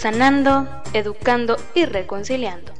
sanando, 0.00 0.66
educando 0.94 1.56
y 1.74 1.84
reconciliando. 1.84 2.72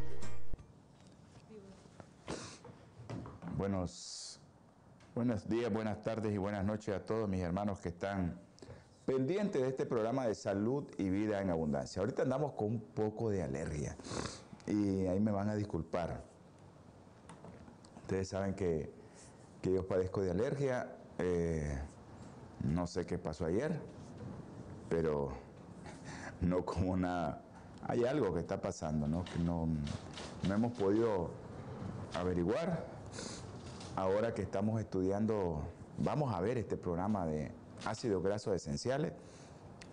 Buenos, 3.58 4.40
buenos 5.14 5.46
días, 5.46 5.70
buenas 5.70 6.02
tardes 6.02 6.32
y 6.32 6.38
buenas 6.38 6.64
noches 6.64 6.94
a 6.94 7.04
todos 7.04 7.28
mis 7.28 7.42
hermanos 7.42 7.78
que 7.80 7.90
están 7.90 8.40
pendientes 9.04 9.60
de 9.60 9.68
este 9.68 9.84
programa 9.84 10.26
de 10.26 10.34
salud 10.34 10.84
y 10.96 11.10
vida 11.10 11.42
en 11.42 11.50
abundancia. 11.50 12.00
Ahorita 12.00 12.22
andamos 12.22 12.54
con 12.54 12.68
un 12.68 12.80
poco 12.80 13.28
de 13.28 13.42
alergia 13.42 13.98
y 14.66 15.04
ahí 15.04 15.20
me 15.20 15.30
van 15.30 15.50
a 15.50 15.56
disculpar. 15.56 16.22
Ustedes 18.00 18.28
saben 18.28 18.54
que, 18.54 18.90
que 19.60 19.74
yo 19.74 19.86
padezco 19.86 20.22
de 20.22 20.30
alergia. 20.30 20.96
Eh, 21.18 21.78
no 22.64 22.86
sé 22.86 23.04
qué 23.04 23.18
pasó 23.18 23.44
ayer, 23.44 23.78
pero 24.88 25.34
no 26.40 26.64
como 26.64 26.96
nada. 26.96 27.42
Hay 27.86 28.04
algo 28.04 28.32
que 28.34 28.40
está 28.40 28.60
pasando, 28.60 29.06
¿no? 29.08 29.24
Que 29.24 29.38
no, 29.38 29.68
no 30.46 30.54
hemos 30.54 30.72
podido 30.72 31.30
averiguar. 32.14 32.84
Ahora 33.96 34.34
que 34.34 34.42
estamos 34.42 34.80
estudiando, 34.80 35.62
vamos 35.98 36.32
a 36.34 36.40
ver 36.40 36.58
este 36.58 36.76
programa 36.76 37.26
de 37.26 37.52
ácidos 37.84 38.22
grasos 38.22 38.54
esenciales, 38.54 39.12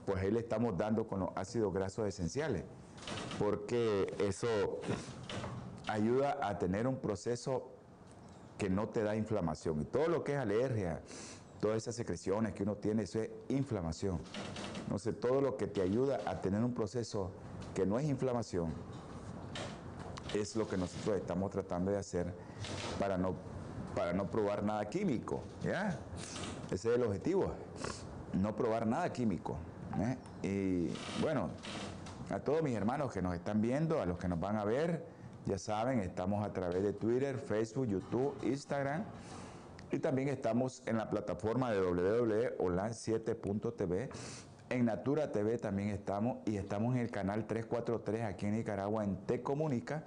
pues 0.06 0.22
ahí 0.22 0.32
le 0.32 0.40
estamos 0.40 0.78
dando 0.78 1.08
con 1.08 1.20
los 1.20 1.30
ácidos 1.36 1.74
grasos 1.74 2.08
esenciales, 2.08 2.64
porque 3.40 4.14
eso 4.20 4.48
ayuda 5.88 6.38
a 6.42 6.58
tener 6.58 6.88
un 6.88 6.98
proceso 6.98 7.72
que 8.58 8.70
no 8.70 8.90
te 8.90 9.04
da 9.04 9.16
inflamación. 9.16 9.82
Y 9.82 9.86
todo 9.86 10.08
lo 10.08 10.24
que 10.24 10.34
es 10.34 10.40
alergia, 10.40 11.02
todas 11.60 11.78
esas 11.78 11.96
secreciones 11.96 12.54
que 12.54 12.64
uno 12.64 12.76
tiene, 12.76 13.04
eso 13.04 13.22
es 13.22 13.30
inflamación. 13.50 14.20
No 14.90 15.00
sé, 15.00 15.14
todo 15.14 15.42
lo 15.42 15.58
que 15.58 15.68
te 15.68 15.82
ayuda 15.82 16.20
a 16.26 16.42
tener 16.42 16.64
un 16.64 16.74
proceso 16.74 17.32
que 17.76 17.86
no 17.86 18.00
es 18.00 18.08
inflamación, 18.08 18.74
es 20.34 20.56
lo 20.56 20.68
que 20.68 20.78
nosotros 20.78 21.18
estamos 21.18 21.52
tratando 21.52 21.92
de 21.92 21.98
hacer 21.98 22.34
para 23.00 23.18
no, 23.18 23.36
para 23.96 24.14
no 24.14 24.30
probar 24.30 24.64
nada 24.64 24.90
químico. 24.90 25.42
¿ya? 25.64 26.00
Ese 26.72 26.90
es 26.90 26.96
el 26.96 27.04
objetivo, 27.04 27.52
no 28.34 28.56
probar 28.56 28.88
nada 28.88 29.12
químico. 29.12 29.58
¿eh? 30.00 30.18
Y 30.44 30.88
bueno, 31.22 31.50
a 32.30 32.40
todos 32.40 32.64
mis 32.64 32.76
hermanos 32.76 33.12
que 33.12 33.22
nos 33.22 33.36
están 33.36 33.62
viendo, 33.62 34.02
a 34.02 34.06
los 34.06 34.18
que 34.18 34.28
nos 34.28 34.40
van 34.40 34.58
a 34.58 34.66
ver, 34.66 35.06
ya 35.46 35.58
saben, 35.58 36.00
estamos 36.00 36.46
a 36.46 36.52
través 36.52 36.84
de 36.84 36.92
Twitter, 36.94 37.38
Facebook, 37.38 37.88
YouTube, 37.88 38.36
Instagram. 38.44 39.04
Y 39.90 40.00
también 40.00 40.28
estamos 40.28 40.84
en 40.86 40.98
la 40.98 41.10
plataforma 41.10 41.72
de 41.72 41.80
www.olan7.tv 41.80 44.10
en 44.70 44.86
Natura 44.86 45.32
TV 45.32 45.58
también 45.58 45.90
estamos 45.90 46.38
y 46.46 46.58
estamos 46.58 46.96
en 46.96 47.02
el 47.02 47.12
canal 47.12 47.46
343 47.46 48.24
aquí 48.24 48.46
en 48.46 48.54
Nicaragua 48.54 49.04
en 49.04 49.18
Te 49.26 49.42
Comunica. 49.42 50.04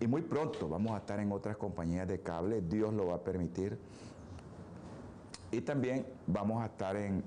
Y 0.00 0.06
muy 0.06 0.22
pronto 0.22 0.68
vamos 0.68 0.92
a 0.92 0.98
estar 0.98 1.20
en 1.20 1.30
otras 1.32 1.56
compañías 1.56 2.08
de 2.08 2.20
cable, 2.20 2.62
Dios 2.62 2.94
lo 2.94 3.08
va 3.08 3.16
a 3.16 3.24
permitir. 3.24 3.78
Y 5.50 5.60
también 5.62 6.06
vamos 6.26 6.62
a 6.62 6.66
estar 6.66 6.96
en, 6.96 7.24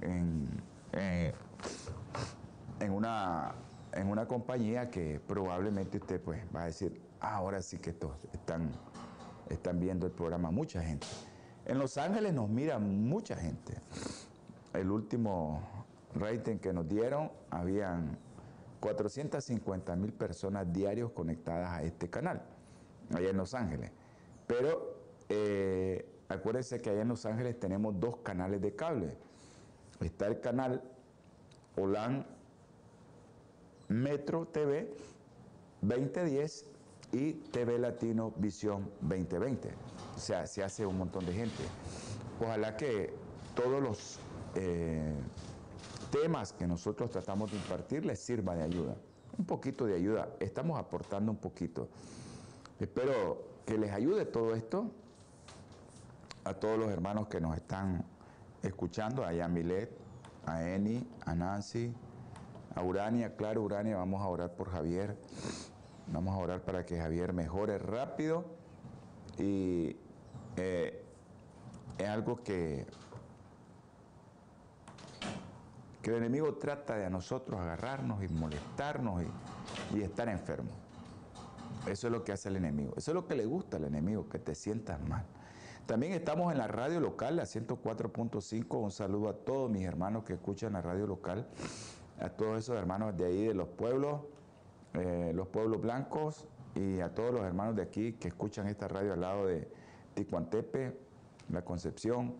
en, 2.79 2.91
una, 2.91 3.53
en 3.91 4.07
una 4.07 4.25
compañía 4.27 4.89
que 4.89 5.19
probablemente 5.27 5.97
usted 5.97 6.21
pues 6.21 6.41
va 6.55 6.63
a 6.63 6.65
decir, 6.67 7.01
ah, 7.19 7.35
ahora 7.35 7.61
sí 7.61 7.77
que 7.79 7.89
estos 7.91 8.11
están, 8.31 8.71
están 9.49 9.79
viendo 9.79 10.07
el 10.07 10.13
programa 10.13 10.51
mucha 10.51 10.81
gente. 10.81 11.05
En 11.65 11.79
Los 11.79 11.97
Ángeles 11.97 12.33
nos 12.33 12.49
mira 12.49 12.79
mucha 12.79 13.35
gente. 13.35 13.75
El 14.73 14.89
último 14.89 15.61
rating 16.15 16.57
que 16.57 16.73
nos 16.73 16.87
dieron, 16.87 17.31
habían 17.49 18.17
450 18.79 19.95
mil 19.95 20.13
personas 20.13 20.71
diarios 20.71 21.11
conectadas 21.11 21.69
a 21.69 21.83
este 21.83 22.09
canal, 22.09 22.41
allá 23.15 23.29
en 23.29 23.37
Los 23.37 23.53
Ángeles. 23.53 23.91
Pero 24.47 24.97
eh, 25.29 26.05
acuérdense 26.29 26.81
que 26.81 26.89
allá 26.89 27.01
en 27.01 27.07
Los 27.07 27.25
Ángeles 27.25 27.59
tenemos 27.59 27.99
dos 27.99 28.17
canales 28.17 28.61
de 28.61 28.75
cable. 28.75 29.15
Está 30.01 30.27
el 30.27 30.41
canal 30.41 30.83
OLAN 31.77 32.25
Metro 33.87 34.45
TV 34.47 34.93
2010 35.81 36.65
y 37.13 37.33
TV 37.33 37.77
Latino 37.77 38.33
Visión 38.37 38.89
2020. 39.01 39.69
O 40.15 40.19
sea, 40.19 40.47
se 40.47 40.63
hace 40.63 40.85
un 40.85 40.97
montón 40.97 41.25
de 41.25 41.33
gente. 41.33 41.63
Ojalá 42.41 42.75
que 42.75 43.13
todos 43.55 43.81
los... 43.81 44.19
Eh, 44.55 45.13
temas 46.13 46.53
que 46.53 46.67
nosotros 46.67 47.09
tratamos 47.09 47.49
de 47.49 47.57
impartir 47.57 48.05
les 48.05 48.19
sirva 48.19 48.53
de 48.53 48.61
ayuda. 48.61 48.95
Un 49.35 49.45
poquito 49.45 49.87
de 49.87 49.95
ayuda, 49.95 50.29
estamos 50.39 50.77
aportando 50.77 51.31
un 51.31 51.37
poquito. 51.37 51.89
Espero 52.79 53.43
que 53.65 53.79
les 53.79 53.91
ayude 53.91 54.25
todo 54.25 54.53
esto 54.53 54.91
a 56.43 56.53
todos 56.53 56.77
los 56.77 56.91
hermanos 56.91 57.27
que 57.27 57.41
nos 57.41 57.55
están 57.55 58.05
escuchando, 58.61 59.25
a 59.25 59.33
Yamilet, 59.33 59.89
a 60.45 60.63
Eni, 60.69 61.03
a 61.25 61.33
Nancy, 61.33 61.91
a 62.75 62.83
Urania, 62.83 63.35
claro, 63.35 63.63
Urania, 63.63 63.97
vamos 63.97 64.21
a 64.21 64.27
orar 64.27 64.55
por 64.55 64.69
Javier, 64.69 65.17
vamos 66.07 66.35
a 66.35 66.37
orar 66.37 66.61
para 66.61 66.85
que 66.85 66.95
Javier 66.95 67.33
mejore 67.33 67.79
rápido 67.79 68.45
y 69.39 69.97
eh, 70.57 71.03
es 71.97 72.07
algo 72.07 72.43
que 72.43 72.85
que 76.03 76.09
el 76.11 76.17
enemigo 76.17 76.55
trata 76.55 76.97
de 76.97 77.05
a 77.05 77.09
nosotros 77.09 77.61
agarrarnos 77.61 78.21
y 78.21 78.27
molestarnos 78.27 79.23
y, 79.95 80.01
estar 80.01 80.27
enfermos. 80.27 80.73
Eso 81.87 82.07
es 82.07 82.13
lo 82.13 82.25
que 82.25 82.33
hace 82.33 82.49
el 82.49 82.57
enemigo. 82.57 82.93
Eso 82.97 83.11
es 83.11 83.15
lo 83.15 83.25
que 83.25 83.35
le 83.35 83.45
gusta 83.45 83.77
al 83.77 83.85
enemigo, 83.85 84.27
que 84.27 84.37
te 84.37 84.53
sientas 84.53 85.01
mal. 85.07 85.25
También 85.85 86.11
estamos 86.11 86.51
en 86.51 86.57
la 86.57 86.67
radio 86.67 86.99
local, 86.99 87.37
la 87.37 87.43
104.5. 87.43 88.83
Un 88.83 88.91
saludo 88.91 89.29
a 89.29 89.33
todos 89.33 89.71
mis 89.71 89.85
hermanos 89.85 90.25
que 90.25 90.33
escuchan 90.33 90.73
la 90.73 90.81
radio 90.81 91.07
local, 91.07 91.47
a 92.19 92.29
todos 92.29 92.59
esos 92.59 92.75
hermanos 92.75 93.15
de 93.15 93.25
ahí, 93.25 93.47
de 93.47 93.53
los 93.53 93.69
pueblos, 93.69 94.21
eh, 94.95 95.31
los 95.33 95.47
pueblos 95.47 95.79
blancos, 95.79 96.47
y 96.75 96.99
a 96.99 97.13
todos 97.13 97.33
los 97.33 97.43
hermanos 97.43 97.77
de 97.77 97.81
aquí 97.81 98.13
que 98.13 98.27
escuchan 98.27 98.67
esta 98.67 98.89
radio 98.89 99.13
al 99.13 99.21
lado 99.21 99.45
de 99.45 99.71
Ticuantepe, 100.15 100.97
La 101.49 101.63
Concepción, 101.63 102.35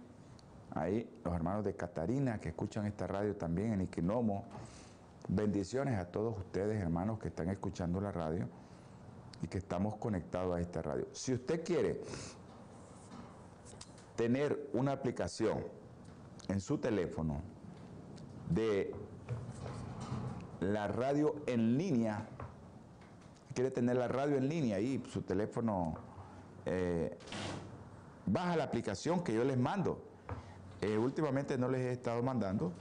ahí 0.76 1.10
los 1.24 1.34
hermanos 1.34 1.64
de 1.64 1.76
Catarina 1.76 2.40
que 2.40 2.50
escuchan 2.50 2.86
esta 2.86 3.08
radio 3.08 3.36
también 3.36 3.74
en 3.74 3.82
Iquinomo. 3.82 4.46
Bendiciones 5.28 5.98
a 5.98 6.06
todos 6.06 6.38
ustedes, 6.38 6.82
hermanos, 6.82 7.20
que 7.20 7.30
están 7.30 7.50
escuchando 7.50 8.02
la 8.02 8.12
radio 8.12 8.48
y 9.42 9.48
que 9.48 9.58
estamos 9.58 9.96
conectados 9.96 10.56
a 10.56 10.62
esta 10.62 10.82
radio. 10.82 11.08
Si 11.14 11.34
usted 11.34 11.64
quiere 11.64 12.02
tener 14.16 14.70
una 14.74 14.92
aplicación 14.92 15.64
en 16.50 16.60
su 16.60 16.78
teléfono 16.78 17.42
de 18.50 18.94
la 20.60 20.88
radio 20.88 21.36
en 21.46 21.78
línea, 21.78 22.28
quiere 23.54 23.72
tener 23.72 23.96
la 23.96 24.08
radio 24.08 24.38
en 24.38 24.50
línea 24.50 24.80
y 24.80 25.04
su 25.10 25.22
teléfono, 25.22 25.96
eh, 26.66 27.18
baja 28.26 28.58
la 28.58 28.66
aplicación 28.66 29.24
que 29.24 29.34
yo 29.34 29.44
les 29.44 29.58
mando 29.58 30.13
eh, 30.84 30.98
últimamente 30.98 31.58
no 31.58 31.70
les 31.70 31.80
he 31.82 31.92
estado 31.94 32.22
mandando, 32.22 32.74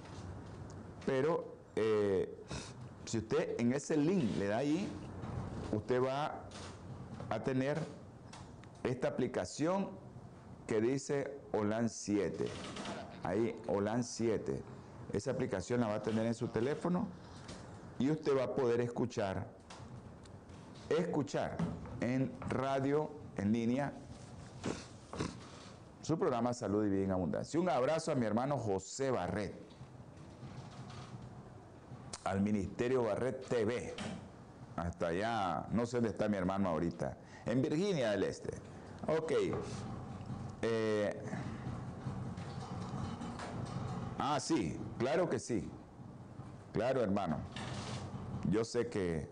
pero 1.07 1.55
eh, 1.77 2.37
si 3.05 3.19
usted 3.19 3.61
en 3.61 3.73
ese 3.73 3.97
link 3.97 4.37
le 4.39 4.49
da 4.49 4.57
ahí, 4.57 4.89
usted 5.71 6.03
va 6.03 6.41
a 7.31 7.45
tener 7.45 7.79
esta 8.83 9.07
aplicación 9.07 9.89
que 10.67 10.81
dice 10.81 11.39
OLAN 11.53 11.89
7. 11.89 12.45
Ahí, 13.23 13.55
OLAN 13.69 14.03
7. 14.03 14.61
Esa 15.13 15.31
aplicación 15.31 15.81
la 15.81 15.87
va 15.87 15.95
a 15.95 16.03
tener 16.03 16.27
en 16.27 16.35
su 16.35 16.49
teléfono 16.49 17.07
y 18.01 18.11
usted 18.11 18.37
va 18.37 18.45
a 18.45 18.55
poder 18.55 18.81
escuchar, 18.81 19.47
escuchar 20.89 21.57
en 22.01 22.33
radio 22.49 23.11
en 23.37 23.53
línea 23.53 23.93
su 26.13 26.19
programa 26.19 26.53
Salud 26.53 26.85
y 26.85 26.91
Vida 26.91 27.05
en 27.05 27.11
Abundancia. 27.13 27.59
Un 27.59 27.71
abrazo 27.71 28.13
a 28.13 28.15
mi 28.15 28.27
hermano 28.27 28.59
José 28.59 29.11
Barret. 29.11 29.55
al 32.25 32.43
Ministerio 32.43 33.05
Barret 33.05 33.49
TV. 33.49 33.95
Hasta 34.77 35.07
allá, 35.07 35.67
no 35.71 35.87
sé 35.87 35.97
dónde 35.97 36.11
está 36.11 36.29
mi 36.29 36.37
hermano 36.37 36.69
ahorita. 36.69 37.17
En 37.47 37.63
Virginia 37.63 38.11
del 38.11 38.25
Este. 38.25 38.51
Ok. 39.09 39.33
Eh, 40.61 41.19
ah, 44.19 44.39
sí, 44.39 44.79
claro 44.99 45.31
que 45.31 45.39
sí. 45.39 45.67
Claro, 46.75 47.01
hermano. 47.01 47.39
Yo 48.51 48.67
sé 48.67 48.89
que 48.89 49.31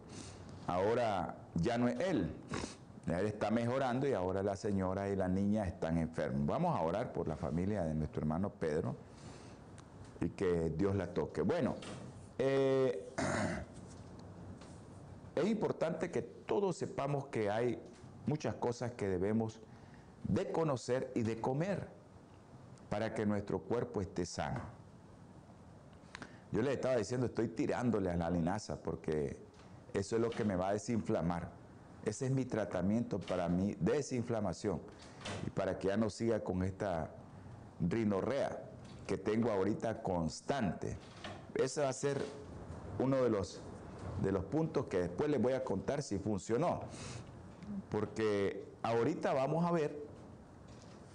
ahora 0.66 1.36
ya 1.56 1.76
no 1.76 1.88
es 1.88 2.00
él. 2.00 2.34
Él 3.18 3.26
está 3.26 3.50
mejorando 3.50 4.06
y 4.06 4.12
ahora 4.12 4.42
la 4.42 4.56
señora 4.56 5.08
y 5.08 5.16
la 5.16 5.28
niña 5.28 5.66
están 5.66 5.98
enfermos. 5.98 6.46
Vamos 6.46 6.78
a 6.78 6.82
orar 6.82 7.12
por 7.12 7.26
la 7.26 7.36
familia 7.36 7.82
de 7.82 7.94
nuestro 7.94 8.20
hermano 8.20 8.50
Pedro 8.50 8.94
y 10.20 10.28
que 10.28 10.70
Dios 10.70 10.94
la 10.94 11.08
toque. 11.08 11.42
Bueno, 11.42 11.74
eh, 12.38 13.08
es 15.34 15.46
importante 15.46 16.10
que 16.10 16.22
todos 16.22 16.76
sepamos 16.76 17.26
que 17.26 17.50
hay 17.50 17.80
muchas 18.26 18.54
cosas 18.54 18.92
que 18.92 19.08
debemos 19.08 19.60
de 20.24 20.52
conocer 20.52 21.10
y 21.14 21.22
de 21.22 21.40
comer 21.40 21.88
para 22.88 23.14
que 23.14 23.24
nuestro 23.24 23.60
cuerpo 23.60 24.00
esté 24.00 24.26
sano. 24.26 24.60
Yo 26.52 26.62
les 26.62 26.74
estaba 26.74 26.96
diciendo, 26.96 27.26
estoy 27.26 27.48
tirándole 27.48 28.10
a 28.10 28.16
la 28.16 28.28
linaza 28.28 28.76
porque 28.76 29.36
eso 29.94 30.16
es 30.16 30.22
lo 30.22 30.30
que 30.30 30.44
me 30.44 30.56
va 30.56 30.68
a 30.68 30.72
desinflamar. 30.72 31.59
Ese 32.04 32.26
es 32.26 32.32
mi 32.32 32.44
tratamiento 32.44 33.18
para 33.18 33.48
mi 33.48 33.74
desinflamación 33.74 34.80
y 35.46 35.50
para 35.50 35.78
que 35.78 35.88
ya 35.88 35.96
no 35.96 36.08
siga 36.08 36.40
con 36.40 36.62
esta 36.62 37.10
rinorrea 37.80 38.62
que 39.06 39.18
tengo 39.18 39.50
ahorita 39.50 40.02
constante. 40.02 40.96
Ese 41.54 41.82
va 41.82 41.88
a 41.88 41.92
ser 41.92 42.22
uno 42.98 43.22
de 43.22 43.30
los, 43.30 43.60
de 44.22 44.32
los 44.32 44.44
puntos 44.44 44.86
que 44.86 44.98
después 44.98 45.28
les 45.28 45.40
voy 45.40 45.52
a 45.52 45.64
contar 45.64 46.02
si 46.02 46.18
funcionó. 46.18 46.80
Porque 47.90 48.64
ahorita 48.82 49.32
vamos 49.32 49.64
a 49.64 49.72
ver 49.72 49.96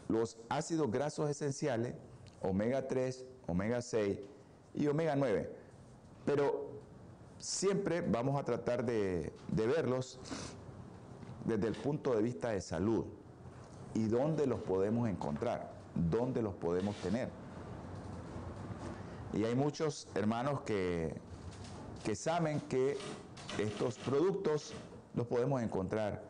los 0.08 0.38
ácidos 0.50 0.92
grasos 0.92 1.30
esenciales, 1.30 1.96
omega 2.42 2.88
3, 2.88 3.26
omega 3.48 3.81
6 3.81 4.20
y 4.76 4.88
omega 4.88 5.16
9. 5.16 5.50
Pero 6.26 6.70
siempre 7.40 8.02
vamos 8.02 8.40
a 8.40 8.44
tratar 8.44 8.86
de, 8.86 9.31
de 9.48 9.68
verlos 9.68 10.20
desde 11.45 11.68
el 11.68 11.75
punto 11.75 12.15
de 12.15 12.21
vista 12.21 12.50
de 12.50 12.62
salud 12.62 13.06
y 13.94 14.07
dónde 14.07 14.45
los 14.45 14.59
podemos 14.62 15.07
encontrar, 15.07 15.71
dónde 15.95 16.42
los 16.42 16.53
podemos 16.56 16.95
tener. 16.97 17.30
Y 19.33 19.44
hay 19.44 19.56
muchos 19.56 20.07
hermanos 20.15 20.62
que, 20.62 21.15
que 22.03 22.15
saben 22.15 22.59
que 22.62 22.97
estos 23.59 23.97
productos 23.97 24.74
los 25.13 25.27
podemos 25.27 25.62
encontrar 25.62 26.24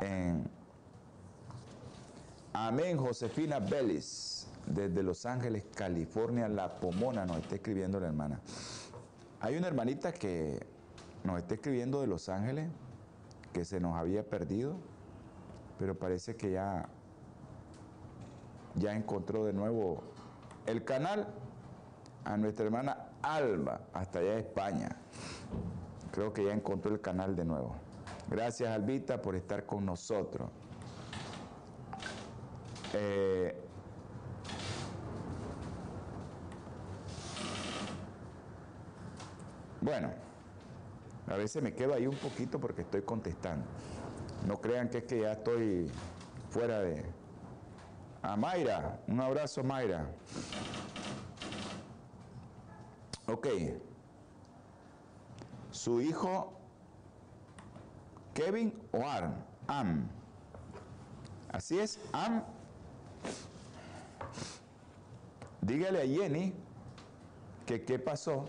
en 0.00 0.48
Amén 2.52 2.98
Josefina 2.98 3.60
Bellis, 3.60 4.46
desde 4.66 5.02
Los 5.02 5.24
Ángeles, 5.24 5.64
California, 5.74 6.48
La 6.48 6.80
Pomona, 6.80 7.24
nos 7.24 7.38
está 7.38 7.56
escribiendo 7.56 8.00
la 8.00 8.08
hermana. 8.08 8.40
Hay 9.40 9.56
una 9.56 9.68
hermanita 9.68 10.12
que 10.12 10.60
nos 11.24 11.38
está 11.38 11.54
escribiendo 11.54 12.00
de 12.00 12.06
Los 12.06 12.28
Ángeles, 12.28 12.68
que 13.52 13.64
se 13.64 13.80
nos 13.80 13.96
había 13.96 14.28
perdido, 14.28 14.76
pero 15.78 15.98
parece 15.98 16.36
que 16.36 16.52
ya, 16.52 16.88
ya 18.74 18.94
encontró 18.94 19.44
de 19.44 19.52
nuevo 19.52 20.02
el 20.66 20.84
canal 20.84 21.26
a 22.24 22.36
nuestra 22.36 22.66
hermana 22.66 23.08
Alba, 23.22 23.80
hasta 23.92 24.20
allá 24.20 24.32
de 24.32 24.40
España. 24.40 24.96
Creo 26.12 26.32
que 26.32 26.44
ya 26.44 26.52
encontró 26.52 26.92
el 26.92 27.00
canal 27.00 27.36
de 27.36 27.44
nuevo. 27.44 27.74
Gracias 28.28 28.70
Albita 28.70 29.20
por 29.20 29.34
estar 29.34 29.66
con 29.66 29.84
nosotros. 29.84 30.50
Eh, 32.94 33.54
bueno. 39.80 40.29
A 41.30 41.36
veces 41.36 41.62
me 41.62 41.72
quedo 41.72 41.94
ahí 41.94 42.08
un 42.08 42.16
poquito 42.16 42.58
porque 42.58 42.82
estoy 42.82 43.02
contestando. 43.02 43.64
No 44.46 44.60
crean 44.60 44.88
que 44.88 44.98
es 44.98 45.04
que 45.04 45.20
ya 45.20 45.32
estoy 45.32 45.88
fuera 46.50 46.80
de... 46.80 47.04
A 48.22 48.36
Mayra, 48.36 49.00
un 49.06 49.20
abrazo 49.20 49.62
Mayra. 49.62 50.10
Ok. 53.26 53.46
Su 55.70 56.00
hijo 56.00 56.52
Kevin 58.34 58.74
o 58.90 59.06
Arm. 59.06 59.34
Am. 59.68 60.08
Así 61.52 61.78
es, 61.78 62.00
Am. 62.12 62.42
Dígale 65.60 66.02
a 66.02 66.06
Jenny 66.06 66.52
que 67.66 67.84
qué 67.84 68.00
pasó 68.00 68.46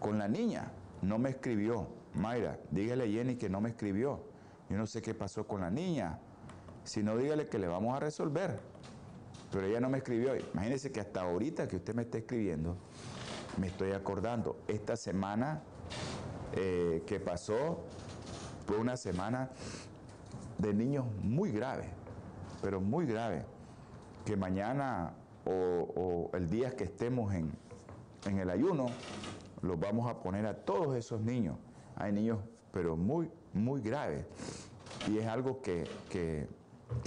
con 0.00 0.18
la 0.18 0.28
niña 0.28 0.72
no 1.02 1.18
me 1.18 1.30
escribió. 1.30 1.88
Mayra, 2.14 2.58
dígale 2.70 3.04
a 3.04 3.06
Jenny 3.06 3.36
que 3.36 3.48
no 3.48 3.60
me 3.60 3.70
escribió. 3.70 4.22
Yo 4.68 4.76
no 4.78 4.86
sé 4.86 5.02
qué 5.02 5.14
pasó 5.14 5.46
con 5.46 5.60
la 5.60 5.70
niña. 5.70 6.18
Si 6.84 7.02
no, 7.02 7.16
dígale 7.16 7.48
que 7.48 7.58
le 7.58 7.66
vamos 7.66 7.94
a 7.96 8.00
resolver. 8.00 8.60
Pero 9.50 9.66
ella 9.66 9.80
no 9.80 9.90
me 9.90 9.98
escribió. 9.98 10.34
Imagínese 10.54 10.90
que 10.90 11.00
hasta 11.00 11.22
ahorita 11.22 11.68
que 11.68 11.76
usted 11.76 11.94
me 11.94 12.02
está 12.02 12.18
escribiendo, 12.18 12.76
me 13.58 13.66
estoy 13.66 13.92
acordando. 13.92 14.62
Esta 14.66 14.96
semana 14.96 15.62
eh, 16.54 17.02
que 17.06 17.20
pasó 17.20 17.80
fue 18.66 18.78
una 18.78 18.96
semana 18.96 19.50
de 20.58 20.72
niños 20.72 21.04
muy 21.22 21.50
grave, 21.50 21.88
pero 22.62 22.80
muy 22.80 23.06
grave. 23.06 23.44
Que 24.24 24.36
mañana 24.36 25.14
o, 25.44 26.30
el 26.34 26.48
día 26.48 26.76
que 26.76 26.84
estemos 26.84 27.34
en, 27.34 27.50
en 28.26 28.38
el 28.38 28.48
ayuno, 28.48 28.86
los 29.62 29.78
vamos 29.78 30.10
a 30.10 30.20
poner 30.20 30.44
a 30.46 30.54
todos 30.54 30.96
esos 30.96 31.20
niños. 31.20 31.56
Hay 31.96 32.12
niños, 32.12 32.38
pero 32.72 32.96
muy, 32.96 33.30
muy 33.52 33.80
graves. 33.80 34.24
Y 35.08 35.18
es 35.18 35.26
algo 35.26 35.62
que, 35.62 35.86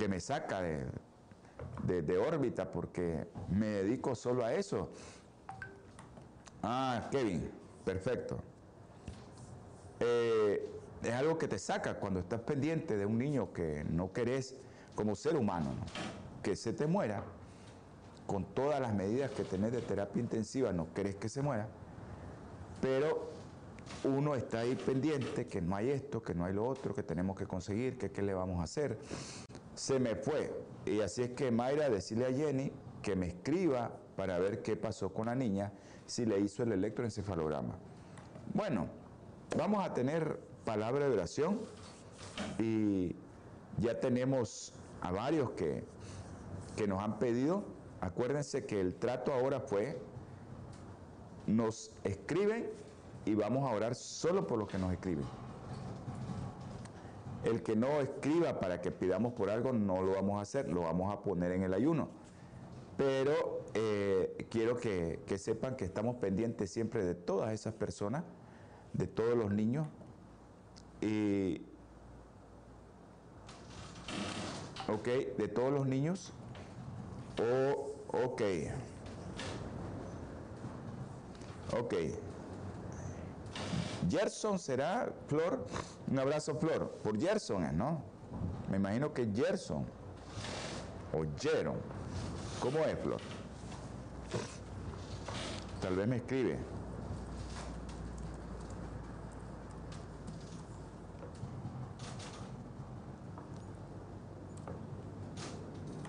me 0.10 0.20
saca 0.20 0.62
de, 0.62 2.18
órbita 2.18 2.72
porque 2.72 3.28
me 3.50 3.68
dedico 3.68 4.16
solo 4.16 4.46
a 4.46 4.54
eso. 4.54 4.90
Ah, 6.64 7.10
Kevin, 7.12 7.50
perfecto. 7.84 8.38
Eh, 10.00 10.68
es 11.04 11.14
algo 11.14 11.38
que 11.38 11.48
te 11.48 11.60
saca 11.60 12.00
cuando 12.00 12.20
estás 12.20 12.42
pendiente 12.42 12.98
de 12.98 13.06
un 13.06 13.18
niño 13.18 13.54
que 13.54 13.86
no 13.90 14.12
querés 14.12 14.56
como 14.96 15.16
ser 15.16 15.36
humano, 15.36 15.72
que 16.42 16.56
se 16.56 16.74
te 16.74 16.88
muera, 16.88 17.24
con 18.26 18.44
todas 18.44 18.80
las 18.80 18.94
medidas 18.94 19.30
que 19.32 19.44
tenés 19.44 19.72
de 19.72 19.82
terapia 19.82 20.22
intensiva, 20.22 20.72
no 20.72 20.92
querés 20.94 21.16
que 21.16 21.30
se 21.30 21.42
muera 21.42 21.68
pero 22.82 23.30
uno 24.04 24.36
está 24.36 24.60
ahí 24.60 24.76
pendiente 24.76 25.48
que 25.48 25.62
no 25.62 25.76
hay 25.76 25.90
esto, 25.90 26.22
que 26.22 26.34
no 26.34 26.46
hay 26.46 26.54
lo 26.54 26.68
otro, 26.68 26.94
que 26.94 27.04
tenemos 27.04 27.36
que 27.36 27.46
conseguir, 27.46 27.98
que 27.98 28.12
qué 28.12 28.22
le 28.22 28.34
vamos 28.34 28.60
a 28.60 28.64
hacer. 28.64 28.98
Se 29.74 30.00
me 30.00 30.16
fue. 30.16 30.52
Y 30.86 31.02
así 31.02 31.24
es 31.24 31.30
que 31.32 31.52
Mayra, 31.52 31.90
decirle 31.90 32.26
a 32.26 32.32
Jenny 32.32 32.72
que 33.02 33.16
me 33.16 33.28
escriba 33.28 33.92
para 34.16 34.40
ver 34.40 34.62
qué 34.62 34.76
pasó 34.76 35.14
con 35.14 35.28
la 35.28 35.36
niña, 35.36 35.74
si 36.06 36.26
le 36.26 36.40
hizo 36.40 36.64
el 36.64 36.72
electroencefalograma. 36.72 37.76
Bueno, 38.54 38.88
vamos 39.58 39.86
a 39.86 39.94
tener 39.94 40.40
palabra 40.64 41.08
de 41.08 41.14
oración 41.14 41.60
y 42.60 43.16
ya 43.78 44.00
tenemos 44.00 44.74
a 45.02 45.12
varios 45.12 45.52
que, 45.52 45.84
que 46.76 46.88
nos 46.88 47.02
han 47.02 47.20
pedido. 47.20 47.64
Acuérdense 48.02 48.66
que 48.66 48.80
el 48.80 48.96
trato 48.96 49.34
ahora 49.34 49.60
fue 49.60 49.98
nos 51.48 51.92
escriben 52.04 52.70
y 53.26 53.34
vamos 53.36 53.70
a 53.70 53.74
orar 53.74 53.96
solo 53.96 54.46
por 54.48 54.60
los 54.60 54.68
que 54.68 54.78
nos 54.78 54.92
escriben. 54.92 55.26
El 57.44 57.62
que 57.62 57.76
no 57.76 58.00
escriba 58.02 58.60
para 58.60 58.82
que 58.82 58.92
pidamos 58.92 59.34
por 59.34 59.50
algo, 59.50 59.72
no 59.72 60.02
lo 60.02 60.14
vamos 60.14 60.40
a 60.40 60.42
hacer, 60.42 60.68
lo 60.70 60.82
vamos 60.82 61.14
a 61.14 61.22
poner 61.22 61.52
en 61.52 61.64
el 61.64 61.74
ayuno. 61.74 62.10
Pero 62.98 63.66
eh, 63.74 64.48
quiero 64.50 64.78
que, 64.78 65.20
que 65.28 65.38
sepan 65.38 65.76
que 65.76 65.86
estamos 65.86 66.16
pendientes 66.16 66.72
siempre 66.72 67.04
de 67.04 67.14
todas 67.14 67.52
esas 67.54 67.74
personas, 67.74 68.24
de 68.94 69.06
todos 69.08 69.38
los 69.38 69.52
niños. 69.52 69.88
Y, 71.02 71.62
ok, 74.88 75.08
de 75.38 75.48
todos 75.48 75.72
los 75.72 75.86
niños. 75.86 76.34
O, 77.40 77.92
ok. 78.24 78.42
Ok. 81.74 81.94
Gerson 84.10 84.60
será, 84.60 85.12
Flor, 85.28 85.66
un 86.08 86.20
abrazo, 86.20 86.56
Flor. 86.56 86.90
Por 87.04 87.20
Gerson, 87.20 87.76
¿no? 87.78 88.04
Me 88.70 88.78
imagino 88.78 89.14
que 89.14 89.28
Gerson. 89.34 89.86
O 91.14 91.24
Jeron. 91.40 91.78
¿Cómo 92.60 92.80
es, 92.80 92.98
Flor? 93.00 93.22
Tal 95.82 95.96
vez 95.96 96.08
me 96.08 96.18
escribe. 96.18 96.60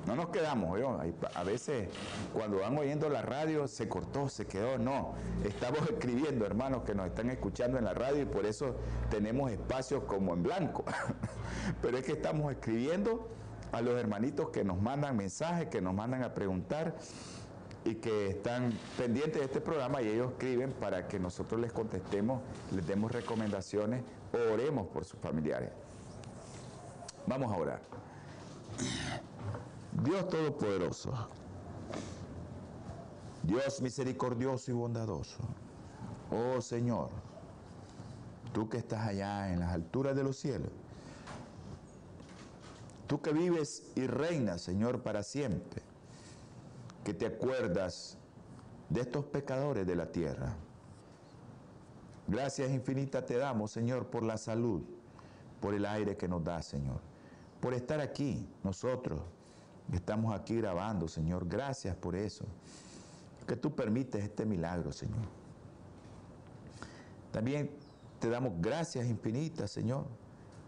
No 0.06 0.14
nos 0.14 0.28
quedamos. 0.28 0.78
A 1.34 1.42
veces 1.42 1.88
cuando 2.32 2.60
van 2.60 2.78
oyendo 2.78 3.08
la 3.08 3.22
radio 3.22 3.66
se 3.66 3.88
cortó, 3.88 4.28
se 4.28 4.46
quedó. 4.46 4.78
No, 4.78 5.14
estamos 5.44 5.80
escribiendo, 5.90 6.46
hermanos, 6.46 6.84
que 6.84 6.94
nos 6.94 7.06
están 7.06 7.30
escuchando 7.30 7.76
en 7.78 7.84
la 7.84 7.94
radio 7.94 8.22
y 8.22 8.26
por 8.26 8.46
eso 8.46 8.76
tenemos 9.10 9.50
espacios 9.50 10.04
como 10.04 10.34
en 10.34 10.42
blanco. 10.42 10.84
Pero 11.82 11.98
es 11.98 12.04
que 12.04 12.12
estamos 12.12 12.52
escribiendo 12.52 13.28
a 13.72 13.82
los 13.82 13.94
hermanitos 13.98 14.50
que 14.50 14.64
nos 14.64 14.80
mandan 14.80 15.16
mensajes, 15.16 15.68
que 15.68 15.80
nos 15.80 15.92
mandan 15.92 16.22
a 16.22 16.32
preguntar 16.34 16.94
y 17.84 17.96
que 17.96 18.28
están 18.28 18.72
pendientes 18.96 19.40
de 19.40 19.44
este 19.44 19.60
programa 19.60 20.02
y 20.02 20.08
ellos 20.08 20.32
escriben 20.32 20.72
para 20.72 21.06
que 21.06 21.18
nosotros 21.18 21.60
les 21.60 21.72
contestemos, 21.72 22.42
les 22.72 22.86
demos 22.86 23.12
recomendaciones 23.12 24.02
o 24.32 24.52
oremos 24.52 24.86
por 24.88 25.04
sus 25.04 25.18
familiares. 25.20 25.70
Vamos 27.26 27.52
a 27.52 27.56
orar. 27.56 27.80
Dios 30.02 30.28
Todopoderoso, 30.28 31.10
Dios 33.42 33.80
misericordioso 33.80 34.70
y 34.70 34.74
bondadoso, 34.74 35.38
oh 36.30 36.60
Señor, 36.60 37.08
tú 38.52 38.68
que 38.68 38.76
estás 38.76 39.06
allá 39.06 39.52
en 39.52 39.60
las 39.60 39.72
alturas 39.72 40.14
de 40.14 40.22
los 40.22 40.36
cielos, 40.36 40.70
tú 43.06 43.22
que 43.22 43.32
vives 43.32 43.90
y 43.94 44.06
reinas, 44.06 44.60
Señor, 44.60 45.02
para 45.02 45.22
siempre, 45.22 45.82
que 47.02 47.14
te 47.14 47.24
acuerdas 47.24 48.18
de 48.90 49.00
estos 49.00 49.24
pecadores 49.24 49.86
de 49.86 49.96
la 49.96 50.12
tierra. 50.12 50.54
Gracias 52.28 52.70
infinitas 52.70 53.24
te 53.24 53.38
damos, 53.38 53.70
Señor, 53.70 54.06
por 54.08 54.24
la 54.24 54.36
salud, 54.36 54.82
por 55.60 55.72
el 55.72 55.86
aire 55.86 56.18
que 56.18 56.28
nos 56.28 56.44
da, 56.44 56.60
Señor, 56.60 57.00
por 57.60 57.72
estar 57.72 58.00
aquí 58.00 58.46
nosotros 58.62 59.20
Estamos 59.92 60.34
aquí 60.34 60.56
grabando, 60.56 61.06
Señor. 61.08 61.46
Gracias 61.48 61.94
por 61.96 62.16
eso. 62.16 62.44
Que 63.46 63.56
tú 63.56 63.74
permites 63.74 64.24
este 64.24 64.44
milagro, 64.44 64.92
Señor. 64.92 65.24
También 67.30 67.70
te 68.18 68.28
damos 68.28 68.54
gracias 68.58 69.06
infinitas, 69.06 69.70
Señor, 69.70 70.06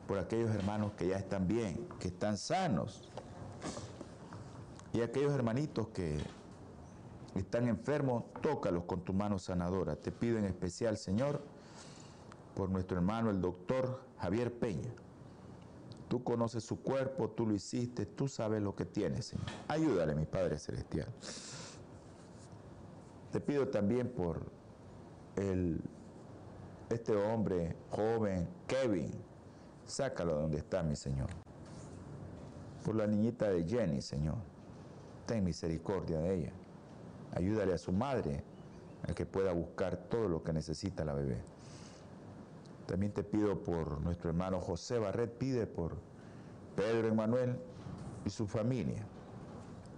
por 0.07 0.19
aquellos 0.19 0.55
hermanos 0.55 0.93
que 0.93 1.09
ya 1.09 1.17
están 1.17 1.49
bien, 1.49 1.89
que 1.99 2.09
están 2.09 2.37
sanos. 2.37 3.09
Y 4.93 5.01
aquellos 5.01 5.33
hermanitos 5.33 5.89
que 5.89 6.19
están 7.35 7.67
enfermos, 7.67 8.25
tócalos 8.41 8.85
con 8.85 9.01
tu 9.01 9.13
mano 9.13 9.39
sanadora. 9.39 9.97
Te 9.97 10.13
pido 10.13 10.39
en 10.39 10.45
especial, 10.45 10.97
Señor, 10.97 11.43
por 12.55 12.71
nuestro 12.71 12.97
hermano 12.99 13.31
el 13.31 13.41
doctor 13.41 14.01
Javier 14.19 14.53
Peña 14.53 14.93
Tú 16.09 16.25
conoces 16.25 16.65
su 16.65 16.81
cuerpo, 16.81 17.29
tú 17.31 17.47
lo 17.47 17.55
hiciste, 17.55 18.07
tú 18.07 18.29
sabes 18.29 18.63
lo 18.63 18.75
que 18.75 18.87
tiene, 18.87 19.21
Señor. 19.21 19.47
Ayúdale, 19.69 20.15
mi 20.15 20.25
Padre 20.25 20.59
Celestial. 20.59 21.09
Te 23.31 23.41
pido 23.41 23.69
también 23.69 24.09
por 24.09 24.41
el, 25.37 25.81
este 26.89 27.15
hombre 27.15 27.77
joven, 27.91 28.49
Kevin. 28.67 29.13
Sácalo 29.85 30.37
de 30.37 30.43
donde 30.43 30.59
está, 30.59 30.83
mi 30.83 30.97
Señor. 30.97 31.29
Por 32.85 32.95
la 32.95 33.07
niñita 33.07 33.51
de 33.51 33.65
Jenny, 33.65 34.01
Señor. 34.01 34.37
Ten 35.27 35.45
misericordia 35.45 36.21
de 36.21 36.35
ella. 36.35 36.53
Ayúdale 37.33 37.75
a 37.75 37.79
su 37.79 37.93
madre 37.93 38.43
a 39.07 39.13
que 39.13 39.27
pueda 39.27 39.53
buscar 39.53 39.97
todo 40.09 40.29
lo 40.29 40.43
que 40.43 40.55
necesita 40.55 41.05
la 41.05 41.13
bebé. 41.13 41.43
También 42.89 43.13
te 43.13 43.23
pido 43.23 43.63
por 43.63 44.01
nuestro 44.01 44.31
hermano 44.31 44.63
José 44.63 44.99
Barret, 44.99 45.37
pide 45.37 45.67
por 45.67 45.99
Pedro 46.75 47.09
Emanuel 47.09 47.59
y 48.25 48.31
su 48.31 48.47
familia. 48.47 49.05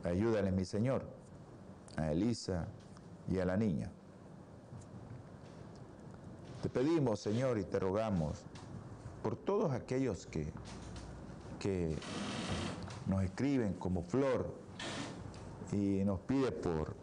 Ayúdale, 0.02 0.50
mi 0.50 0.64
Señor, 0.64 1.04
a 1.96 2.10
Elisa 2.10 2.66
y 3.28 3.38
a 3.38 3.44
la 3.44 3.56
niña. 3.56 3.92
Te 6.62 6.68
pedimos, 6.68 7.20
Señor, 7.20 7.58
y 7.58 7.62
te 7.62 7.78
rogamos 7.78 8.42
por 9.22 9.36
todos 9.36 9.70
aquellos 9.70 10.26
que, 10.26 10.52
que 11.60 11.94
nos 13.06 13.22
escriben 13.22 13.74
como 13.74 14.02
Flor 14.02 14.52
y 15.70 16.02
nos 16.04 16.18
pide 16.22 16.50
por 16.50 16.96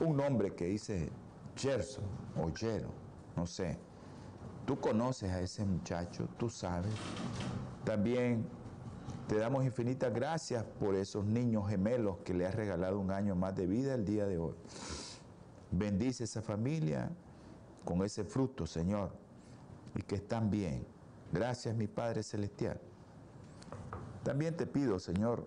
un 0.00 0.18
nombre 0.18 0.54
que 0.54 0.66
dice 0.66 1.08
Gerson 1.56 2.04
o 2.36 2.52
Jero, 2.54 2.90
no 3.34 3.46
sé. 3.46 3.87
Tú 4.68 4.78
conoces 4.78 5.30
a 5.30 5.40
ese 5.40 5.64
muchacho, 5.64 6.28
tú 6.36 6.50
sabes. 6.50 6.92
También 7.86 8.44
te 9.26 9.38
damos 9.38 9.64
infinitas 9.64 10.12
gracias 10.12 10.62
por 10.62 10.94
esos 10.94 11.24
niños 11.24 11.66
gemelos 11.70 12.18
que 12.18 12.34
le 12.34 12.46
has 12.46 12.54
regalado 12.54 13.00
un 13.00 13.10
año 13.10 13.34
más 13.34 13.56
de 13.56 13.66
vida 13.66 13.94
el 13.94 14.04
día 14.04 14.26
de 14.26 14.36
hoy. 14.36 14.52
Bendice 15.70 16.24
esa 16.24 16.42
familia 16.42 17.08
con 17.86 18.02
ese 18.02 18.24
fruto, 18.24 18.66
Señor, 18.66 19.10
y 19.94 20.02
que 20.02 20.16
están 20.16 20.50
bien. 20.50 20.86
Gracias, 21.32 21.74
mi 21.74 21.86
Padre 21.86 22.22
Celestial. 22.22 22.78
También 24.22 24.54
te 24.54 24.66
pido, 24.66 24.98
Señor, 24.98 25.46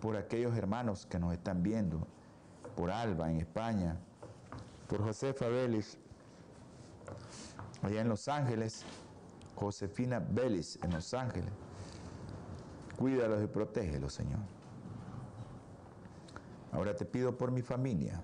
por 0.00 0.16
aquellos 0.16 0.56
hermanos 0.56 1.06
que 1.06 1.20
nos 1.20 1.32
están 1.32 1.62
viendo, 1.62 2.04
por 2.74 2.90
Alba 2.90 3.30
en 3.30 3.36
España, 3.36 3.96
por 4.88 5.04
Josefa 5.04 5.46
Vélez 5.46 6.00
allá 7.86 8.00
en 8.00 8.08
Los 8.08 8.28
Ángeles, 8.28 8.84
Josefina 9.54 10.18
Vélez 10.18 10.78
en 10.82 10.92
Los 10.92 11.14
Ángeles. 11.14 11.50
Cuídalos 12.98 13.42
y 13.42 13.46
protégelos, 13.46 14.12
Señor. 14.12 14.40
Ahora 16.72 16.94
te 16.94 17.04
pido 17.04 17.36
por 17.36 17.50
mi 17.50 17.62
familia, 17.62 18.22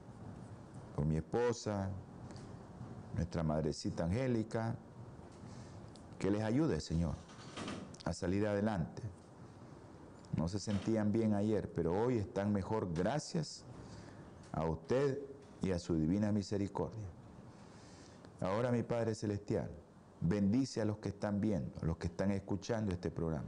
por 0.95 1.07
mi 1.07 1.17
esposa, 1.17 1.91
nuestra 3.15 3.43
madrecita 3.43 4.05
Angélica, 4.05 4.77
que 6.19 6.31
les 6.31 6.43
ayude, 6.43 6.81
Señor, 6.81 7.15
a 8.05 8.13
salir 8.13 8.47
adelante. 8.47 9.03
No 10.37 10.49
se 10.49 10.59
sentían 10.59 11.13
bien 11.13 11.35
ayer, 11.35 11.71
pero 11.75 11.93
hoy 11.93 12.19
están 12.19 12.53
mejor 12.53 12.93
gracias 12.93 13.65
a 14.53 14.65
usted 14.65 15.19
y 15.63 15.71
a 15.71 15.79
su 15.79 15.95
divina 15.95 16.33
misericordia. 16.33 17.22
Ahora 18.43 18.73
mi 18.73 18.83
Padre 18.83 19.15
Celestial, 19.15 19.71
bendice 20.21 20.81
a 20.81 20.85
los 20.85 20.99
que 20.99 21.11
están 21.11 21.41
viendo, 21.41 21.79
a 21.81 21.87
los 21.87 21.97
que 21.97 22.09
están 22.09 22.33
escuchando 22.33 22.93
este 22.93 23.09
programa. 23.09 23.47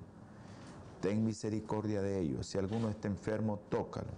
Ten 1.00 1.24
misericordia 1.24 2.00
de 2.00 2.20
ellos. 2.20 2.46
Si 2.46 2.58
alguno 2.58 2.88
está 2.88 3.08
enfermo, 3.08 3.58
tócalo. 3.68 4.12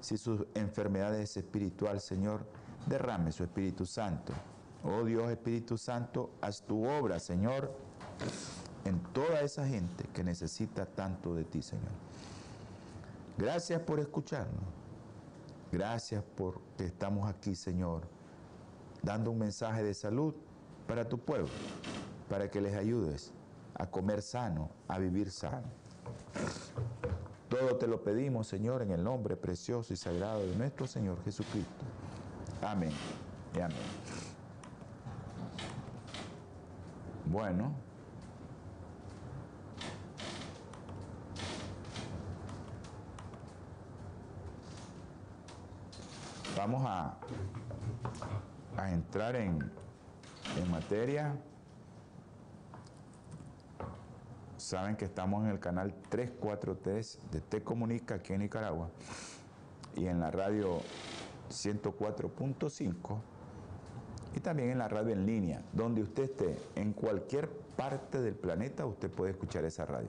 Si 0.00 0.16
su 0.16 0.46
enfermedad 0.54 1.18
es 1.18 1.36
espiritual, 1.36 2.00
Señor, 2.00 2.46
derrame 2.86 3.32
su 3.32 3.42
Espíritu 3.42 3.84
Santo. 3.84 4.32
Oh 4.84 5.04
Dios 5.04 5.28
Espíritu 5.28 5.76
Santo, 5.76 6.30
haz 6.40 6.62
tu 6.62 6.86
obra, 6.86 7.18
Señor, 7.18 7.72
en 8.84 9.00
toda 9.12 9.40
esa 9.40 9.66
gente 9.66 10.04
que 10.14 10.22
necesita 10.22 10.86
tanto 10.86 11.34
de 11.34 11.44
ti, 11.44 11.62
Señor. 11.62 11.90
Gracias 13.38 13.80
por 13.80 13.98
escucharnos. 13.98 14.64
Gracias 15.72 16.22
por 16.36 16.60
que 16.76 16.84
estamos 16.84 17.28
aquí, 17.28 17.56
Señor 17.56 18.21
dando 19.02 19.30
un 19.30 19.38
mensaje 19.38 19.82
de 19.82 19.94
salud 19.94 20.34
para 20.86 21.08
tu 21.08 21.18
pueblo, 21.18 21.48
para 22.28 22.50
que 22.50 22.60
les 22.60 22.74
ayudes 22.74 23.32
a 23.74 23.86
comer 23.86 24.22
sano, 24.22 24.70
a 24.88 24.98
vivir 24.98 25.30
sano. 25.30 25.66
Todo 27.48 27.76
te 27.76 27.86
lo 27.86 28.02
pedimos, 28.02 28.46
Señor, 28.46 28.82
en 28.82 28.92
el 28.92 29.04
nombre 29.04 29.36
precioso 29.36 29.92
y 29.92 29.96
sagrado 29.96 30.40
de 30.40 30.56
nuestro 30.56 30.86
Señor 30.86 31.22
Jesucristo. 31.24 31.84
Amén 32.62 32.92
y 33.56 33.60
amén. 33.60 33.76
Bueno. 37.26 37.74
Vamos 46.56 46.82
a 46.86 47.16
a 48.76 48.90
entrar 48.92 49.36
en, 49.36 49.58
en 50.56 50.70
materia, 50.70 51.34
saben 54.56 54.96
que 54.96 55.04
estamos 55.04 55.44
en 55.44 55.50
el 55.50 55.58
canal 55.58 55.94
343 56.08 57.18
de 57.30 57.40
Te 57.40 57.62
Comunica 57.62 58.16
aquí 58.16 58.32
en 58.32 58.40
Nicaragua 58.40 58.88
y 59.96 60.06
en 60.06 60.20
la 60.20 60.30
radio 60.30 60.80
104.5 61.50 63.18
y 64.34 64.40
también 64.40 64.70
en 64.70 64.78
la 64.78 64.88
radio 64.88 65.12
en 65.12 65.26
línea, 65.26 65.62
donde 65.72 66.02
usted 66.02 66.24
esté, 66.24 66.56
en 66.74 66.92
cualquier 66.92 67.50
parte 67.76 68.20
del 68.20 68.34
planeta 68.34 68.86
usted 68.86 69.10
puede 69.10 69.32
escuchar 69.32 69.64
esa 69.64 69.84
radio. 69.84 70.08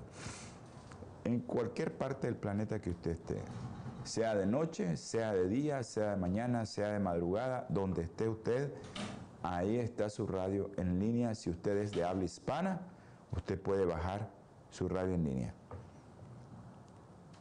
En 1.26 1.40
cualquier 1.40 1.98
parte 1.98 2.28
del 2.28 2.36
planeta 2.36 2.80
que 2.80 2.92
usted 2.92 3.12
esté 3.12 3.42
sea 4.04 4.36
de 4.36 4.46
noche, 4.46 4.98
sea 4.98 5.34
de 5.34 5.48
día, 5.48 5.84
sea 5.84 6.12
de 6.12 6.18
mañana, 6.18 6.66
sea 6.66 6.90
de 6.90 7.00
madrugada, 7.00 7.66
donde 7.70 8.04
esté 8.04 8.28
usted, 8.28 8.74
ahí 9.42 9.78
está 9.78 10.10
su 10.10 10.28
radio 10.28 10.72
en 10.78 11.00
línea. 11.00 11.36
Si 11.36 11.50
usted 11.50 11.78
es 11.78 11.92
de 11.92 12.04
habla 12.04 12.24
hispana, 12.26 12.82
usted 13.32 13.62
puede 13.62 13.86
bajar 13.86 14.30
su 14.70 14.88
radio 14.90 15.14
en 15.16 15.24
línea. 15.24 15.54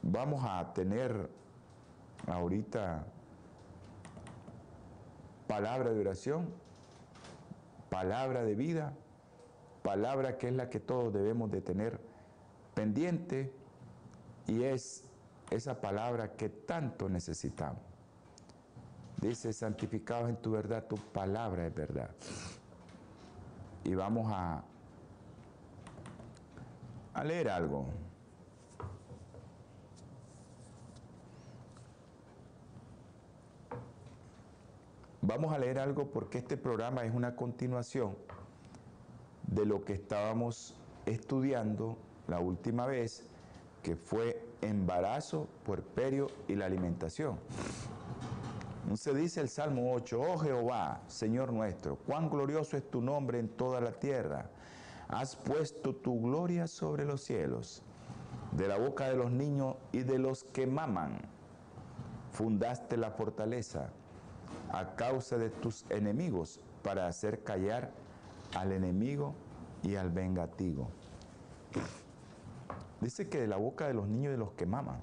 vamos 0.03 0.43
a 0.45 0.73
tener 0.73 1.31
ahorita 2.27 3.07
palabra 5.47 5.93
de 5.93 6.01
oración, 6.01 6.49
palabra 7.89 8.43
de 8.43 8.55
vida, 8.55 8.95
palabra 9.83 10.39
que 10.39 10.49
es 10.49 10.55
la 10.55 10.71
que 10.71 10.81
todos 10.81 11.13
debemos 11.13 11.51
de 11.51 11.61
tener 11.61 12.01
pendiente 12.75 13.53
y 14.47 14.65
es 14.65 15.05
esa 15.55 15.81
palabra 15.81 16.33
que 16.33 16.49
tanto 16.49 17.09
necesitamos. 17.09 17.83
Dice, 19.21 19.53
santificados 19.53 20.29
en 20.29 20.37
tu 20.37 20.51
verdad, 20.51 20.87
tu 20.89 20.97
palabra 20.97 21.67
es 21.67 21.75
verdad. 21.75 22.11
Y 23.85 23.95
vamos 23.95 24.33
a, 24.33 24.65
a 27.15 27.25
leer 27.25 27.49
algo. 27.49 27.87
Vamos 35.21 35.53
a 35.53 35.59
leer 35.59 35.79
algo 35.79 36.11
porque 36.11 36.39
este 36.39 36.57
programa 36.57 37.05
es 37.05 37.15
una 37.15 37.37
continuación 37.37 38.17
de 39.47 39.65
lo 39.65 39.85
que 39.85 39.93
estábamos 39.93 40.75
estudiando 41.07 41.97
la 42.27 42.41
última 42.41 42.87
vez, 42.87 43.25
que 43.85 43.95
fue 43.95 44.52
embarazo, 44.63 45.49
puerperio 45.65 46.29
y 46.49 46.55
la 46.55 46.67
alimentación. 46.67 47.39
Se 48.95 49.15
dice 49.15 49.41
el 49.41 49.49
Salmo 49.49 49.93
8, 49.93 50.21
oh 50.21 50.39
Jehová, 50.39 51.01
Señor 51.07 51.53
nuestro, 51.53 51.97
cuán 51.97 52.29
glorioso 52.29 52.77
es 52.77 52.91
tu 52.91 53.01
nombre 53.01 53.39
en 53.39 53.49
toda 53.49 53.81
la 53.81 53.93
tierra. 53.93 54.51
Has 55.09 55.37
puesto 55.37 55.95
tu 55.95 56.21
gloria 56.21 56.67
sobre 56.67 57.05
los 57.05 57.23
cielos. 57.23 57.83
De 58.53 58.69
la 58.69 58.77
boca 58.77 59.09
de 59.09 59.17
los 59.17 59.31
niños 59.31 59.77
y 59.93 60.01
de 60.01 60.19
los 60.19 60.45
que 60.45 60.67
maman, 60.67 61.19
fundaste 62.33 62.97
la 62.97 63.11
fortaleza 63.11 63.91
a 64.71 64.95
causa 64.95 65.39
de 65.39 65.49
tus 65.49 65.85
enemigos 65.91 66.61
para 66.83 67.07
hacer 67.07 67.43
callar 67.43 67.93
al 68.55 68.73
enemigo 68.73 69.35
y 69.83 69.97
al 69.97 70.11
vengativo. 70.11 70.89
Dice 73.03 73.29
que 73.29 73.41
de 73.41 73.49
la 73.49 73.57
boca 73.57 73.89
de 73.89 73.95
los 73.95 74.07
niños 74.07 74.27
y 74.27 74.31
de 74.31 74.37
los 74.37 74.53
que 74.53 74.65
maman. 74.65 75.03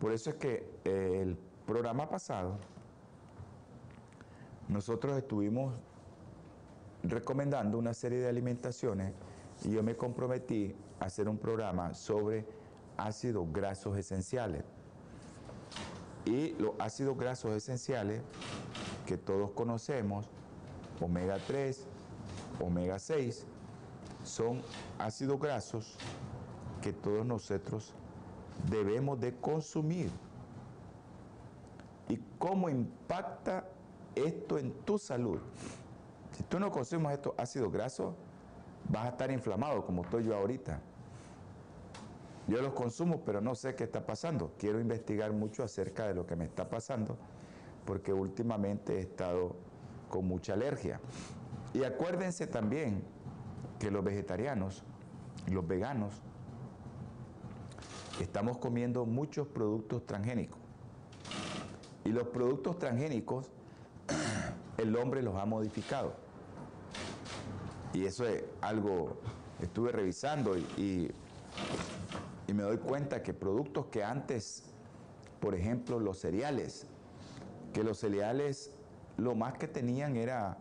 Por 0.00 0.12
eso 0.12 0.30
es 0.30 0.36
que 0.36 0.66
eh, 0.84 1.20
el 1.22 1.36
programa 1.66 2.08
pasado 2.08 2.56
nosotros 4.68 5.16
estuvimos 5.18 5.74
recomendando 7.02 7.76
una 7.76 7.92
serie 7.92 8.18
de 8.18 8.28
alimentaciones 8.30 9.12
y 9.62 9.72
yo 9.72 9.82
me 9.82 9.94
comprometí 9.94 10.74
a 10.98 11.04
hacer 11.04 11.28
un 11.28 11.36
programa 11.36 11.92
sobre 11.92 12.46
ácidos 12.96 13.46
grasos 13.52 13.98
esenciales. 13.98 14.64
Y 16.24 16.54
los 16.54 16.72
ácidos 16.78 17.18
grasos 17.18 17.52
esenciales 17.52 18.22
que 19.04 19.18
todos 19.18 19.50
conocemos, 19.50 20.30
omega 21.02 21.36
3, 21.46 21.86
omega 22.58 22.98
6, 22.98 23.44
son 24.24 24.62
ácidos 24.98 25.38
grasos 25.38 25.98
que 26.80 26.92
todos 26.92 27.24
nosotros 27.24 27.92
debemos 28.70 29.20
de 29.20 29.34
consumir. 29.36 30.10
¿Y 32.08 32.18
cómo 32.38 32.68
impacta 32.68 33.68
esto 34.14 34.58
en 34.58 34.72
tu 34.84 34.98
salud? 34.98 35.40
Si 36.32 36.42
tú 36.44 36.60
no 36.60 36.70
consumes 36.70 37.14
estos 37.14 37.34
ácidos 37.36 37.72
grasos, 37.72 38.14
vas 38.88 39.06
a 39.06 39.08
estar 39.08 39.30
inflamado 39.30 39.84
como 39.84 40.02
estoy 40.02 40.24
yo 40.24 40.36
ahorita. 40.36 40.80
Yo 42.48 42.62
los 42.62 42.74
consumo, 42.74 43.22
pero 43.24 43.40
no 43.40 43.54
sé 43.56 43.74
qué 43.74 43.84
está 43.84 44.06
pasando. 44.06 44.52
Quiero 44.56 44.78
investigar 44.78 45.32
mucho 45.32 45.64
acerca 45.64 46.06
de 46.06 46.14
lo 46.14 46.26
que 46.26 46.36
me 46.36 46.44
está 46.44 46.68
pasando, 46.68 47.16
porque 47.84 48.12
últimamente 48.12 48.98
he 48.98 49.00
estado 49.00 49.56
con 50.08 50.26
mucha 50.26 50.52
alergia. 50.52 51.00
Y 51.74 51.82
acuérdense 51.82 52.46
también 52.46 53.02
que 53.80 53.90
los 53.90 54.04
vegetarianos, 54.04 54.84
los 55.50 55.66
veganos, 55.66 56.22
estamos 58.22 58.58
comiendo 58.58 59.04
muchos 59.06 59.46
productos 59.46 60.06
transgénicos. 60.06 60.58
Y 62.04 62.10
los 62.10 62.28
productos 62.28 62.78
transgénicos, 62.78 63.50
el 64.78 64.96
hombre 64.96 65.22
los 65.22 65.34
ha 65.36 65.46
modificado. 65.46 66.14
Y 67.92 68.04
eso 68.04 68.26
es 68.26 68.44
algo, 68.60 69.16
estuve 69.60 69.90
revisando 69.90 70.56
y 70.56 71.10
y 72.46 72.52
me 72.54 72.62
doy 72.62 72.78
cuenta 72.78 73.22
que 73.22 73.34
productos 73.34 73.86
que 73.86 74.04
antes, 74.04 74.62
por 75.40 75.54
ejemplo, 75.54 75.98
los 75.98 76.18
cereales, 76.18 76.86
que 77.72 77.82
los 77.82 77.98
cereales 77.98 78.72
lo 79.16 79.34
más 79.34 79.54
que 79.54 79.66
tenían 79.66 80.16
era 80.16 80.58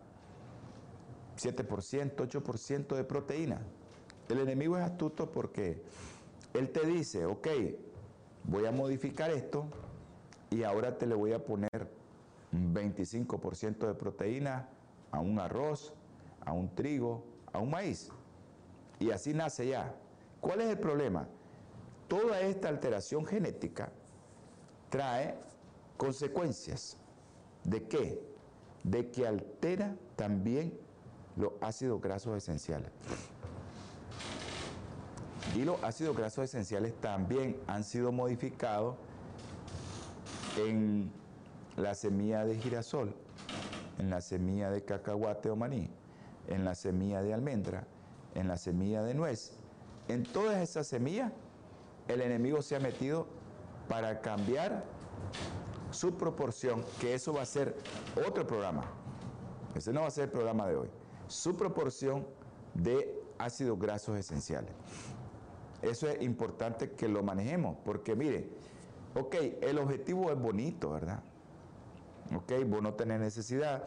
7%, 1.37 2.15
8% 2.15 2.95
de 2.95 3.03
proteína. 3.03 3.61
El 4.29 4.39
enemigo 4.39 4.77
es 4.77 4.83
astuto 4.83 5.31
porque 5.31 5.83
él 6.57 6.71
te 6.71 6.85
dice, 6.85 7.25
ok, 7.25 7.47
voy 8.43 8.65
a 8.65 8.71
modificar 8.71 9.31
esto 9.31 9.65
y 10.49 10.63
ahora 10.63 10.97
te 10.97 11.05
le 11.05 11.15
voy 11.15 11.33
a 11.33 11.43
poner 11.43 11.89
un 12.51 12.73
25% 12.73 13.87
de 13.87 13.93
proteína 13.93 14.69
a 15.11 15.19
un 15.19 15.39
arroz, 15.39 15.93
a 16.45 16.53
un 16.53 16.73
trigo, 16.73 17.23
a 17.51 17.59
un 17.59 17.71
maíz. 17.71 18.09
Y 18.99 19.11
así 19.11 19.33
nace 19.33 19.67
ya. 19.67 19.93
¿Cuál 20.39 20.61
es 20.61 20.69
el 20.69 20.79
problema? 20.79 21.27
toda 22.07 22.41
esta 22.41 22.69
alteración 22.69 23.25
genética 23.25 23.91
trae 24.89 25.35
consecuencias. 25.97 26.97
¿De 27.63 27.87
qué? 27.87 28.21
De 28.83 29.09
que 29.09 29.25
altera 29.25 29.95
también 30.15 30.77
los 31.35 31.53
ácidos 31.61 32.01
grasos 32.01 32.37
esenciales. 32.37 32.91
Y 35.53 35.63
los 35.63 35.81
ácidos 35.83 36.17
grasos 36.17 36.45
esenciales 36.45 36.93
también 37.01 37.57
han 37.67 37.83
sido 37.83 38.11
modificados 38.11 38.95
en 40.57 41.11
la 41.77 41.93
semilla 41.93 42.45
de 42.45 42.57
girasol, 42.57 43.13
en 43.99 44.09
la 44.09 44.21
semilla 44.21 44.69
de 44.69 44.83
cacahuate 44.83 45.49
o 45.49 45.55
maní, 45.55 45.89
en 46.47 46.65
la 46.65 46.75
semilla 46.75 47.21
de 47.21 47.33
almendra, 47.33 47.87
en 48.33 48.47
la 48.47 48.57
semilla 48.57 49.03
de 49.03 49.13
nuez. 49.13 49.53
En 50.07 50.23
todas 50.23 50.61
esas 50.61 50.87
semillas 50.87 51.31
el 52.07 52.21
enemigo 52.21 52.61
se 52.61 52.75
ha 52.75 52.79
metido 52.79 53.27
para 53.87 54.21
cambiar 54.21 54.83
su 55.91 56.15
proporción, 56.15 56.83
que 56.99 57.13
eso 57.13 57.33
va 57.33 57.41
a 57.41 57.45
ser 57.45 57.75
otro 58.27 58.45
programa. 58.45 58.83
Ese 59.75 59.91
no 59.93 60.01
va 60.01 60.07
a 60.07 60.11
ser 60.11 60.25
el 60.25 60.31
programa 60.31 60.67
de 60.67 60.75
hoy. 60.75 60.89
Su 61.27 61.55
proporción 61.55 62.25
de 62.73 63.21
ácidos 63.37 63.79
grasos 63.79 64.17
esenciales. 64.17 64.71
Eso 65.85 66.09
es 66.09 66.21
importante 66.21 66.91
que 66.91 67.07
lo 67.07 67.21
manejemos, 67.21 67.77
porque 67.85 68.15
mire, 68.15 68.49
ok, 69.13 69.35
el 69.61 69.77
objetivo 69.77 70.31
es 70.31 70.39
bonito, 70.39 70.91
¿verdad? 70.91 71.21
Ok, 72.35 72.53
vos 72.67 72.81
no 72.81 72.95
tenés 72.95 73.19
necesidad, 73.19 73.83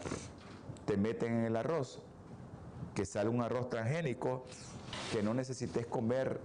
te 0.87 0.97
meten 0.97 1.39
en 1.39 1.45
el 1.47 1.57
arroz, 1.57 2.01
que 2.95 3.05
sale 3.05 3.29
un 3.29 3.43
arroz 3.43 3.69
transgénico, 3.69 4.45
que 5.13 5.23
no 5.23 5.35
necesites 5.35 5.87
comer 5.87 6.41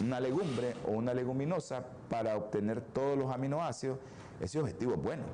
una 0.00 0.20
legumbre 0.20 0.74
o 0.86 0.92
una 0.92 1.12
leguminosa 1.12 1.84
para 2.08 2.36
obtener 2.36 2.80
todos 2.80 3.18
los 3.18 3.32
aminoácidos, 3.32 3.98
ese 4.40 4.60
objetivo 4.60 4.94
es 4.94 5.02
bueno. 5.02 5.24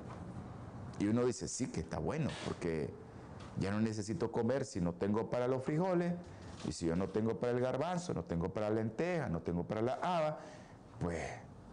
Y 0.98 1.06
uno 1.06 1.24
dice, 1.24 1.48
sí, 1.48 1.66
que 1.66 1.80
está 1.80 1.98
bueno, 1.98 2.30
porque 2.46 2.88
ya 3.58 3.70
no 3.70 3.80
necesito 3.80 4.32
comer 4.32 4.64
si 4.64 4.80
no 4.80 4.94
tengo 4.94 5.28
para 5.28 5.48
los 5.48 5.62
frijoles, 5.62 6.14
y 6.66 6.72
si 6.72 6.86
yo 6.86 6.96
no 6.96 7.08
tengo 7.08 7.38
para 7.38 7.52
el 7.52 7.60
garbanzo, 7.60 8.14
no 8.14 8.24
tengo 8.24 8.48
para 8.48 8.68
la 8.68 8.76
lenteja, 8.76 9.28
no 9.28 9.40
tengo 9.40 9.64
para 9.64 9.82
la 9.82 9.94
haba, 9.94 10.38
pues 11.00 11.22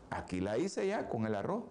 aquí 0.10 0.40
la 0.40 0.58
hice 0.58 0.88
ya 0.88 1.08
con 1.08 1.26
el 1.26 1.36
arroz 1.36 1.64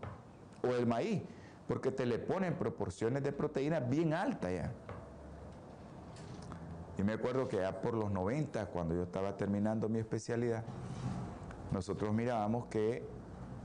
o 0.63 0.69
el 0.69 0.87
maíz, 0.87 1.23
porque 1.69 1.91
te 1.91 2.07
le 2.07 2.19
ponen 2.19 2.55
proporciones 2.55 3.23
de 3.23 3.33
proteína 3.33 3.81
bien 3.81 4.15
altas 4.15 4.53
ya. 4.53 4.73
Y 6.99 7.03
me 7.03 7.15
acuerdo 7.15 7.49
que 7.49 7.57
ya 7.57 7.81
por 7.81 7.95
los 7.95 8.11
90, 8.11 8.67
cuando 8.67 8.95
yo 8.95 9.05
estaba 9.05 9.37
terminando 9.37 9.89
mi 9.89 9.99
especialidad, 9.99 10.65
nosotros 11.73 12.13
mirábamos 12.13 12.67
que 12.67 13.07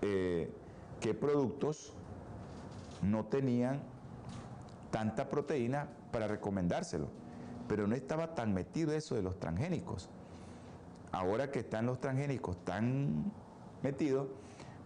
eh, 0.01 0.53
qué 1.01 1.13
productos 1.13 1.93
no 3.01 3.25
tenían 3.25 3.81
tanta 4.91 5.29
proteína 5.29 5.89
para 6.11 6.27
recomendárselo, 6.27 7.09
pero 7.67 7.87
no 7.87 7.95
estaba 7.95 8.35
tan 8.35 8.53
metido 8.53 8.93
eso 8.93 9.15
de 9.15 9.21
los 9.21 9.39
transgénicos. 9.39 10.09
Ahora 11.11 11.51
que 11.51 11.59
están 11.59 11.85
los 11.85 11.99
transgénicos 11.99 12.57
tan 12.65 13.31
metidos, 13.81 14.27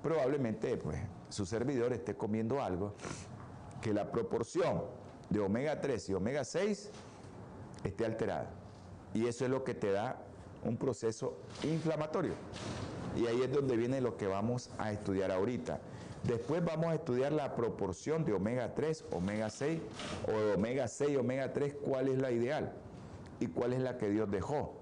probablemente 0.04 0.78
pues 0.78 1.00
su 1.30 1.46
servidor 1.46 1.94
esté 1.94 2.16
comiendo 2.16 2.62
algo 2.62 2.94
que 3.82 3.94
la 3.94 4.12
proporción 4.12 4.84
de 5.30 5.40
omega 5.40 5.80
3 5.80 6.10
y 6.10 6.14
omega 6.14 6.44
6 6.44 6.90
esté 7.84 8.06
alterada. 8.06 8.50
Y 9.14 9.26
eso 9.26 9.46
es 9.46 9.52
lo 9.52 9.64
que 9.64 9.74
te 9.74 9.92
da 9.92 10.18
un 10.64 10.78
proceso 10.78 11.38
inflamatorio. 11.64 12.34
Y 13.16 13.26
ahí 13.26 13.42
es 13.42 13.52
donde 13.52 13.76
viene 13.76 14.02
lo 14.02 14.18
que 14.18 14.28
vamos 14.28 14.70
a 14.78 14.92
estudiar 14.92 15.32
ahorita. 15.32 15.80
Después 16.24 16.64
vamos 16.64 16.88
a 16.88 16.96
estudiar 16.96 17.32
la 17.32 17.56
proporción 17.56 18.26
de 18.26 18.34
omega 18.34 18.74
3, 18.76 19.06
omega 19.12 19.50
6 19.50 19.82
o 20.28 20.56
omega 20.56 20.88
6, 20.88 21.18
omega 21.18 21.54
3, 21.54 21.76
cuál 21.82 22.10
es 22.10 22.20
la 22.20 22.32
ideal 22.32 22.74
y 23.40 23.48
cuál 23.48 23.74
es 23.74 23.80
la 23.80 23.98
que 23.98 24.10
Dios 24.10 24.30
dejó. 24.30 24.76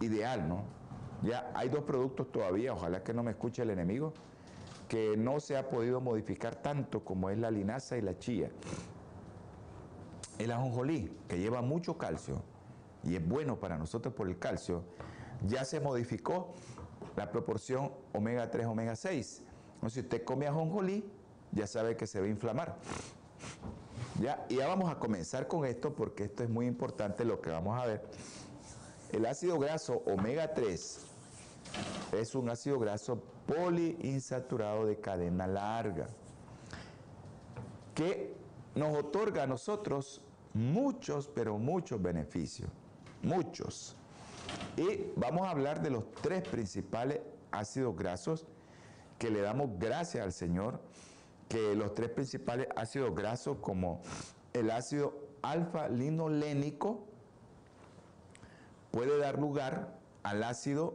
Ideal, 0.00 0.48
¿no? 0.48 0.62
Ya 1.22 1.50
hay 1.54 1.68
dos 1.68 1.84
productos 1.84 2.30
todavía, 2.30 2.72
ojalá 2.72 3.02
que 3.02 3.12
no 3.12 3.22
me 3.22 3.32
escuche 3.32 3.62
el 3.62 3.70
enemigo, 3.70 4.12
que 4.88 5.16
no 5.16 5.40
se 5.40 5.56
ha 5.56 5.68
podido 5.68 6.00
modificar 6.00 6.54
tanto 6.56 7.04
como 7.04 7.30
es 7.30 7.38
la 7.38 7.50
linaza 7.50 7.96
y 7.96 8.02
la 8.02 8.18
chía. 8.18 8.50
El 10.38 10.52
ajonjolí, 10.52 11.10
que 11.28 11.38
lleva 11.38 11.62
mucho 11.62 11.96
calcio 11.96 12.42
y 13.02 13.16
es 13.16 13.26
bueno 13.26 13.58
para 13.58 13.78
nosotros 13.78 14.14
por 14.14 14.28
el 14.28 14.38
calcio, 14.38 14.84
ya 15.46 15.64
se 15.64 15.80
modificó 15.80 16.54
la 17.16 17.30
proporción 17.30 17.92
omega 18.12 18.50
3, 18.50 18.66
omega 18.66 18.96
6. 18.96 19.42
Entonces, 19.74 19.94
si 19.94 20.00
usted 20.00 20.24
come 20.24 20.46
ajonjolí, 20.46 21.04
ya 21.52 21.66
sabe 21.66 21.96
que 21.96 22.06
se 22.06 22.20
va 22.20 22.26
a 22.26 22.28
inflamar. 22.28 22.76
Ya, 24.20 24.46
y 24.48 24.56
ya 24.56 24.68
vamos 24.68 24.90
a 24.90 24.98
comenzar 24.98 25.48
con 25.48 25.64
esto 25.64 25.94
porque 25.94 26.24
esto 26.24 26.44
es 26.44 26.50
muy 26.50 26.66
importante 26.66 27.24
lo 27.24 27.40
que 27.40 27.50
vamos 27.50 27.80
a 27.80 27.86
ver. 27.86 28.02
El 29.12 29.26
ácido 29.26 29.58
graso 29.58 30.02
omega 30.06 30.54
3 30.54 31.00
es 32.12 32.34
un 32.34 32.48
ácido 32.48 32.78
graso 32.78 33.22
poliinsaturado 33.46 34.86
de 34.86 34.98
cadena 34.98 35.46
larga 35.46 36.06
que 37.94 38.34
nos 38.74 38.96
otorga 38.96 39.44
a 39.44 39.46
nosotros 39.46 40.20
muchos, 40.52 41.28
pero 41.28 41.58
muchos 41.58 42.00
beneficios. 42.00 42.70
Muchos. 43.22 43.96
Y 44.76 45.06
vamos 45.16 45.46
a 45.46 45.50
hablar 45.50 45.82
de 45.82 45.90
los 45.90 46.10
tres 46.14 46.42
principales 46.42 47.20
ácidos 47.50 47.96
grasos 47.96 48.46
que 49.24 49.30
le 49.30 49.40
damos 49.40 49.70
gracias 49.78 50.22
al 50.22 50.34
Señor, 50.34 50.82
que 51.48 51.74
los 51.74 51.94
tres 51.94 52.10
principales 52.10 52.68
ácidos 52.76 53.14
grasos 53.14 53.56
como 53.62 54.02
el 54.52 54.70
ácido 54.70 55.14
alfa-linolénico 55.40 57.06
puede 58.90 59.16
dar 59.16 59.38
lugar 59.38 59.96
al 60.24 60.44
ácido 60.44 60.92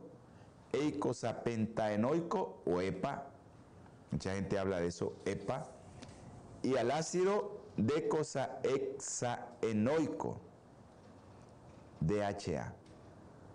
eicosapentaenoico 0.74 2.62
o 2.68 2.82
EPA, 2.82 3.32
mucha 4.12 4.36
gente 4.36 4.60
habla 4.60 4.80
de 4.80 4.86
eso, 4.86 5.14
EPA, 5.26 5.66
y 6.62 6.78
al 6.78 6.92
ácido 6.92 7.62
decosaexaenoico, 7.78 10.38
DHA. 12.00 12.76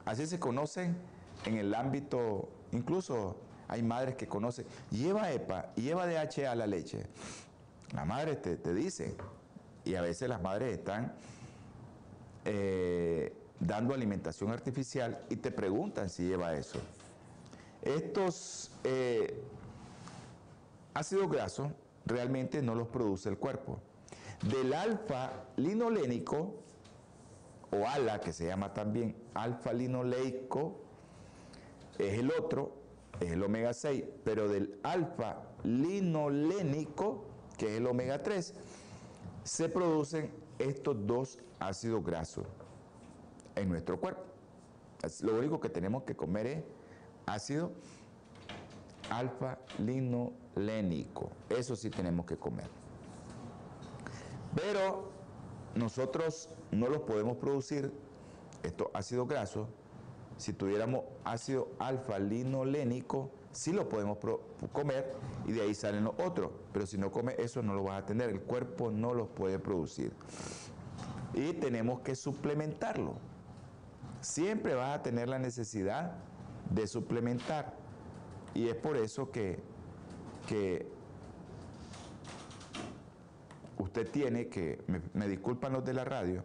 Así 0.05 0.27
se 0.27 0.41
conocen 0.41 0.97
en 1.45 1.59
el 1.59 1.73
ámbito, 1.77 2.49
incluso 2.73 3.37
hay 3.69 3.83
madres 3.83 4.17
que 4.17 4.27
conocen, 4.27 4.67
lleva 4.91 5.33
EPA 5.33 5.75
lleva 5.75 6.07
DHA 6.07 6.55
la 6.55 6.67
leche. 6.67 7.07
La 7.93 8.05
madre 8.05 8.37
te, 8.37 8.57
te 8.57 8.75
dice, 8.75 9.15
y 9.85 9.95
a 9.95 10.03
veces 10.03 10.29
las 10.29 10.43
madres 10.43 10.79
están 10.79 11.15
eh, 12.45 13.33
dando 13.61 13.95
alimentación 13.95 14.51
artificial 14.51 15.25
y 15.31 15.37
te 15.37 15.51
preguntan 15.51 16.11
si 16.11 16.25
lleva 16.25 16.55
eso. 16.55 16.79
Estos 17.83 18.71
eh, 18.83 19.43
ácidos 20.95 21.31
grasos 21.31 21.71
realmente 22.07 22.63
no 22.63 22.75
los 22.75 22.89
produce 22.89 23.29
el 23.29 23.39
cuerpo. 23.39 23.81
Del 24.43 24.75
alfa 24.75 25.45
linolénico, 25.57 26.55
o 27.71 27.87
ALA, 27.87 28.21
que 28.21 28.33
se 28.33 28.47
llama 28.47 28.73
también 28.73 29.17
alfa 29.35 29.73
linoleico, 29.73 30.81
es 31.99 32.19
el 32.19 32.31
otro, 32.31 32.75
es 33.21 33.31
el 33.31 33.43
omega 33.43 33.73
6, 33.73 34.05
pero 34.25 34.49
del 34.49 34.79
alfa 34.83 35.43
linolénico, 35.63 37.25
que 37.57 37.67
es 37.67 37.77
el 37.79 37.87
omega 37.87 38.23
3, 38.23 38.55
se 39.45 39.69
producen 39.69 40.31
estos 40.59 41.07
dos 41.07 41.39
ácidos 41.59 42.05
grasos 42.05 42.47
en 43.57 43.69
nuestro 43.69 44.01
cuerpo. 44.01 44.23
Lo 45.21 45.39
único 45.39 45.61
que 45.61 45.69
tenemos 45.69 46.05
que 46.05 46.17
comer 46.17 46.47
es 46.47 46.65
ácido 47.27 47.73
alfa 49.11 49.59
linolénico. 49.79 51.31
Eso 51.51 51.77
sí 51.77 51.91
tenemos 51.91 52.27
que 52.27 52.37
comer. 52.37 52.69
Pero 54.55 55.11
nosotros 55.75 56.49
no 56.71 56.89
los 56.89 57.03
podemos 57.03 57.37
producir, 57.37 57.93
estos 58.63 58.89
ácidos 58.95 59.29
grasos, 59.29 59.69
si 60.37 60.53
tuviéramos 60.53 61.05
ácido 61.25 61.69
alfa 61.79 62.19
linolénico, 62.19 63.31
sí 63.53 63.73
lo 63.73 63.89
podemos 63.89 64.19
comer 64.73 65.13
y 65.47 65.53
de 65.53 65.63
ahí 65.63 65.75
salen 65.75 66.05
los 66.05 66.15
otros. 66.19 66.51
Pero 66.73 66.87
si 66.87 66.99
no 66.99 67.13
come 67.13 67.35
eso 67.39 67.63
no 67.63 67.75
lo 67.75 67.85
vas 67.85 68.03
a 68.03 68.07
tener, 68.07 68.31
el 68.31 68.41
cuerpo 68.41 68.91
no 68.91 69.15
los 69.15 69.29
puede 69.29 69.59
producir. 69.59 70.13
Y 71.35 71.53
tenemos 71.55 72.01
que 72.01 72.15
suplementarlo. 72.15 73.15
Siempre 74.21 74.75
vas 74.75 74.99
a 74.99 75.03
tener 75.03 75.29
la 75.29 75.39
necesidad 75.39 76.13
de 76.71 76.87
suplementar. 76.87 77.75
Y 78.55 78.69
es 78.69 78.75
por 78.75 78.97
eso 78.97 79.31
que 79.31 79.59
usted 83.79 84.11
tiene 84.11 84.49
que, 84.49 84.83
me, 85.13 85.29
disculpan 85.29 85.73
los 85.73 85.85
de 85.85 85.95
la 85.95 86.05
radio, 86.05 86.43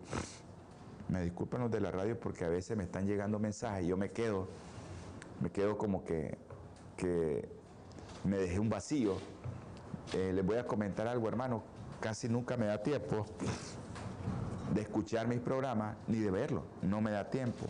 me 1.10 1.22
disculpan 1.22 1.62
los 1.62 1.72
de 1.72 1.82
la 1.82 1.92
radio 1.92 2.20
porque 2.20 2.46
a 2.46 2.50
veces 2.50 2.78
me 2.78 2.84
están 2.84 3.06
llegando 3.06 3.40
mensajes 3.40 3.84
y 3.84 3.88
yo 3.88 3.98
me 3.98 4.12
quedo, 4.12 4.48
me 5.42 5.50
quedo 5.50 5.78
como 5.78 6.06
que, 6.06 6.38
que 6.96 7.50
me 8.24 8.38
dejé 8.38 8.60
un 8.60 8.70
vacío. 8.70 9.18
Eh, 10.14 10.32
les 10.34 10.46
voy 10.46 10.58
a 10.58 10.66
comentar 10.66 11.08
algo, 11.08 11.28
hermano, 11.28 11.64
casi 12.00 12.30
nunca 12.30 12.58
me 12.58 12.68
da 12.68 12.82
tiempo 12.82 13.26
de 14.74 14.82
escuchar 14.82 15.28
mis 15.28 15.40
programas 15.40 15.98
ni 16.08 16.20
de 16.20 16.32
verlo, 16.32 16.64
no 16.84 17.02
me 17.02 17.12
da 17.12 17.30
tiempo. 17.30 17.66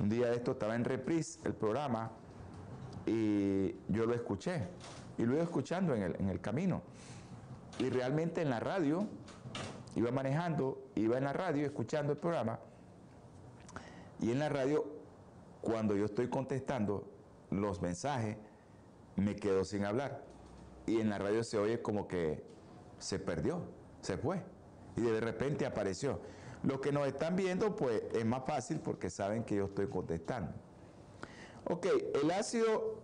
Un 0.00 0.08
día 0.08 0.28
de 0.28 0.36
esto 0.36 0.52
estaba 0.52 0.74
en 0.74 0.84
reprise 0.84 1.38
el 1.44 1.54
programa 1.54 2.10
y 3.06 3.74
yo 3.88 4.06
lo 4.06 4.14
escuché 4.14 4.68
y 5.18 5.24
lo 5.24 5.34
iba 5.34 5.42
escuchando 5.42 5.94
en 5.94 6.02
el, 6.02 6.16
en 6.18 6.28
el 6.28 6.40
camino. 6.40 6.82
Y 7.78 7.90
realmente 7.90 8.40
en 8.40 8.48
la 8.48 8.60
radio, 8.60 9.06
iba 9.96 10.12
manejando, 10.12 10.90
iba 10.94 11.18
en 11.18 11.24
la 11.24 11.32
radio 11.32 11.66
escuchando 11.66 12.12
el 12.12 12.18
programa, 12.18 12.60
y 14.20 14.30
en 14.30 14.38
la 14.38 14.48
radio, 14.48 14.84
cuando 15.60 15.94
yo 15.94 16.06
estoy 16.06 16.28
contestando 16.28 17.10
los 17.50 17.82
mensajes, 17.82 18.36
me 19.16 19.36
quedo 19.36 19.64
sin 19.64 19.84
hablar. 19.84 20.24
Y 20.86 21.00
en 21.00 21.10
la 21.10 21.18
radio 21.18 21.42
se 21.42 21.58
oye 21.58 21.82
como 21.82 22.06
que 22.06 22.42
se 22.98 23.18
perdió, 23.18 23.62
se 24.00 24.16
fue. 24.16 24.42
Y 24.96 25.02
de 25.02 25.20
repente 25.20 25.66
apareció. 25.66 26.20
Los 26.62 26.80
que 26.80 26.92
nos 26.92 27.06
están 27.06 27.36
viendo, 27.36 27.76
pues 27.76 28.02
es 28.14 28.24
más 28.24 28.44
fácil 28.46 28.80
porque 28.80 29.10
saben 29.10 29.44
que 29.44 29.56
yo 29.56 29.66
estoy 29.66 29.88
contestando. 29.88 30.52
Ok, 31.68 31.86
el 32.22 32.30
ácido 32.30 33.00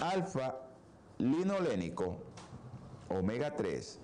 alfa 0.00 0.56
linolénico 1.18 2.16
omega 3.08 3.54
3, 3.56 4.00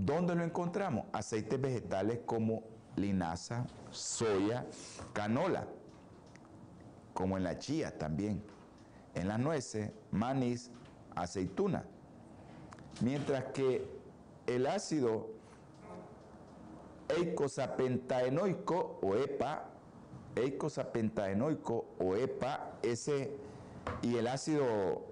¿dónde 0.00 0.34
lo 0.34 0.44
encontramos? 0.44 1.06
Aceites 1.12 1.60
vegetales 1.60 2.20
como 2.24 2.62
linaza, 2.96 3.66
soya, 3.90 4.66
canola, 5.12 5.66
como 7.14 7.36
en 7.36 7.44
la 7.44 7.58
chía 7.58 7.96
también, 7.96 8.42
en 9.14 9.28
las 9.28 9.38
nueces, 9.38 9.92
maíz, 10.10 10.70
aceituna. 11.14 11.84
Mientras 13.00 13.44
que 13.52 13.86
el 14.46 14.66
ácido 14.66 15.28
eicosapentaenoico 17.08 18.98
o 19.02 19.14
EPA, 19.14 19.64
eicosapentaenoico 20.36 21.86
o 21.98 22.14
EPA, 22.16 22.72
ese 22.82 23.32
y 24.02 24.16
el 24.16 24.26
ácido 24.26 25.06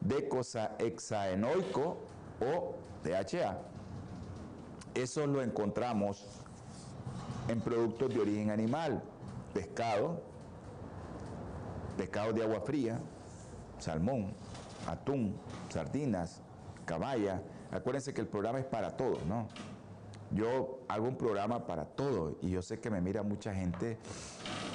decosaexaenoico 0.00 1.96
o 2.40 2.74
DHA. 3.02 3.73
Eso 4.94 5.26
lo 5.26 5.42
encontramos 5.42 6.24
en 7.48 7.60
productos 7.60 8.14
de 8.14 8.20
origen 8.20 8.50
animal, 8.50 9.02
pescado, 9.52 10.22
pescado 11.96 12.32
de 12.32 12.42
agua 12.42 12.60
fría, 12.60 13.00
salmón, 13.78 14.34
atún, 14.86 15.36
sardinas, 15.68 16.42
caballa. 16.84 17.42
Acuérdense 17.72 18.14
que 18.14 18.20
el 18.20 18.28
programa 18.28 18.60
es 18.60 18.66
para 18.66 18.96
todos, 18.96 19.24
¿no? 19.26 19.48
Yo 20.30 20.80
hago 20.88 21.06
un 21.06 21.16
programa 21.16 21.66
para 21.66 21.84
todos 21.84 22.36
y 22.40 22.50
yo 22.50 22.62
sé 22.62 22.80
que 22.80 22.90
me 22.90 23.00
mira 23.00 23.22
mucha 23.22 23.54
gente 23.54 23.98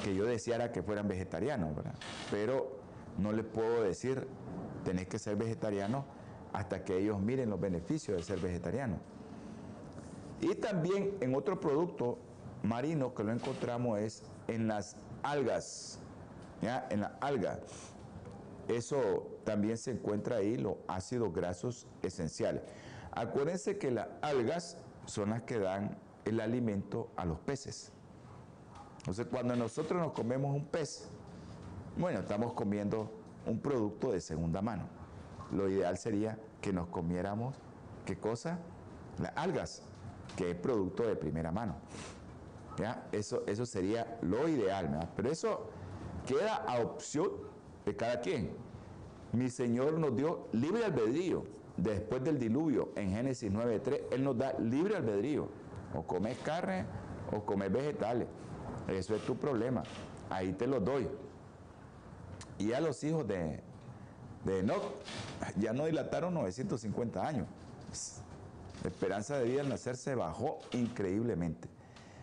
que 0.04 0.16
yo 0.16 0.26
deseara 0.26 0.72
que 0.72 0.84
fueran 0.84 1.08
vegetarianos, 1.08 1.76
¿verdad? 1.76 1.96
Pero 2.30 2.80
no 3.18 3.32
les 3.32 3.46
puedo 3.46 3.84
decir, 3.84 4.28
tenés 4.84 5.08
que 5.08 5.18
ser 5.18 5.36
vegetariano 5.36 6.06
hasta 6.54 6.84
que 6.84 6.98
ellos 6.98 7.20
miren 7.20 7.50
los 7.50 7.60
beneficios 7.60 8.18
de 8.18 8.24
ser 8.24 8.40
vegetariano. 8.40 8.98
Y 10.42 10.56
también 10.56 11.18
en 11.20 11.36
otro 11.36 11.60
producto 11.60 12.18
marino 12.64 13.14
que 13.14 13.24
lo 13.24 13.32
encontramos 13.32 14.00
es 14.00 14.24
en 14.48 14.68
las 14.68 14.96
algas, 15.24 16.00
¿ya? 16.62 16.88
en 16.90 17.02
la 17.02 17.18
alga. 17.22 17.60
eso 18.68 19.28
también 19.44 19.78
se 19.78 19.92
encuentra 19.92 20.38
ahí, 20.38 20.58
los 20.58 20.76
ácidos 20.88 21.34
grasos 21.34 21.88
esenciales. 22.02 22.62
Acuérdense 23.12 23.78
que 23.78 23.92
las 23.92 24.08
algas 24.22 24.78
son 25.06 25.32
las 25.32 25.42
que 25.44 25.60
dan 25.60 25.98
el 26.26 26.40
alimento 26.40 27.10
a 27.16 27.26
los 27.26 27.40
peces. 27.40 27.92
Entonces, 29.00 29.28
cuando 29.28 29.56
nosotros 29.56 30.00
nos 30.00 30.12
comemos 30.12 30.56
un 30.56 30.66
pez, 30.66 31.10
bueno, 31.98 32.20
estamos 32.20 32.54
comiendo 32.54 33.12
un 33.46 33.60
producto 33.60 34.12
de 34.12 34.22
segunda 34.22 34.62
mano. 34.62 34.84
Lo 35.52 35.68
ideal 35.68 35.98
sería 35.98 36.38
que 36.62 36.72
nos 36.72 36.88
comiéramos, 36.88 37.56
¿qué 38.06 38.18
cosa? 38.18 38.60
Las 39.20 39.36
algas, 39.36 39.82
que 40.40 40.52
es 40.52 40.56
producto 40.56 41.04
de 41.04 41.18
primera 41.18 41.52
mano. 41.52 41.76
¿Ya? 42.78 43.10
Eso, 43.12 43.44
eso 43.46 43.66
sería 43.66 44.18
lo 44.22 44.48
ideal. 44.48 45.10
Pero 45.14 45.30
eso 45.30 45.70
queda 46.26 46.56
a 46.56 46.80
opción 46.80 47.30
de 47.86 47.94
cada 47.94 48.22
quien. 48.22 48.52
Mi 49.34 49.50
Señor 49.50 50.00
nos 50.00 50.16
dio 50.16 50.48
libre 50.54 50.86
albedrío. 50.86 51.44
Después 51.76 52.24
del 52.24 52.40
diluvio, 52.40 52.94
en 52.96 53.12
Génesis 53.12 53.52
9.3, 53.52 54.04
Él 54.12 54.24
nos 54.24 54.38
da 54.38 54.54
libre 54.60 54.96
albedrío. 54.96 55.50
O 55.94 56.04
comes 56.04 56.38
carne 56.38 56.86
o 57.34 57.44
comes 57.44 57.70
vegetales. 57.70 58.30
Eso 58.88 59.16
es 59.16 59.22
tu 59.24 59.36
problema. 59.36 59.84
Ahí 60.30 60.54
te 60.54 60.68
lo 60.68 60.80
doy. 60.80 61.10
Y 62.60 62.72
a 62.72 62.80
los 62.80 63.04
hijos 63.04 63.28
de, 63.28 63.62
de 64.46 64.60
Enoch 64.60 64.84
ya 65.58 65.74
no 65.74 65.86
dilataron 65.86 66.34
950 66.34 67.28
años. 67.28 67.48
La 68.84 68.90
esperanza 68.90 69.38
de 69.38 69.46
vida 69.46 69.62
al 69.62 69.70
nacer 69.70 69.98
se 69.98 70.16
bajó 70.16 70.60
increíblemente. 70.72 71.68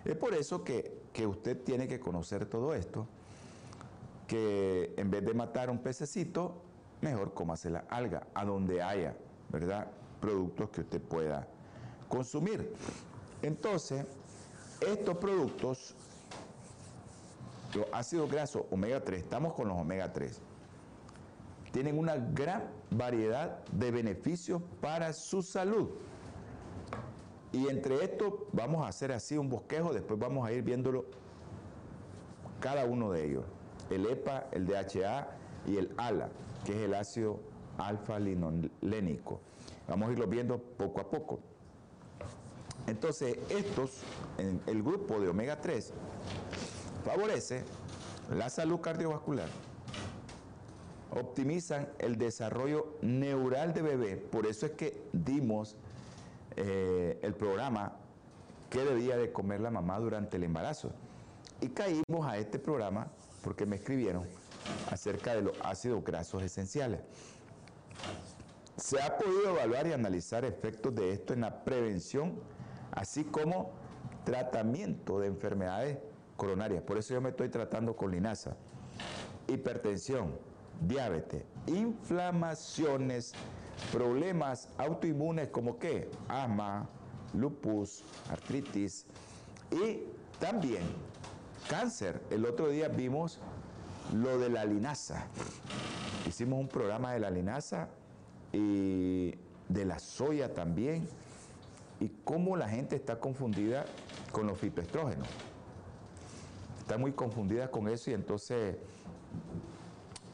Es 0.05 0.17
por 0.17 0.35
eso 0.35 0.65
que, 0.65 1.03
que 1.13 1.27
usted 1.27 1.63
tiene 1.63 1.89
que 1.89 2.01
conocer 2.01 2.47
todo 2.47 2.75
esto, 2.75 3.07
que 4.27 4.95
en 4.97 5.11
vez 5.11 5.25
de 5.25 5.35
matar 5.35 5.71
un 5.71 5.79
pececito, 5.79 6.63
mejor 7.01 7.35
cómase 7.35 7.71
la 7.71 7.81
alga, 7.91 8.27
a 8.35 8.45
donde 8.45 8.83
haya, 8.83 9.17
¿verdad? 9.51 9.89
Productos 10.21 10.71
que 10.71 10.81
usted 10.83 11.01
pueda 11.01 11.47
consumir. 12.09 12.73
Entonces, 13.43 14.07
estos 14.81 15.17
productos 15.19 15.95
los 17.75 17.87
ácidos 17.93 18.31
grasos 18.31 18.63
omega 18.71 19.01
3, 19.01 19.23
estamos 19.23 19.53
con 19.55 19.69
los 19.69 19.79
omega 19.79 20.13
3, 20.13 20.41
tienen 21.73 21.99
una 21.99 22.17
gran 22.17 22.65
variedad 22.91 23.65
de 23.73 23.91
beneficios 23.91 24.63
para 24.81 25.13
su 25.13 25.43
salud. 25.43 25.91
Y 27.53 27.69
entre 27.69 28.05
estos 28.05 28.35
vamos 28.53 28.85
a 28.85 28.89
hacer 28.89 29.13
así 29.13 29.39
un 29.39 29.49
bosquejo, 29.49 29.93
después 29.93 30.19
vamos 30.19 30.47
a 30.47 30.53
ir 30.53 30.63
viéndolo 30.63 31.05
cada 32.61 32.85
uno 32.85 33.13
de 33.13 33.25
ellos. 33.25 33.45
El 33.91 34.07
EPA, 34.07 34.49
el 34.53 34.67
DHA 34.67 35.29
y 35.67 35.77
el 35.77 35.93
ALA, 35.97 36.29
que 36.65 36.73
es 36.73 36.79
el 36.79 36.95
ácido 36.95 37.39
alfa-linolénico. 37.79 39.41
Vamos 39.89 40.09
a 40.09 40.13
irlo 40.13 40.27
viendo 40.27 40.59
poco 40.59 41.01
a 41.01 41.09
poco. 41.09 41.41
Entonces, 42.87 43.37
estos, 43.49 44.03
el 44.39 44.83
grupo 44.83 45.21
de 45.21 45.29
omega 45.29 45.61
3, 45.61 45.93
favorece 47.05 47.65
la 48.35 48.49
salud 48.49 48.81
cardiovascular, 48.81 49.49
optimizan 51.11 51.89
el 51.99 52.17
desarrollo 52.17 52.97
neural 53.03 53.73
de 53.75 53.83
bebé, 53.83 54.17
por 54.17 54.47
eso 54.47 54.67
es 54.67 54.73
que 54.73 55.03
dimos 55.13 55.77
eh, 56.57 57.19
el 57.23 57.35
programa 57.35 57.93
que 58.71 58.85
debía 58.85 59.17
de 59.17 59.33
comer 59.33 59.61
la 59.61 59.71
mamá 59.71 59.99
durante 59.99 60.37
el 60.37 60.45
embarazo. 60.45 60.91
Y 61.61 61.69
caímos 61.69 62.27
a 62.27 62.37
este 62.39 62.59
programa 62.59 63.09
porque 63.43 63.67
me 63.67 63.77
escribieron 63.77 64.25
acerca 64.91 65.35
de 65.35 65.43
los 65.43 65.57
ácidos 65.63 66.05
grasos 66.05 66.43
esenciales. 66.43 67.01
Se 68.77 69.01
ha 69.01 69.17
podido 69.17 69.51
evaluar 69.51 69.87
y 69.87 69.93
analizar 69.93 70.45
efectos 70.45 70.95
de 70.95 71.13
esto 71.13 71.33
en 71.33 71.43
la 71.43 71.65
prevención, 71.65 72.35
así 72.93 73.25
como 73.25 73.73
tratamiento 74.25 75.21
de 75.21 75.29
enfermedades 75.29 75.99
coronarias. 76.37 76.83
Por 76.83 76.99
eso 76.99 77.15
yo 77.15 77.21
me 77.21 77.31
estoy 77.31 77.49
tratando 77.49 77.97
con 77.97 78.11
linaza. 78.11 78.57
Hipertensión, 79.47 80.37
diabetes, 80.81 81.45
inflamaciones, 81.67 83.33
problemas 83.93 84.69
autoinmunes 84.79 85.49
como 85.49 85.79
qué? 85.79 86.11
Asma, 86.29 86.89
lupus, 87.35 88.05
artritis 88.31 89.07
y 89.71 90.03
también 90.39 90.83
cáncer. 91.69 92.21
El 92.31 92.45
otro 92.47 92.69
día 92.69 92.89
vimos 92.89 93.39
lo 94.15 94.39
de 94.39 94.49
la 94.49 94.65
linaza. 94.65 95.27
Hicimos 96.27 96.59
un 96.59 96.69
programa 96.69 97.13
de 97.13 97.21
la 97.21 97.31
linaza 97.31 97.89
y 98.53 99.35
de 99.69 99.85
la 99.85 99.99
soya 99.99 100.55
también 100.55 101.09
y 102.01 102.11
cómo 102.25 102.57
la 102.57 102.69
gente 102.69 102.97
está 102.97 103.19
confundida 103.19 103.85
con 104.33 104.47
los 104.47 104.59
fitoestrógenos 104.59 105.29
está 106.87 106.99
muy 106.99 107.11
confundida 107.11 107.69
con 107.69 107.89
eso 107.89 108.13
y 108.13 108.15
entonces 108.15 108.77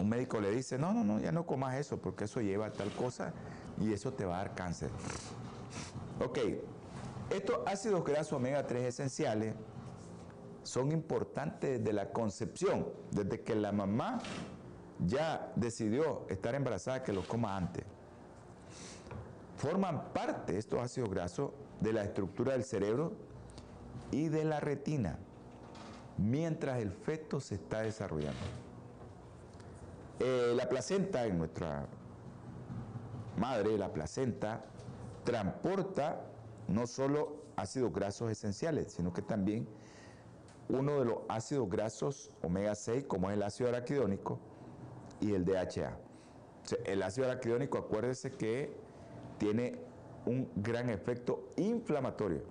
un 0.02 0.08
médico 0.08 0.40
le 0.40 0.50
dice, 0.50 0.78
no, 0.78 0.92
no, 0.92 1.04
no, 1.04 1.18
ya 1.20 1.32
no 1.32 1.46
comas 1.46 1.76
eso 1.76 1.98
porque 1.98 2.24
eso 2.24 2.40
lleva 2.40 2.66
a 2.66 2.72
tal 2.72 2.90
cosa 2.92 3.32
y 3.80 3.92
eso 3.92 4.12
te 4.12 4.24
va 4.24 4.36
a 4.36 4.38
dar 4.38 4.54
cáncer. 4.54 4.90
Ok, 6.24 6.38
estos 7.30 7.60
ácidos 7.66 8.04
grasos 8.04 8.34
omega 8.34 8.66
3 8.66 8.84
esenciales 8.84 9.54
son 10.62 10.92
importantes 10.92 11.78
desde 11.78 11.92
la 11.92 12.10
concepción, 12.10 12.86
desde 13.10 13.40
que 13.40 13.54
la 13.54 13.72
mamá 13.72 14.18
ya 15.06 15.52
decidió 15.56 16.26
estar 16.28 16.54
embarazada 16.54 17.02
que 17.02 17.12
los 17.12 17.26
coma 17.26 17.56
antes. 17.56 17.84
Forman 19.56 20.12
parte 20.12 20.58
estos 20.58 20.80
ácidos 20.80 21.10
grasos 21.10 21.52
de 21.80 21.92
la 21.92 22.02
estructura 22.02 22.52
del 22.52 22.64
cerebro 22.64 23.12
y 24.10 24.28
de 24.28 24.44
la 24.44 24.60
retina 24.60 25.18
mientras 26.18 26.80
el 26.80 26.92
feto 26.92 27.40
se 27.40 27.54
está 27.56 27.80
desarrollando. 27.80 28.40
Eh, 30.24 30.54
la 30.54 30.68
placenta 30.68 31.26
en 31.26 31.36
nuestra 31.36 31.84
madre, 33.36 33.76
la 33.76 33.92
placenta, 33.92 34.64
transporta 35.24 36.20
no 36.68 36.86
solo 36.86 37.42
ácidos 37.56 37.92
grasos 37.92 38.30
esenciales, 38.30 38.92
sino 38.92 39.12
que 39.12 39.20
también 39.20 39.66
uno 40.68 41.00
de 41.00 41.06
los 41.06 41.18
ácidos 41.28 41.68
grasos 41.68 42.30
omega 42.40 42.76
6, 42.76 43.06
como 43.08 43.30
es 43.30 43.36
el 43.36 43.42
ácido 43.42 43.70
araquidónico 43.70 44.38
y 45.20 45.34
el 45.34 45.44
DHA. 45.44 45.98
el 46.84 47.02
ácido 47.02 47.26
araquidónico, 47.26 47.78
acuérdese 47.78 48.30
que 48.30 48.72
tiene 49.38 49.76
un 50.24 50.48
gran 50.54 50.88
efecto 50.88 51.48
inflamatorio. 51.56 52.42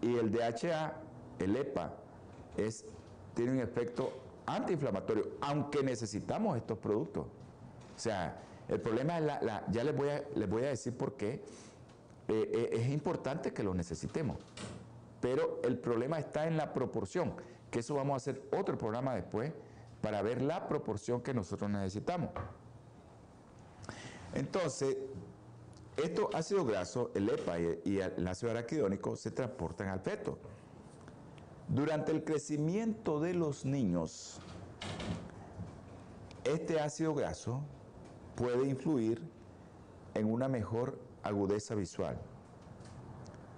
Y 0.00 0.18
el 0.18 0.30
DHA, 0.30 0.92
el 1.40 1.56
EPA, 1.56 1.94
tiene 3.34 3.50
un 3.50 3.58
efecto 3.58 4.12
antiinflamatorio, 4.56 5.36
aunque 5.40 5.82
necesitamos 5.82 6.56
estos 6.56 6.78
productos. 6.78 7.26
O 7.26 7.98
sea, 7.98 8.40
el 8.68 8.80
problema 8.80 9.18
es 9.18 9.24
la, 9.24 9.64
ya 9.70 9.84
les 9.84 9.96
voy, 9.96 10.08
a, 10.08 10.22
les 10.34 10.48
voy 10.48 10.64
a 10.64 10.68
decir 10.68 10.96
por 10.96 11.16
qué 11.16 11.28
eh, 11.32 11.42
eh, 12.28 12.70
es 12.72 12.88
importante 12.88 13.52
que 13.52 13.62
lo 13.62 13.74
necesitemos, 13.74 14.38
pero 15.20 15.60
el 15.64 15.78
problema 15.78 16.18
está 16.18 16.46
en 16.46 16.56
la 16.56 16.72
proporción, 16.72 17.34
que 17.70 17.80
eso 17.80 17.94
vamos 17.94 18.14
a 18.14 18.16
hacer 18.16 18.42
otro 18.52 18.78
programa 18.78 19.14
después 19.14 19.52
para 20.00 20.22
ver 20.22 20.42
la 20.42 20.66
proporción 20.66 21.20
que 21.20 21.34
nosotros 21.34 21.70
necesitamos. 21.70 22.30
Entonces, 24.34 24.96
estos 25.96 26.34
ácidos 26.34 26.66
grasos, 26.66 27.10
el 27.14 27.28
EPA 27.28 27.58
y 27.58 27.98
el 27.98 28.26
ácido 28.26 28.50
araquidónico, 28.50 29.14
se 29.16 29.30
transportan 29.30 29.88
al 29.88 30.00
feto. 30.00 30.38
Durante 31.72 32.12
el 32.12 32.22
crecimiento 32.22 33.18
de 33.18 33.32
los 33.32 33.64
niños, 33.64 34.38
este 36.44 36.78
ácido 36.78 37.14
graso 37.14 37.62
puede 38.36 38.68
influir 38.68 39.22
en 40.12 40.30
una 40.30 40.48
mejor 40.48 40.98
agudeza 41.22 41.74
visual, 41.74 42.18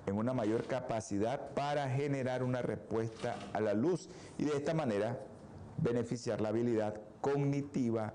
en 0.07 0.16
una 0.16 0.33
mayor 0.33 0.64
capacidad 0.68 1.55
para 1.55 1.90
generar 1.90 2.44
una 2.44 2.62
respuesta 2.62 3.35
a 3.53 3.61
la 3.61 3.74
luz 3.74 4.09
y 4.38 4.44
de 4.44 4.59
esta 4.59 4.74
manera 4.74 5.18
beneficiar 5.79 6.40
la 6.40 6.50
habilidad 6.50 7.00
cognitiva 7.20 8.12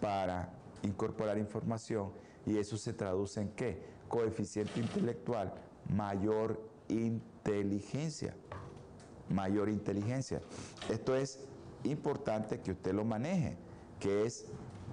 para 0.00 0.52
incorporar 0.84 1.38
información 1.38 2.12
y 2.46 2.56
eso 2.56 2.76
se 2.76 2.92
traduce 2.92 3.40
en 3.40 3.48
qué? 3.48 3.82
Coeficiente 4.06 4.78
intelectual, 4.78 5.52
mayor 5.88 6.62
inteligencia 6.88 8.36
mayor 9.30 9.68
inteligencia. 9.68 10.40
Esto 10.90 11.14
es 11.14 11.40
importante 11.84 12.60
que 12.60 12.72
usted 12.72 12.92
lo 12.92 13.04
maneje, 13.04 13.56
que 13.98 14.26
es 14.26 14.46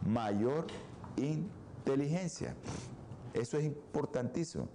mayor 0.05 0.67
inteligencia. 1.17 2.55
Eso 3.33 3.57
es 3.57 3.65
importantísimo. 3.65 4.67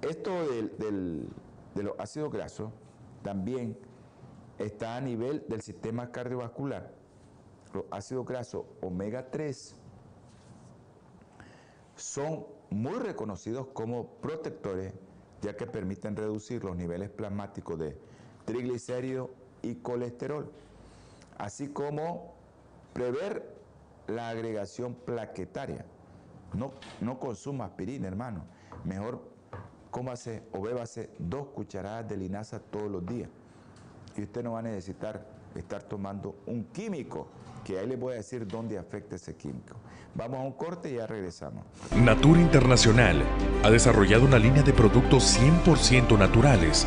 Esto 0.00 0.30
del, 0.48 1.28
de 1.74 1.82
los 1.82 1.98
ácidos 1.98 2.32
grasos 2.32 2.70
también 3.22 3.76
está 4.58 4.96
a 4.96 5.00
nivel 5.00 5.44
del 5.48 5.62
sistema 5.62 6.10
cardiovascular. 6.12 6.92
los 7.72 7.84
ácidos 7.90 8.26
grasos 8.26 8.64
omega 8.80 9.30
3 9.30 9.74
son 11.96 12.46
muy 12.70 12.98
reconocidos 12.98 13.68
como 13.68 14.06
protectores, 14.20 14.92
ya 15.40 15.56
que 15.56 15.66
permiten 15.66 16.16
reducir 16.16 16.64
los 16.64 16.76
niveles 16.76 17.10
plasmáticos 17.10 17.78
de 17.78 17.96
triglicéridos 18.44 19.30
y 19.62 19.76
colesterol, 19.76 20.50
así 21.38 21.68
como 21.68 22.34
prever 22.92 23.54
la 24.08 24.28
agregación 24.28 24.94
plaquetaria. 24.94 25.84
No, 26.54 26.72
no 27.00 27.18
consuma 27.18 27.66
aspirina, 27.66 28.08
hermano. 28.08 28.44
Mejor 28.84 29.22
cómase 29.90 30.42
o 30.52 30.60
bébase 30.60 31.10
dos 31.18 31.48
cucharadas 31.48 32.08
de 32.08 32.16
linaza 32.16 32.58
todos 32.58 32.90
los 32.90 33.06
días. 33.06 33.28
Y 34.16 34.22
usted 34.22 34.42
no 34.42 34.52
va 34.52 34.58
a 34.58 34.62
necesitar 34.62 35.24
estar 35.54 35.82
tomando 35.82 36.34
un 36.46 36.64
químico, 36.64 37.28
que 37.64 37.78
ahí 37.78 37.86
les 37.86 37.98
voy 37.98 38.14
a 38.14 38.16
decir 38.16 38.46
dónde 38.46 38.78
afecta 38.78 39.16
ese 39.16 39.36
químico. 39.36 39.76
Vamos 40.14 40.40
a 40.40 40.42
un 40.42 40.52
corte 40.52 40.90
y 40.90 40.96
ya 40.96 41.06
regresamos. 41.06 41.64
Natura 41.96 42.40
Internacional 42.40 43.22
ha 43.62 43.70
desarrollado 43.70 44.24
una 44.24 44.38
línea 44.38 44.62
de 44.62 44.72
productos 44.72 45.38
100% 45.38 46.18
naturales 46.18 46.86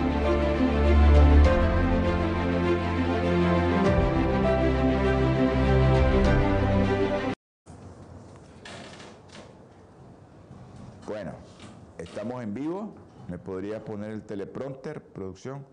Vivo. 12.53 12.93
¿Me 13.27 13.37
podría 13.37 13.83
poner 13.83 14.11
el 14.11 14.23
teleprompter, 14.23 15.01
producción? 15.01 15.65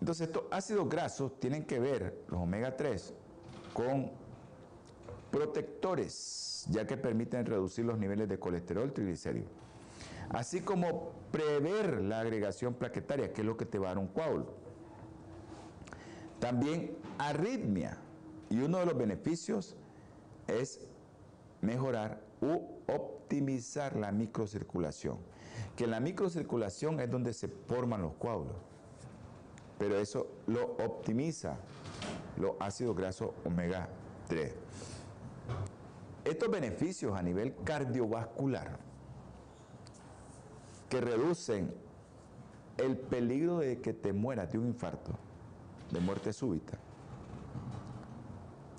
Entonces, 0.00 0.28
estos 0.28 0.44
ácidos 0.50 0.88
grasos 0.88 1.38
tienen 1.40 1.64
que 1.64 1.78
ver, 1.78 2.24
los 2.28 2.40
omega 2.40 2.76
3, 2.76 3.14
con 3.72 4.10
protectores, 5.30 6.66
ya 6.70 6.86
que 6.86 6.96
permiten 6.96 7.44
reducir 7.44 7.84
los 7.84 7.98
niveles 7.98 8.28
de 8.28 8.38
colesterol 8.38 8.92
triglicéridos, 8.92 9.50
así 10.30 10.60
como 10.60 11.12
prever 11.30 12.02
la 12.02 12.20
agregación 12.20 12.74
plaquetaria, 12.74 13.32
que 13.32 13.42
es 13.42 13.46
lo 13.46 13.56
que 13.56 13.66
te 13.66 13.78
va 13.78 13.88
a 13.88 13.90
dar 13.90 13.98
un 13.98 14.08
coágulo. 14.08 14.46
También 16.38 16.96
arritmia, 17.18 17.98
y 18.48 18.60
uno 18.60 18.78
de 18.78 18.86
los 18.86 18.96
beneficios 18.96 19.76
es 20.46 20.86
mejorar 21.60 22.20
u 22.40 22.60
optimizar 23.26 23.96
la 23.96 24.12
microcirculación, 24.12 25.18
que 25.74 25.84
en 25.84 25.90
la 25.90 26.00
microcirculación 26.00 27.00
es 27.00 27.10
donde 27.10 27.32
se 27.32 27.48
forman 27.48 28.02
los 28.02 28.14
coágulos 28.14 28.56
pero 29.78 29.98
eso 29.98 30.26
lo 30.46 30.64
optimiza 30.64 31.56
los 32.38 32.52
ácidos 32.60 32.96
grasos 32.96 33.30
omega 33.44 33.88
3. 34.28 34.54
Estos 36.24 36.50
beneficios 36.50 37.16
a 37.16 37.22
nivel 37.22 37.54
cardiovascular 37.64 38.78
que 40.88 41.00
reducen 41.00 41.74
el 42.78 42.96
peligro 42.96 43.58
de 43.58 43.80
que 43.80 43.92
te 43.92 44.12
mueras 44.12 44.50
de 44.52 44.58
un 44.58 44.66
infarto, 44.66 45.12
de 45.90 46.00
muerte 46.00 46.32
súbita. 46.32 46.78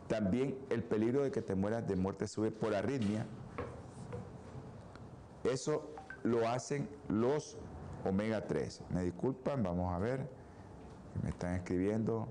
También 0.07 0.57
el 0.69 0.83
peligro 0.83 1.23
de 1.23 1.31
que 1.31 1.41
te 1.41 1.55
mueras 1.55 1.87
de 1.87 1.95
muerte 1.95 2.27
súbita 2.27 2.59
por 2.59 2.75
arritmia. 2.75 3.25
Eso 5.47 5.89
lo 6.23 6.47
hacen 6.47 6.89
los 7.07 7.57
omega 8.05 8.45
3. 8.45 8.81
Me 8.89 9.03
disculpan, 9.03 9.63
vamos 9.63 9.93
a 9.93 9.99
ver. 9.99 10.27
Me 11.23 11.29
están 11.29 11.55
escribiendo. 11.55 12.27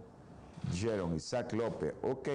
Jeron 0.72 1.14
Isaac 1.14 1.52
López. 1.52 1.94
Ok. 2.02 2.28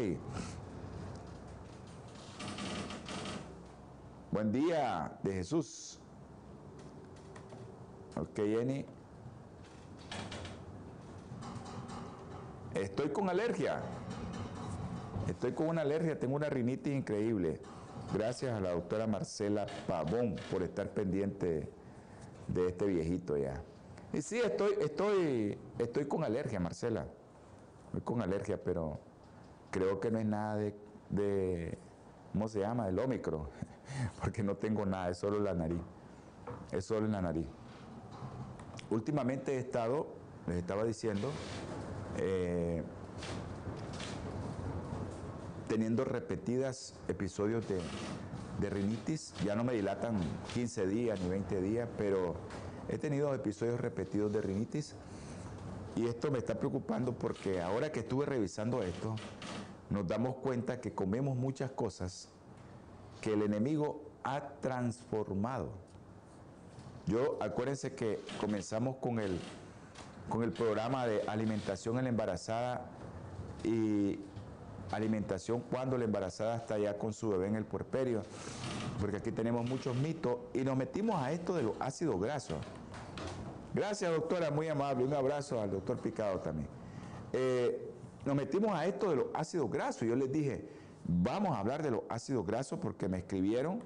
Buen 4.32 4.52
día 4.52 5.20
de 5.24 5.34
Jesús. 5.34 6.00
Ok, 8.16 8.36
Jenny. 8.36 8.86
Estoy 12.74 13.10
con 13.10 13.30
alergia. 13.30 13.82
Estoy 15.28 15.52
con 15.54 15.68
una 15.68 15.82
alergia, 15.82 16.20
tengo 16.20 16.36
una 16.36 16.50
rinitis 16.50 16.94
increíble. 16.94 17.62
Gracias 18.14 18.52
a 18.52 18.60
la 18.60 18.72
doctora 18.72 19.08
Marcela 19.08 19.66
Pavón 19.88 20.36
por 20.52 20.64
estar 20.64 20.90
pendiente 20.90 21.70
de 22.48 22.68
este 22.68 22.86
viejito 22.86 23.38
ya. 23.38 23.64
Y 24.12 24.22
sí, 24.22 24.38
estoy, 24.38 24.74
estoy, 24.82 25.58
estoy 25.80 26.06
con 26.06 26.26
alergia, 26.26 26.60
Marcela. 26.60 27.06
Estoy 27.86 28.02
con 28.02 28.22
alergia, 28.22 28.62
pero 28.62 29.00
creo 29.70 30.02
que 30.02 30.12
no 30.12 30.20
es 30.20 30.26
nada 30.26 30.58
de, 30.58 30.76
de 31.10 31.78
¿cómo 32.34 32.50
se 32.50 32.60
llama? 32.60 32.86
Del 32.86 33.00
ómicro, 33.00 33.50
porque 34.22 34.44
no 34.44 34.56
tengo 34.58 34.86
nada, 34.86 35.10
es 35.10 35.18
solo 35.18 35.40
la 35.40 35.54
nariz. 35.54 35.82
Es 36.74 36.84
solo 36.84 37.06
en 37.06 37.14
la 37.14 37.22
nariz. 37.22 37.48
Últimamente 38.90 39.54
he 39.56 39.60
estado, 39.60 40.08
les 40.48 40.58
estaba 40.58 40.84
diciendo, 40.84 41.30
eh, 42.18 42.84
teniendo 45.72 46.04
repetidas 46.04 46.94
episodios 47.08 47.66
de, 47.70 47.80
de 48.60 48.70
rinitis. 48.70 49.34
Ya 49.46 49.56
no 49.56 49.64
me 49.64 49.74
dilatan 49.74 50.20
15 50.54 50.88
días 50.88 51.20
ni 51.22 51.30
20 51.30 51.62
días, 51.62 51.88
pero 51.98 52.36
He 52.92 52.98
tenido 52.98 53.34
episodios 53.34 53.80
repetidos 53.80 54.34
de 54.34 54.42
rinitis 54.42 54.96
y 55.96 56.08
esto 56.08 56.30
me 56.30 56.40
está 56.40 56.56
preocupando 56.56 57.14
porque 57.14 57.62
ahora 57.62 57.90
que 57.90 58.02
estuve 58.02 58.26
revisando 58.26 58.84
esto, 58.84 59.16
nos 59.90 60.06
damos 60.08 60.36
cuenta 60.38 60.82
que 60.82 60.92
comemos 60.92 61.38
muchas 61.38 61.72
cosas 61.72 62.28
que 63.22 63.32
el 63.32 63.44
enemigo 63.44 64.02
ha 64.24 64.42
transformado. 64.60 65.70
Yo, 67.08 67.38
acuérdense 67.42 67.96
que 67.96 68.20
comenzamos 68.42 68.98
con 68.98 69.20
el, 69.20 69.40
con 70.28 70.44
el 70.44 70.52
programa 70.52 71.08
de 71.08 71.22
alimentación 71.24 71.98
en 71.98 72.04
la 72.04 72.10
embarazada 72.10 72.86
y 73.64 74.20
alimentación 74.92 75.62
cuando 75.62 75.98
la 75.98 76.06
embarazada 76.06 76.58
está 76.58 76.78
ya 76.78 76.98
con 76.98 77.14
su 77.14 77.30
bebé 77.30 77.48
en 77.48 77.56
el 77.56 77.66
puerperio, 77.66 78.24
porque 79.00 79.18
aquí 79.18 79.32
tenemos 79.32 79.68
muchos 79.70 79.96
mitos 79.96 80.38
y 80.54 80.60
nos 80.60 80.78
metimos 80.78 81.16
a 81.22 81.32
esto 81.32 81.54
de 81.54 81.64
los 81.64 81.76
ácidos 81.80 82.20
grasos. 82.20 82.58
Gracias, 83.74 84.12
doctora, 84.12 84.52
muy 84.52 84.68
amable. 84.68 85.06
Un 85.06 85.14
abrazo 85.14 85.62
al 85.62 85.72
doctor 85.72 85.98
Picado 85.98 86.40
también. 86.40 86.68
Eh, 87.32 87.90
nos 88.26 88.36
metimos 88.36 88.72
a 88.72 88.86
esto 88.86 89.10
de 89.10 89.16
los 89.16 89.26
ácidos 89.34 89.72
grasos. 89.72 90.08
Yo 90.08 90.16
les 90.16 90.32
dije, 90.32 90.68
vamos 91.06 91.56
a 91.56 91.60
hablar 91.60 91.82
de 91.82 91.92
los 91.92 92.02
ácidos 92.10 92.46
grasos 92.46 92.80
porque 92.80 93.08
me 93.08 93.20
escribieron 93.20 93.82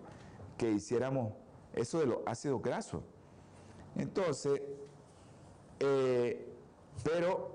que 0.57 0.71
hiciéramos 0.71 1.33
eso 1.73 1.99
de 1.99 2.07
los 2.07 2.17
ácidos 2.25 2.61
grasos. 2.61 3.01
Entonces, 3.95 4.61
eh, 5.79 6.51
pero 7.03 7.54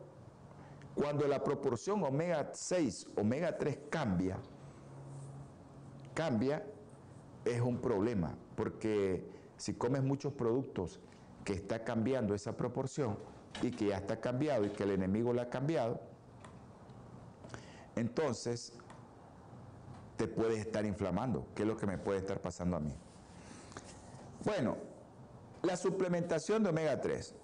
cuando 0.95 1.26
la 1.26 1.43
proporción 1.43 2.03
omega 2.03 2.51
6, 2.53 3.09
omega 3.16 3.57
3 3.57 3.78
cambia, 3.88 4.38
cambia, 6.14 6.64
es 7.45 7.61
un 7.61 7.78
problema, 7.78 8.34
porque 8.57 9.24
si 9.57 9.74
comes 9.74 10.03
muchos 10.03 10.32
productos 10.32 11.01
que 11.45 11.55
está 11.55 11.84
cambiando 11.84 12.34
esa 12.34 12.57
proporción 12.57 13.18
y 13.62 13.70
que 13.70 13.86
ya 13.86 13.97
está 13.97 14.20
cambiado 14.20 14.64
y 14.64 14.70
que 14.70 14.82
el 14.82 14.91
enemigo 14.91 15.32
la 15.32 15.43
ha 15.43 15.51
cambiado, 15.51 16.01
entonces 17.97 18.72
te 20.16 20.26
puedes 20.26 20.59
estar 20.59 20.84
inflamando, 20.84 21.47
que 21.55 21.62
es 21.62 21.68
lo 21.68 21.76
que 21.76 21.86
me 21.86 21.97
puede 21.97 22.18
estar 22.18 22.41
pasando 22.41 22.76
a 22.76 22.80
mí. 22.80 22.95
Bueno, 24.45 24.76
la 25.62 25.76
suplementación 25.76 26.62
de 26.62 26.70
omega 26.70 27.01
3. 27.01 27.34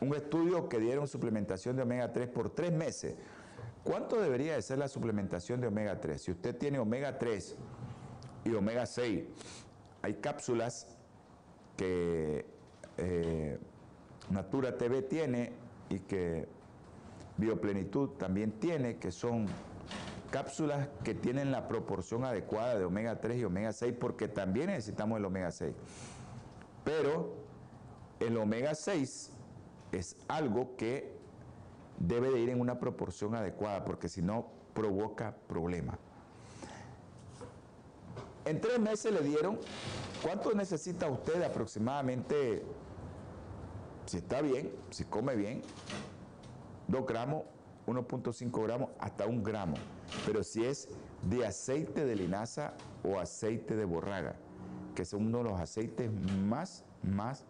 Un 0.00 0.14
estudio 0.14 0.68
que 0.68 0.78
dieron 0.78 1.08
suplementación 1.08 1.76
de 1.76 1.82
omega 1.82 2.12
3 2.12 2.28
por 2.28 2.50
tres 2.50 2.72
meses. 2.72 3.16
¿Cuánto 3.82 4.20
debería 4.20 4.54
de 4.54 4.62
ser 4.62 4.78
la 4.78 4.88
suplementación 4.88 5.60
de 5.60 5.66
omega 5.66 6.00
3? 6.00 6.20
Si 6.20 6.30
usted 6.30 6.56
tiene 6.56 6.78
omega 6.78 7.18
3 7.18 7.56
y 8.44 8.54
omega 8.54 8.86
6, 8.86 9.24
hay 10.02 10.14
cápsulas 10.14 10.96
que 11.76 12.44
eh, 12.98 13.58
Natura 14.30 14.76
TV 14.76 15.02
tiene 15.02 15.52
y 15.88 16.00
que 16.00 16.46
Bioplenitud 17.36 18.10
también 18.10 18.52
tiene, 18.52 18.98
que 18.98 19.12
son 19.12 19.46
cápsulas 20.30 20.88
que 21.04 21.14
tienen 21.14 21.50
la 21.50 21.68
proporción 21.68 22.24
adecuada 22.24 22.78
de 22.78 22.84
omega 22.84 23.20
3 23.20 23.38
y 23.38 23.44
omega 23.44 23.72
6 23.72 23.94
porque 23.98 24.28
también 24.28 24.66
necesitamos 24.66 25.18
el 25.18 25.24
omega 25.24 25.50
6. 25.50 25.72
Pero 26.84 27.34
el 28.20 28.36
omega 28.36 28.74
6 28.74 29.32
es 29.92 30.16
algo 30.28 30.76
que 30.76 31.16
debe 31.98 32.30
de 32.30 32.40
ir 32.40 32.50
en 32.50 32.60
una 32.60 32.78
proporción 32.78 33.34
adecuada 33.34 33.84
porque 33.84 34.08
si 34.08 34.22
no 34.22 34.46
provoca 34.74 35.34
problemas. 35.48 35.98
En 38.44 38.60
tres 38.60 38.78
meses 38.78 39.12
le 39.12 39.20
dieron, 39.20 39.58
¿cuánto 40.22 40.54
necesita 40.54 41.08
usted 41.08 41.42
aproximadamente? 41.42 42.62
Si 44.06 44.18
está 44.18 44.40
bien, 44.40 44.72
si 44.90 45.04
come 45.04 45.36
bien, 45.36 45.60
2 46.86 47.06
gramos, 47.06 47.42
1.5 47.86 48.62
gramos, 48.62 48.90
hasta 48.98 49.26
un 49.26 49.42
gramo. 49.42 49.76
Pero 50.24 50.42
si 50.42 50.64
es 50.64 50.88
de 51.28 51.44
aceite 51.46 52.06
de 52.06 52.16
linaza 52.16 52.72
o 53.04 53.18
aceite 53.18 53.76
de 53.76 53.84
borraga, 53.84 54.36
que 54.94 55.04
son 55.04 55.26
uno 55.26 55.38
de 55.38 55.44
los 55.44 55.60
aceites 55.60 56.10
más, 56.46 56.84
más 57.02 57.44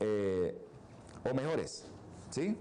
eh, 0.00 0.60
o 1.24 1.34
mejores, 1.34 1.86
¿sí? 2.30 2.56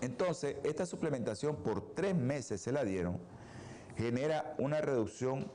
Entonces, 0.00 0.56
esta 0.64 0.86
suplementación 0.86 1.56
por 1.56 1.94
tres 1.94 2.14
meses 2.14 2.60
se 2.60 2.72
la 2.72 2.84
dieron, 2.84 3.18
genera 3.96 4.54
una 4.58 4.80
reducción 4.80 5.50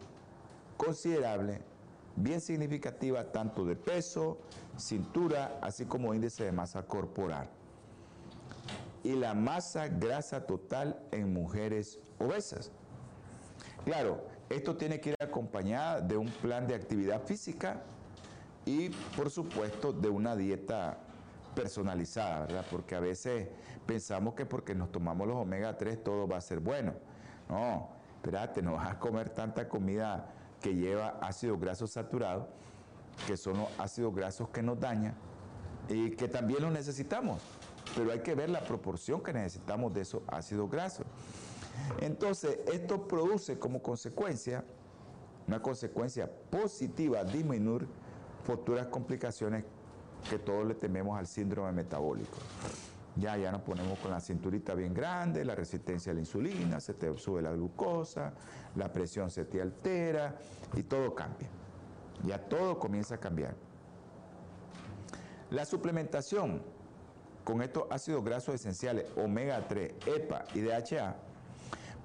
considerable, 0.77 1.61
bien 2.15 2.41
significativa, 2.41 3.31
tanto 3.31 3.65
de 3.65 3.75
peso, 3.75 4.37
cintura, 4.77 5.57
así 5.61 5.85
como 5.85 6.13
índice 6.13 6.43
de 6.43 6.51
masa 6.51 6.83
corporal. 6.83 7.49
Y 9.03 9.13
la 9.13 9.33
masa 9.33 9.87
grasa 9.87 10.45
total 10.45 11.01
en 11.11 11.33
mujeres 11.33 11.99
obesas. 12.19 12.71
Claro, 13.85 14.25
esto 14.49 14.77
tiene 14.77 14.99
que 14.99 15.09
ir 15.09 15.15
acompañada 15.19 16.01
de 16.01 16.17
un 16.17 16.27
plan 16.27 16.67
de 16.67 16.75
actividad 16.75 17.21
física 17.23 17.81
y, 18.65 18.89
por 19.17 19.29
supuesto, 19.29 19.91
de 19.91 20.09
una 20.09 20.35
dieta 20.35 20.99
personalizada, 21.53 22.41
¿verdad? 22.41 22.65
Porque 22.69 22.95
a 22.95 22.99
veces 22.99 23.47
pensamos 23.85 24.33
que 24.33 24.45
porque 24.45 24.75
nos 24.75 24.91
tomamos 24.91 25.27
los 25.27 25.37
omega 25.37 25.77
3 25.77 26.03
todo 26.03 26.27
va 26.27 26.37
a 26.37 26.41
ser 26.41 26.59
bueno. 26.59 26.93
No, 27.49 27.89
espérate, 28.15 28.61
no 28.61 28.73
vas 28.73 28.91
a 28.91 28.99
comer 28.99 29.29
tanta 29.29 29.67
comida 29.67 30.33
que 30.61 30.73
lleva 30.73 31.19
ácidos 31.21 31.59
grasos 31.59 31.91
saturados, 31.91 32.45
que 33.27 33.37
son 33.37 33.57
los 33.57 33.67
ácidos 33.77 34.15
grasos 34.15 34.49
que 34.49 34.63
nos 34.63 34.79
dañan 34.79 35.13
y 35.89 36.11
que 36.11 36.27
también 36.27 36.61
los 36.61 36.71
necesitamos. 36.71 37.41
Pero 37.95 38.11
hay 38.11 38.19
que 38.19 38.33
ver 38.33 38.49
la 38.49 38.61
proporción 38.61 39.21
que 39.21 39.33
necesitamos 39.33 39.93
de 39.93 40.01
esos 40.01 40.21
ácidos 40.27 40.69
grasos. 40.71 41.05
Entonces, 41.99 42.59
esto 42.71 43.07
produce 43.07 43.59
como 43.59 43.81
consecuencia, 43.81 44.63
una 45.47 45.61
consecuencia 45.61 46.31
positiva, 46.49 47.23
disminuir 47.23 47.87
futuras 48.43 48.87
complicaciones 48.87 49.65
que 50.29 50.39
todos 50.39 50.65
le 50.65 50.75
tememos 50.75 51.17
al 51.17 51.27
síndrome 51.27 51.71
metabólico. 51.71 52.37
Ya, 53.15 53.37
ya 53.37 53.51
nos 53.51 53.61
ponemos 53.61 53.99
con 53.99 54.09
la 54.09 54.19
cinturita 54.19 54.73
bien 54.73 54.93
grande, 54.93 55.45
la 55.45 55.53
resistencia 55.53 56.11
a 56.11 56.15
la 56.15 56.21
insulina, 56.21 56.79
se 56.79 56.95
te 56.95 57.15
sube 57.17 57.41
la 57.41 57.51
glucosa, 57.51 58.33
la 58.75 58.91
presión 58.91 59.29
se 59.29 59.45
te 59.45 59.61
altera 59.61 60.35
y 60.75 60.83
todo 60.83 61.13
cambia. 61.13 61.47
Ya 62.25 62.39
todo 62.39 62.79
comienza 62.79 63.15
a 63.15 63.17
cambiar. 63.19 63.55
La 65.51 65.65
suplementación 65.65 66.63
con 67.43 67.61
estos 67.61 67.83
ácidos 67.91 68.23
grasos 68.23 68.55
esenciales, 68.55 69.05
omega 69.15 69.67
3, 69.67 69.93
EPA 70.07 70.45
y 70.55 70.61
DHA, 70.61 71.15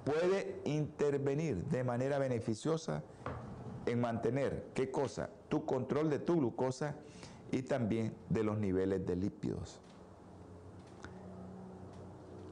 puede 0.03 0.61
intervenir 0.65 1.63
de 1.65 1.83
manera 1.83 2.19
beneficiosa 2.19 3.01
en 3.85 3.99
mantener, 3.99 4.67
¿qué 4.75 4.91
cosa? 4.91 5.29
Tu 5.49 5.65
control 5.65 6.09
de 6.09 6.19
tu 6.19 6.37
glucosa 6.37 6.95
y 7.51 7.61
también 7.63 8.13
de 8.29 8.43
los 8.43 8.57
niveles 8.57 9.05
de 9.05 9.15
lípidos. 9.15 9.79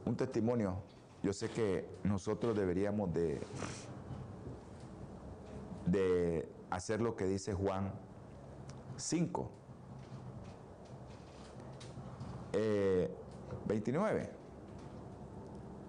Un 0.06 0.16
testimonio, 0.16 0.78
yo 1.22 1.34
sé 1.34 1.50
que 1.50 1.88
nosotros 2.04 2.56
deberíamos 2.56 3.14
de, 3.14 3.40
de 5.86 6.50
hacer 6.70 7.02
lo 7.02 7.16
que 7.16 7.26
dice 7.26 7.54
Juan 7.54 7.92
5, 8.96 9.52
29. 13.68 14.22
Eh, 14.22 14.30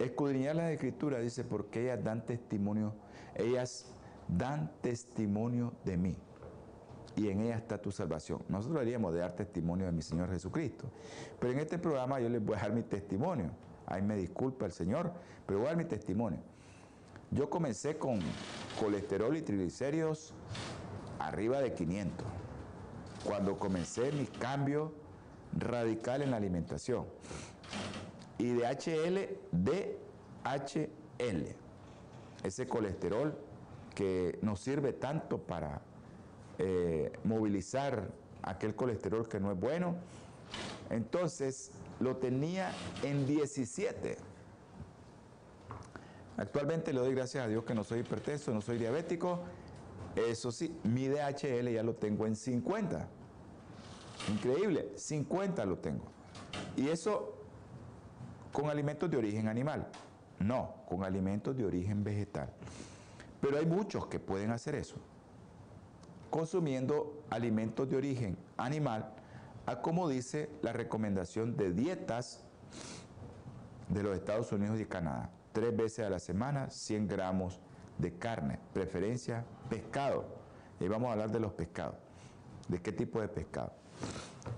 Escudriñar 0.00 0.54
las 0.54 0.70
escrituras, 0.70 1.22
dice, 1.22 1.42
porque 1.42 1.82
ellas 1.82 2.04
dan 2.04 2.24
testimonio, 2.24 2.94
ellas 3.34 3.92
dan 4.28 4.70
testimonio 4.80 5.72
de 5.84 5.96
mí 5.96 6.16
y 7.18 7.30
en 7.30 7.40
ella 7.40 7.56
está 7.56 7.78
tu 7.78 7.90
salvación. 7.90 8.44
Nosotros 8.48 8.74
deberíamos 8.74 9.12
de 9.12 9.20
dar 9.20 9.34
testimonio 9.34 9.86
de 9.86 9.92
mi 9.92 10.02
Señor 10.02 10.30
Jesucristo. 10.30 10.88
Pero 11.40 11.52
en 11.52 11.58
este 11.58 11.76
programa 11.76 12.20
yo 12.20 12.28
les 12.28 12.44
voy 12.44 12.56
a 12.56 12.60
dar 12.60 12.72
mi 12.72 12.82
testimonio. 12.82 13.50
Ahí 13.86 14.02
me 14.02 14.14
disculpa 14.14 14.66
el 14.66 14.72
Señor, 14.72 15.12
pero 15.44 15.58
voy 15.58 15.66
a 15.66 15.70
dar 15.70 15.78
mi 15.78 15.84
testimonio. 15.84 16.38
Yo 17.32 17.50
comencé 17.50 17.98
con 17.98 18.20
colesterol 18.78 19.36
y 19.36 19.42
triglicéridos 19.42 20.32
arriba 21.18 21.60
de 21.60 21.74
500. 21.74 22.24
Cuando 23.24 23.58
comencé 23.58 24.12
mi 24.12 24.26
cambio 24.26 24.92
radical 25.58 26.22
en 26.22 26.30
la 26.30 26.36
alimentación. 26.36 27.04
Y 28.38 28.52
de 28.52 28.64
HL, 28.64 29.40
DHL. 29.50 31.56
Ese 32.44 32.68
colesterol 32.68 33.36
que 33.96 34.38
nos 34.42 34.60
sirve 34.60 34.92
tanto 34.92 35.38
para 35.38 35.82
eh, 36.58 37.12
movilizar 37.22 38.10
aquel 38.42 38.74
colesterol 38.74 39.28
que 39.28 39.38
no 39.38 39.52
es 39.52 39.58
bueno. 39.58 39.94
Entonces 40.90 41.70
lo 42.00 42.16
tenía 42.16 42.72
en 43.02 43.26
17. 43.26 44.16
Actualmente 46.36 46.92
le 46.92 47.00
doy 47.00 47.14
gracias 47.14 47.44
a 47.44 47.48
Dios 47.48 47.64
que 47.64 47.74
no 47.74 47.84
soy 47.84 48.00
hipertenso, 48.00 48.52
no 48.52 48.60
soy 48.60 48.78
diabético. 48.78 49.40
Eso 50.16 50.50
sí, 50.50 50.76
mi 50.84 51.06
DHL 51.06 51.68
ya 51.68 51.82
lo 51.82 51.94
tengo 51.94 52.26
en 52.26 52.34
50. 52.34 53.08
Increíble, 54.32 54.92
50 54.96 55.64
lo 55.64 55.78
tengo. 55.78 56.04
Y 56.76 56.88
eso 56.88 57.34
con 58.52 58.68
alimentos 58.68 59.08
de 59.10 59.16
origen 59.16 59.46
animal. 59.46 59.86
No, 60.40 60.74
con 60.88 61.04
alimentos 61.04 61.56
de 61.56 61.64
origen 61.64 62.02
vegetal. 62.02 62.52
Pero 63.40 63.58
hay 63.58 63.66
muchos 63.66 64.06
que 64.06 64.18
pueden 64.18 64.50
hacer 64.50 64.74
eso 64.74 64.96
consumiendo 66.30 67.22
alimentos 67.30 67.88
de 67.88 67.96
origen 67.96 68.36
animal, 68.56 69.12
a 69.66 69.80
como 69.80 70.08
dice 70.08 70.48
la 70.62 70.72
recomendación 70.72 71.56
de 71.56 71.72
dietas 71.72 72.44
de 73.88 74.02
los 74.02 74.16
Estados 74.16 74.52
Unidos 74.52 74.80
y 74.80 74.86
Canadá. 74.86 75.30
Tres 75.52 75.76
veces 75.76 76.06
a 76.06 76.10
la 76.10 76.18
semana, 76.18 76.70
100 76.70 77.08
gramos 77.08 77.60
de 77.98 78.14
carne, 78.14 78.58
preferencia 78.72 79.44
pescado. 79.68 80.24
Y 80.80 80.88
vamos 80.88 81.08
a 81.08 81.12
hablar 81.12 81.30
de 81.30 81.40
los 81.40 81.52
pescados. 81.52 81.96
¿De 82.68 82.80
qué 82.80 82.92
tipo 82.92 83.20
de 83.20 83.28
pescado? 83.28 83.72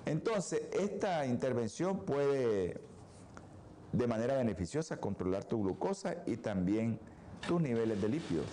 Entonces, 0.05 0.63
esta 0.73 1.25
intervención 1.27 2.01
puede 2.01 2.81
de 3.93 4.07
manera 4.07 4.37
beneficiosa 4.37 4.99
controlar 4.99 5.45
tu 5.45 5.63
glucosa 5.63 6.17
y 6.27 6.37
también 6.37 6.99
tus 7.47 7.61
niveles 7.61 8.01
de 8.01 8.09
lípidos. 8.09 8.47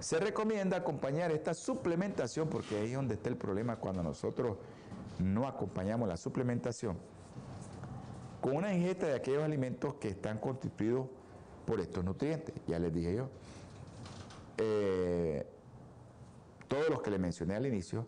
Se 0.00 0.18
recomienda 0.18 0.78
acompañar 0.78 1.30
esta 1.30 1.52
suplementación, 1.52 2.48
porque 2.48 2.78
ahí 2.78 2.88
es 2.88 2.94
donde 2.94 3.14
está 3.14 3.28
el 3.28 3.36
problema 3.36 3.76
cuando 3.76 4.02
nosotros 4.02 4.56
no 5.18 5.46
acompañamos 5.46 6.08
la 6.08 6.16
suplementación, 6.16 6.96
con 8.40 8.56
una 8.56 8.74
ingesta 8.74 9.06
de 9.06 9.14
aquellos 9.14 9.42
alimentos 9.42 9.94
que 9.94 10.08
están 10.08 10.38
constituidos 10.38 11.06
por 11.66 11.80
estos 11.80 12.02
nutrientes. 12.02 12.54
Ya 12.66 12.78
les 12.78 12.92
dije 12.92 13.14
yo. 13.14 13.28
Eh, 14.56 15.46
todos 16.66 16.88
los 16.88 17.02
que 17.02 17.10
les 17.10 17.20
mencioné 17.20 17.56
al 17.56 17.66
inicio, 17.66 18.06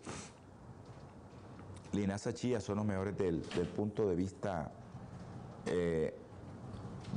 linaza 1.92 2.32
chía 2.32 2.60
son 2.60 2.76
los 2.76 2.86
mejores 2.86 3.18
del, 3.18 3.42
punto 3.76 4.08
de 4.08 4.16
vista 4.16 4.72
eh, 5.66 6.14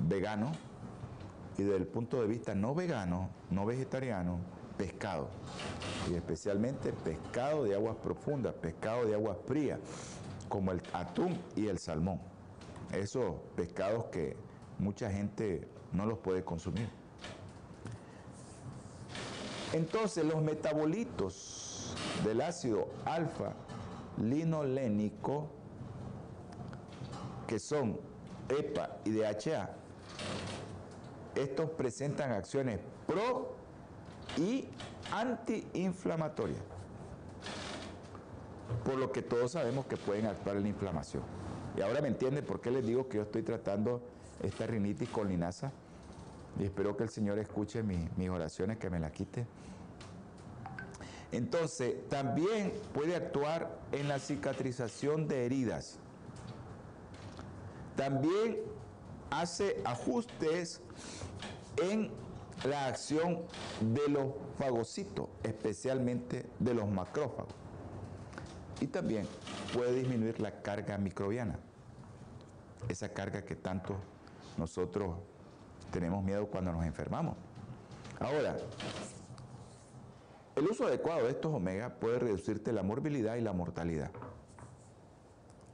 vegano 0.07 0.51
y 1.57 1.63
del 1.63 1.87
punto 1.87 2.19
de 2.19 2.27
vista 2.27 2.53
no 2.55 2.75
vegano, 2.75 3.29
no 3.51 3.65
vegetariano, 3.65 4.39
pescado, 4.77 5.27
y 6.09 6.15
especialmente 6.15 6.91
pescado 6.91 7.63
de 7.63 7.75
aguas 7.75 7.95
profundas, 7.97 8.53
pescado 8.55 9.05
de 9.05 9.15
aguas 9.15 9.37
frías, 9.45 9.79
como 10.49 10.71
el 10.71 10.81
atún 10.93 11.37
y 11.55 11.67
el 11.67 11.79
salmón. 11.79 12.19
Esos 12.91 13.35
pescados 13.55 14.05
que 14.05 14.35
mucha 14.77 15.09
gente 15.09 15.67
no 15.91 16.05
los 16.05 16.19
puede 16.19 16.43
consumir. 16.43 16.89
Entonces 19.73 20.23
los 20.23 20.41
metabolitos 20.41 21.95
del 22.23 22.41
ácido 22.41 22.87
alfa 23.05 23.53
linolénico, 24.17 25.49
que 27.47 27.59
son 27.59 27.99
EPA 28.49 28.97
y 29.03 29.11
DHA, 29.11 29.69
estos 31.35 31.69
presentan 31.71 32.31
acciones 32.31 32.79
pro 33.05 33.55
y 34.37 34.67
antiinflamatorias. 35.11 36.61
Por 38.83 38.95
lo 38.95 39.11
que 39.11 39.21
todos 39.21 39.51
sabemos 39.51 39.85
que 39.85 39.97
pueden 39.97 40.25
actuar 40.25 40.57
en 40.57 40.63
la 40.63 40.69
inflamación. 40.69 41.23
Y 41.77 41.81
ahora 41.81 42.01
me 42.01 42.07
entienden 42.07 42.45
por 42.45 42.61
qué 42.61 42.71
les 42.71 42.85
digo 42.85 43.07
que 43.07 43.17
yo 43.17 43.23
estoy 43.23 43.43
tratando 43.43 44.01
esta 44.41 44.65
rinitis 44.65 45.09
con 45.09 45.27
linaza. 45.27 45.71
Y 46.59 46.63
espero 46.63 46.95
que 46.95 47.03
el 47.03 47.09
Señor 47.09 47.37
escuche 47.39 47.83
mis 47.83 48.29
oraciones, 48.29 48.77
que 48.77 48.89
me 48.89 48.99
la 48.99 49.11
quite. 49.11 49.45
Entonces, 51.31 52.07
también 52.07 52.71
puede 52.93 53.15
actuar 53.15 53.77
en 53.91 54.07
la 54.07 54.19
cicatrización 54.19 55.27
de 55.27 55.45
heridas. 55.45 55.97
También 57.97 58.59
hace 59.31 59.81
ajustes 59.83 60.81
en 61.77 62.09
la 62.63 62.87
acción 62.87 63.41
de 63.81 64.07
los 64.09 64.27
fagocitos, 64.57 65.27
especialmente 65.43 66.45
de 66.59 66.73
los 66.73 66.89
macrófagos. 66.89 67.53
Y 68.81 68.87
también 68.87 69.27
puede 69.73 69.93
disminuir 69.93 70.39
la 70.39 70.61
carga 70.61 70.97
microbiana, 70.97 71.59
esa 72.89 73.09
carga 73.09 73.43
que 73.43 73.55
tanto 73.55 73.95
nosotros 74.57 75.15
tenemos 75.91 76.23
miedo 76.23 76.47
cuando 76.47 76.71
nos 76.71 76.85
enfermamos. 76.85 77.35
Ahora, 78.19 78.55
el 80.55 80.67
uso 80.67 80.87
adecuado 80.87 81.25
de 81.25 81.31
estos 81.31 81.53
omega 81.53 81.95
puede 81.95 82.19
reducirte 82.19 82.71
la 82.71 82.83
morbilidad 82.83 83.35
y 83.35 83.41
la 83.41 83.53
mortalidad. 83.53 84.11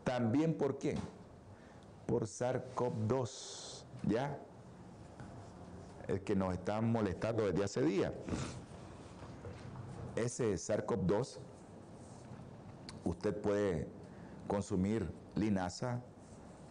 También 0.04 0.56
por 0.56 0.80
quién? 0.80 0.98
Por 2.08 2.24
SARS-CoV-2, 2.24 3.84
¿ya? 4.04 4.40
El 6.12 6.24
que 6.24 6.36
nos 6.36 6.54
está 6.54 6.82
molestando 6.82 7.46
desde 7.46 7.64
hace 7.64 7.82
días. 7.84 8.12
Ese 10.18 10.56
SARS-CoV-2, 10.56 11.38
usted 13.06 13.42
puede 13.42 13.88
consumir 14.46 15.10
linaza, 15.36 16.02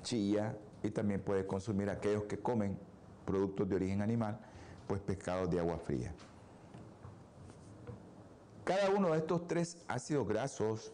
chilla 0.03 0.59
y 0.83 0.91
también 0.91 1.23
puede 1.23 1.47
consumir 1.47 1.89
aquellos 1.89 2.25
que 2.25 2.39
comen 2.39 2.79
productos 3.25 3.67
de 3.67 3.77
origen 3.77 4.03
animal, 4.03 4.39
pues 4.87 5.01
pescados 5.01 5.49
de 5.51 5.59
agua 5.59 5.79
fría. 5.79 6.13
Cada 8.65 8.91
uno 8.91 9.13
de 9.13 9.19
estos 9.21 9.49
tres 9.49 9.79
ácidos 9.89 10.29
grasos, 10.29 10.93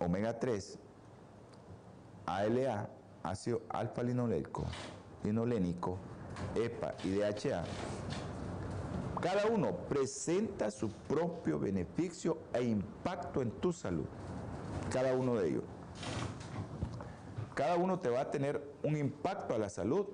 omega 0.00 0.40
3, 0.40 0.76
ALA, 2.26 2.90
ácido 3.22 3.62
alfa 3.68 4.02
linolénico, 4.02 4.64
linolénico, 5.22 5.98
EPA 6.54 6.94
y 7.04 7.10
DHA, 7.10 7.64
cada 9.20 9.46
uno 9.46 9.72
presenta 9.88 10.70
su 10.70 10.88
propio 10.88 11.58
beneficio 11.58 12.38
e 12.54 12.62
impacto 12.62 13.42
en 13.42 13.50
tu 13.50 13.72
salud. 13.72 14.06
Cada 14.90 15.14
uno 15.14 15.34
de 15.34 15.48
ellos. 15.48 15.64
Cada 17.54 17.76
uno 17.76 17.98
te 17.98 18.08
va 18.08 18.22
a 18.22 18.30
tener 18.30 18.62
un 18.82 18.96
impacto 18.96 19.54
a 19.54 19.58
la 19.58 19.68
salud 19.68 20.06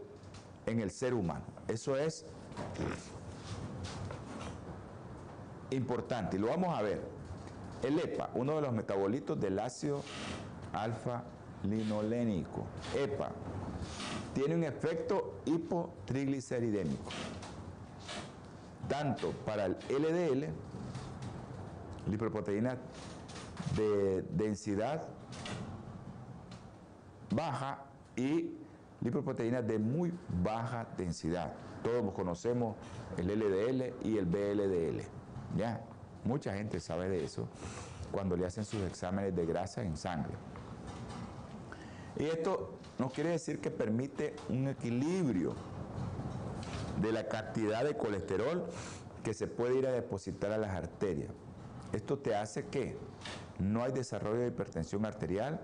en 0.66 0.80
el 0.80 0.90
ser 0.90 1.14
humano. 1.14 1.44
Eso 1.68 1.96
es 1.96 2.26
importante 5.70 6.36
y 6.36 6.40
lo 6.40 6.48
vamos 6.48 6.76
a 6.76 6.82
ver. 6.82 7.00
El 7.82 8.00
EPA, 8.00 8.30
uno 8.34 8.56
de 8.56 8.62
los 8.62 8.72
metabolitos 8.72 9.38
del 9.38 9.58
ácido 9.60 10.02
alfa 10.72 11.22
linolénico, 11.62 12.64
EPA, 12.96 13.30
tiene 14.34 14.56
un 14.56 14.64
efecto 14.64 15.35
hipotrigliceridémico, 15.46 17.10
tanto 18.88 19.30
para 19.44 19.66
el 19.66 19.76
LDL, 19.88 20.48
lipoproteína 22.10 22.76
de 23.76 24.22
densidad 24.30 25.08
baja 27.30 27.84
y 28.16 28.50
lipoproteínas 29.00 29.66
de 29.66 29.78
muy 29.78 30.12
baja 30.42 30.86
densidad. 30.96 31.52
Todos 31.82 32.12
conocemos 32.14 32.76
el 33.16 33.26
LDL 33.26 33.94
y 34.06 34.18
el 34.18 34.26
BLDL. 34.26 35.02
Ya, 35.56 35.80
mucha 36.24 36.54
gente 36.54 36.80
sabe 36.80 37.08
de 37.08 37.24
eso 37.24 37.46
cuando 38.10 38.36
le 38.36 38.46
hacen 38.46 38.64
sus 38.64 38.82
exámenes 38.82 39.34
de 39.34 39.46
grasa 39.46 39.82
en 39.82 39.96
sangre. 39.96 40.34
Y 42.18 42.24
esto 42.24 42.78
nos 42.98 43.12
quiere 43.12 43.30
decir 43.30 43.60
que 43.60 43.70
permite 43.70 44.34
un 44.48 44.68
equilibrio 44.68 45.54
de 47.00 47.12
la 47.12 47.28
cantidad 47.28 47.84
de 47.84 47.96
colesterol 47.96 48.64
que 49.22 49.34
se 49.34 49.46
puede 49.46 49.78
ir 49.78 49.86
a 49.86 49.92
depositar 49.92 50.52
a 50.52 50.58
las 50.58 50.70
arterias. 50.70 51.30
Esto 51.92 52.18
te 52.18 52.34
hace 52.34 52.66
que 52.66 52.96
no 53.58 53.82
hay 53.82 53.92
desarrollo 53.92 54.40
de 54.40 54.48
hipertensión 54.48 55.04
arterial 55.04 55.60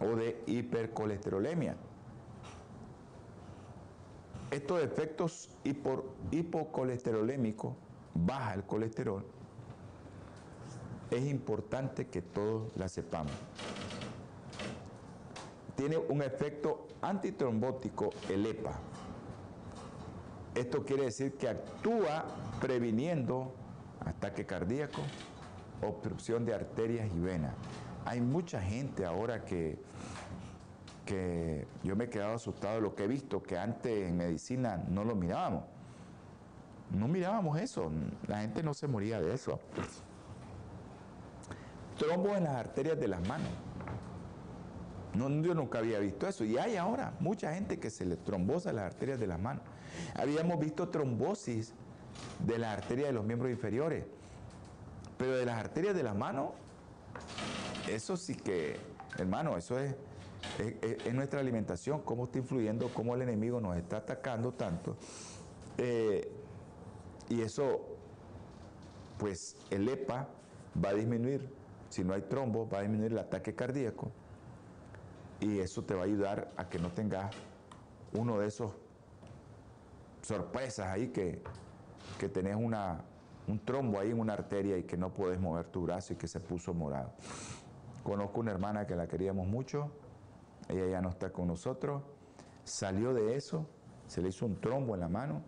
o 0.00 0.16
de 0.16 0.42
hipercolesterolemia. 0.46 1.76
Estos 4.50 4.82
efectos 4.82 5.48
hipocolesterolémicos 6.30 7.74
baja 8.14 8.54
el 8.54 8.64
colesterol, 8.64 9.24
es 11.10 11.26
importante 11.26 12.06
que 12.08 12.22
todos 12.22 12.70
la 12.76 12.88
sepamos. 12.88 13.32
Tiene 15.82 15.96
un 15.96 16.22
efecto 16.22 16.86
antitrombótico 17.00 18.10
el 18.30 18.46
EPA. 18.46 18.78
Esto 20.54 20.84
quiere 20.84 21.06
decir 21.06 21.36
que 21.36 21.48
actúa 21.48 22.24
previniendo 22.60 23.52
ataque 24.06 24.46
cardíaco, 24.46 25.02
obstrucción 25.82 26.44
de 26.44 26.54
arterias 26.54 27.10
y 27.12 27.18
venas. 27.18 27.52
Hay 28.04 28.20
mucha 28.20 28.62
gente 28.62 29.04
ahora 29.04 29.44
que, 29.44 29.76
que 31.04 31.66
yo 31.82 31.96
me 31.96 32.04
he 32.04 32.08
quedado 32.08 32.34
asustado 32.34 32.76
de 32.76 32.82
lo 32.82 32.94
que 32.94 33.02
he 33.02 33.08
visto, 33.08 33.42
que 33.42 33.58
antes 33.58 34.08
en 34.08 34.16
medicina 34.16 34.84
no 34.88 35.02
lo 35.02 35.16
mirábamos 35.16 35.64
no 36.92 37.08
mirábamos 37.08 37.58
eso, 37.58 37.90
la 38.28 38.42
gente 38.42 38.62
no 38.62 38.72
se 38.72 38.86
moría 38.86 39.20
de 39.20 39.34
eso. 39.34 39.58
Trombo 41.98 42.36
en 42.36 42.44
las 42.44 42.54
arterias 42.54 43.00
de 43.00 43.08
las 43.08 43.26
manos. 43.26 43.48
No, 45.14 45.28
yo 45.42 45.54
nunca 45.54 45.78
había 45.78 45.98
visto 45.98 46.26
eso. 46.26 46.44
Y 46.44 46.56
hay 46.58 46.76
ahora 46.76 47.14
mucha 47.20 47.54
gente 47.54 47.78
que 47.78 47.90
se 47.90 48.04
le 48.04 48.16
trombosa 48.16 48.72
las 48.72 48.84
arterias 48.84 49.20
de 49.20 49.26
las 49.26 49.38
manos. 49.38 49.62
Habíamos 50.14 50.58
visto 50.58 50.88
trombosis 50.88 51.74
de 52.46 52.58
las 52.58 52.78
arterias 52.78 53.08
de 53.08 53.12
los 53.12 53.24
miembros 53.24 53.50
inferiores. 53.50 54.04
Pero 55.18 55.36
de 55.36 55.44
las 55.44 55.58
arterias 55.58 55.94
de 55.94 56.02
las 56.02 56.16
manos, 56.16 56.50
eso 57.88 58.16
sí 58.16 58.34
que, 58.34 58.76
hermano, 59.18 59.56
eso 59.56 59.78
es, 59.78 59.94
es, 60.58 61.14
nuestra 61.14 61.40
alimentación, 61.40 62.00
cómo 62.00 62.24
está 62.24 62.38
influyendo, 62.38 62.88
cómo 62.92 63.14
el 63.14 63.22
enemigo 63.22 63.60
nos 63.60 63.76
está 63.76 63.98
atacando 63.98 64.52
tanto. 64.52 64.96
Eh, 65.78 66.30
y 67.28 67.42
eso, 67.42 67.86
pues 69.18 69.56
el 69.70 69.88
EPA 69.88 70.28
va 70.82 70.88
a 70.90 70.94
disminuir, 70.94 71.48
si 71.88 72.02
no 72.02 72.14
hay 72.14 72.22
trombo, 72.22 72.68
va 72.68 72.78
a 72.78 72.82
disminuir 72.82 73.12
el 73.12 73.18
ataque 73.18 73.54
cardíaco. 73.54 74.10
Y 75.42 75.58
eso 75.58 75.82
te 75.82 75.94
va 75.94 76.02
a 76.02 76.04
ayudar 76.04 76.52
a 76.56 76.68
que 76.68 76.78
no 76.78 76.92
tengas 76.92 77.34
uno 78.12 78.38
de 78.38 78.46
esos 78.46 78.70
sorpresas 80.22 80.86
ahí 80.86 81.08
que, 81.08 81.42
que 82.20 82.28
tenés 82.28 82.54
una, 82.54 83.00
un 83.48 83.58
trombo 83.58 83.98
ahí 83.98 84.12
en 84.12 84.20
una 84.20 84.34
arteria 84.34 84.78
y 84.78 84.84
que 84.84 84.96
no 84.96 85.12
puedes 85.12 85.40
mover 85.40 85.66
tu 85.66 85.82
brazo 85.82 86.12
y 86.12 86.16
que 86.16 86.28
se 86.28 86.38
puso 86.38 86.72
morado. 86.72 87.10
Conozco 88.04 88.38
una 88.38 88.52
hermana 88.52 88.86
que 88.86 88.94
la 88.94 89.08
queríamos 89.08 89.48
mucho, 89.48 89.90
ella 90.68 90.86
ya 90.86 91.00
no 91.00 91.08
está 91.08 91.32
con 91.32 91.48
nosotros, 91.48 92.04
salió 92.62 93.12
de 93.12 93.34
eso, 93.34 93.66
se 94.06 94.22
le 94.22 94.28
hizo 94.28 94.46
un 94.46 94.60
trombo 94.60 94.94
en 94.94 95.00
la 95.00 95.08
mano 95.08 95.42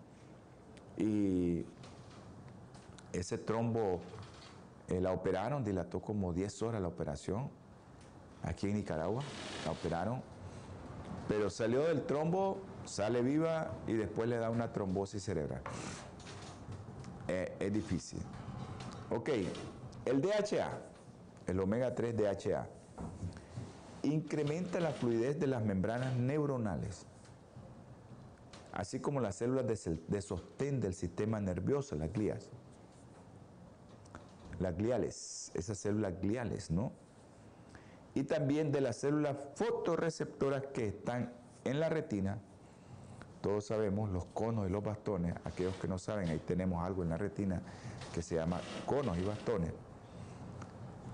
y 0.96 1.64
ese 3.12 3.38
trombo 3.38 4.00
eh, 4.88 5.00
la 5.00 5.12
operaron, 5.12 5.62
dilató 5.62 6.00
como 6.00 6.32
10 6.32 6.62
horas 6.62 6.82
la 6.82 6.88
operación 6.88 7.48
aquí 8.44 8.68
en 8.68 8.74
Nicaragua, 8.74 9.22
la 9.64 9.72
operaron, 9.72 10.22
pero 11.28 11.50
salió 11.50 11.82
del 11.82 12.02
trombo, 12.02 12.60
sale 12.84 13.22
viva 13.22 13.72
y 13.86 13.94
después 13.94 14.28
le 14.28 14.36
da 14.36 14.50
una 14.50 14.72
trombosis 14.72 15.22
cerebral. 15.22 15.62
Eh, 17.28 17.56
es 17.58 17.72
difícil. 17.72 18.20
Ok, 19.10 19.30
el 20.04 20.20
DHA, 20.20 20.68
el 21.46 21.60
omega 21.60 21.94
3 21.94 22.16
DHA, 22.16 22.66
incrementa 24.02 24.80
la 24.80 24.90
fluidez 24.90 25.40
de 25.40 25.46
las 25.46 25.64
membranas 25.64 26.14
neuronales 26.14 27.06
así 28.74 28.98
como 28.98 29.20
las 29.20 29.36
células 29.36 29.66
de, 29.66 30.20
sostén 30.20 30.80
del 30.80 30.94
sistema 30.94 31.40
nervioso, 31.40 31.94
las 31.94 32.12
glías. 32.12 32.50
Las 34.58 34.76
gliales, 34.76 35.52
esas 35.54 35.78
células 35.78 36.20
gliales, 36.20 36.70
¿no? 36.70 36.92
Y 38.14 38.24
también 38.24 38.70
de 38.70 38.80
las 38.80 38.96
células 38.96 39.36
fotorreceptoras 39.56 40.66
que 40.72 40.88
están 40.88 41.32
en 41.64 41.80
la 41.80 41.88
retina 41.88 42.38
todos 43.44 43.66
sabemos, 43.66 44.08
los 44.08 44.24
conos 44.32 44.66
y 44.66 44.72
los 44.72 44.82
bastones, 44.82 45.34
aquellos 45.44 45.76
que 45.76 45.86
no 45.86 45.98
saben, 45.98 46.30
ahí 46.30 46.38
tenemos 46.38 46.82
algo 46.82 47.02
en 47.02 47.10
la 47.10 47.18
retina 47.18 47.60
que 48.14 48.22
se 48.22 48.36
llama 48.36 48.58
conos 48.86 49.18
y 49.18 49.22
bastones, 49.22 49.70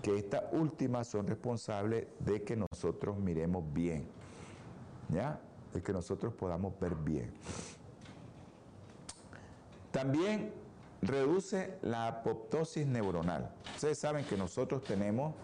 que 0.01 0.17
estas 0.17 0.45
últimas 0.53 1.09
son 1.09 1.27
responsables 1.27 2.07
de 2.21 2.45
que 2.45 2.55
nosotros 2.55 3.19
miremos 3.19 3.65
bien, 3.73 4.07
¿ya? 5.09 5.41
De 5.75 5.83
que 5.83 5.93
nosotros 5.93 6.33
podamos 6.33 6.79
ver 6.79 6.95
bien. 6.95 7.33
También 9.91 10.53
reduce 11.03 11.79
la 11.83 12.07
apoptosis 12.07 12.87
neuronal. 12.87 13.51
Ustedes 13.75 13.99
saben 13.99 14.25
que 14.25 14.37
nosotros 14.37 14.85
tenemos, 14.85 15.35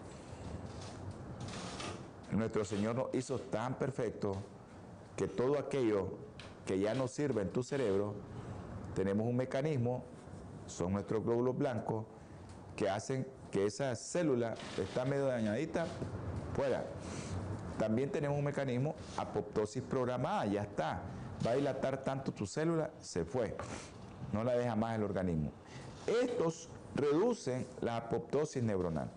nuestro 2.31 2.65
Señor 2.65 2.95
nos 2.95 3.13
hizo 3.13 3.39
tan 3.39 3.75
perfecto 3.75 4.35
que 5.15 5.27
todo 5.27 5.57
aquello 5.57 6.09
que 6.65 6.79
ya 6.79 6.93
no 6.93 7.07
sirve 7.07 7.41
en 7.41 7.49
tu 7.49 7.63
cerebro, 7.63 8.13
tenemos 8.93 9.25
un 9.27 9.35
mecanismo, 9.35 10.03
son 10.65 10.93
nuestros 10.93 11.23
glóbulos 11.23 11.57
blancos, 11.57 12.05
que 12.75 12.89
hacen 12.89 13.25
que 13.51 13.65
esa 13.65 13.95
célula 13.95 14.55
está 14.77 15.05
medio 15.05 15.25
dañadita, 15.27 15.85
fuera. 16.53 16.85
También 17.79 18.11
tenemos 18.11 18.37
un 18.37 18.43
mecanismo, 18.43 18.95
apoptosis 19.17 19.83
programada, 19.83 20.45
ya 20.45 20.63
está. 20.63 21.01
Va 21.45 21.51
a 21.51 21.55
dilatar 21.55 22.03
tanto 22.03 22.31
tu 22.31 22.45
célula, 22.45 22.91
se 22.99 23.23
fue. 23.23 23.55
No 24.33 24.43
la 24.43 24.53
deja 24.57 24.75
más 24.75 24.95
el 24.95 25.03
organismo. 25.03 25.51
Estos 26.05 26.69
reducen 26.95 27.65
la 27.81 27.97
apoptosis 27.97 28.63
neuronal. 28.63 29.09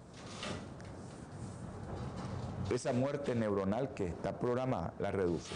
Esa 2.70 2.92
muerte 2.92 3.34
neuronal 3.34 3.94
que 3.94 4.06
está 4.06 4.38
programada 4.38 4.94
la 5.00 5.10
reduce. 5.10 5.52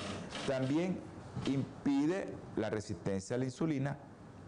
También 0.48 0.98
impide 1.46 2.28
la 2.56 2.70
resistencia 2.70 3.36
a 3.36 3.38
la 3.38 3.44
insulina 3.44 3.96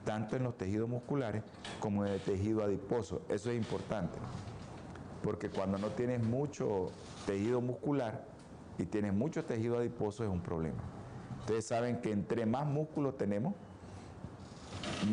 tanto 0.05 0.37
en 0.37 0.45
los 0.45 0.57
tejidos 0.57 0.89
musculares 0.89 1.43
como 1.81 2.07
en 2.07 2.13
el 2.13 2.21
tejido 2.21 2.63
adiposo. 2.63 3.23
Eso 3.29 3.51
es 3.51 3.57
importante, 3.57 4.19
porque 5.23 5.51
cuando 5.51 5.79
no 5.79 5.89
tienes 5.89 6.23
mucho 6.23 6.91
tejido 7.27 7.61
muscular 7.61 8.25
y 8.79 8.85
tienes 8.85 9.13
mucho 9.13 9.45
tejido 9.45 9.79
adiposo 9.79 10.25
es 10.25 10.31
un 10.31 10.41
problema. 10.41 10.79
Ustedes 11.41 11.67
saben 11.67 12.01
que 12.01 12.13
entre 12.13 12.47
más 12.47 12.67
músculo 12.67 13.15
tenemos, 13.15 13.55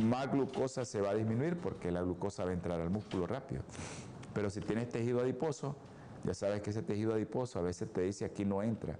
más 0.05 0.31
glucosa 0.31 0.85
se 0.85 1.01
va 1.01 1.11
a 1.11 1.13
disminuir 1.15 1.57
porque 1.57 1.91
la 1.91 2.01
glucosa 2.01 2.45
va 2.45 2.51
a 2.51 2.53
entrar 2.53 2.79
al 2.79 2.89
músculo 2.89 3.27
rápido. 3.27 3.61
Pero 4.33 4.49
si 4.49 4.61
tienes 4.61 4.89
tejido 4.89 5.21
adiposo, 5.21 5.75
ya 6.23 6.33
sabes 6.33 6.61
que 6.61 6.69
ese 6.69 6.81
tejido 6.81 7.13
adiposo 7.13 7.59
a 7.59 7.61
veces 7.61 7.91
te 7.91 8.01
dice 8.01 8.25
aquí 8.25 8.45
no 8.45 8.63
entra 8.63 8.97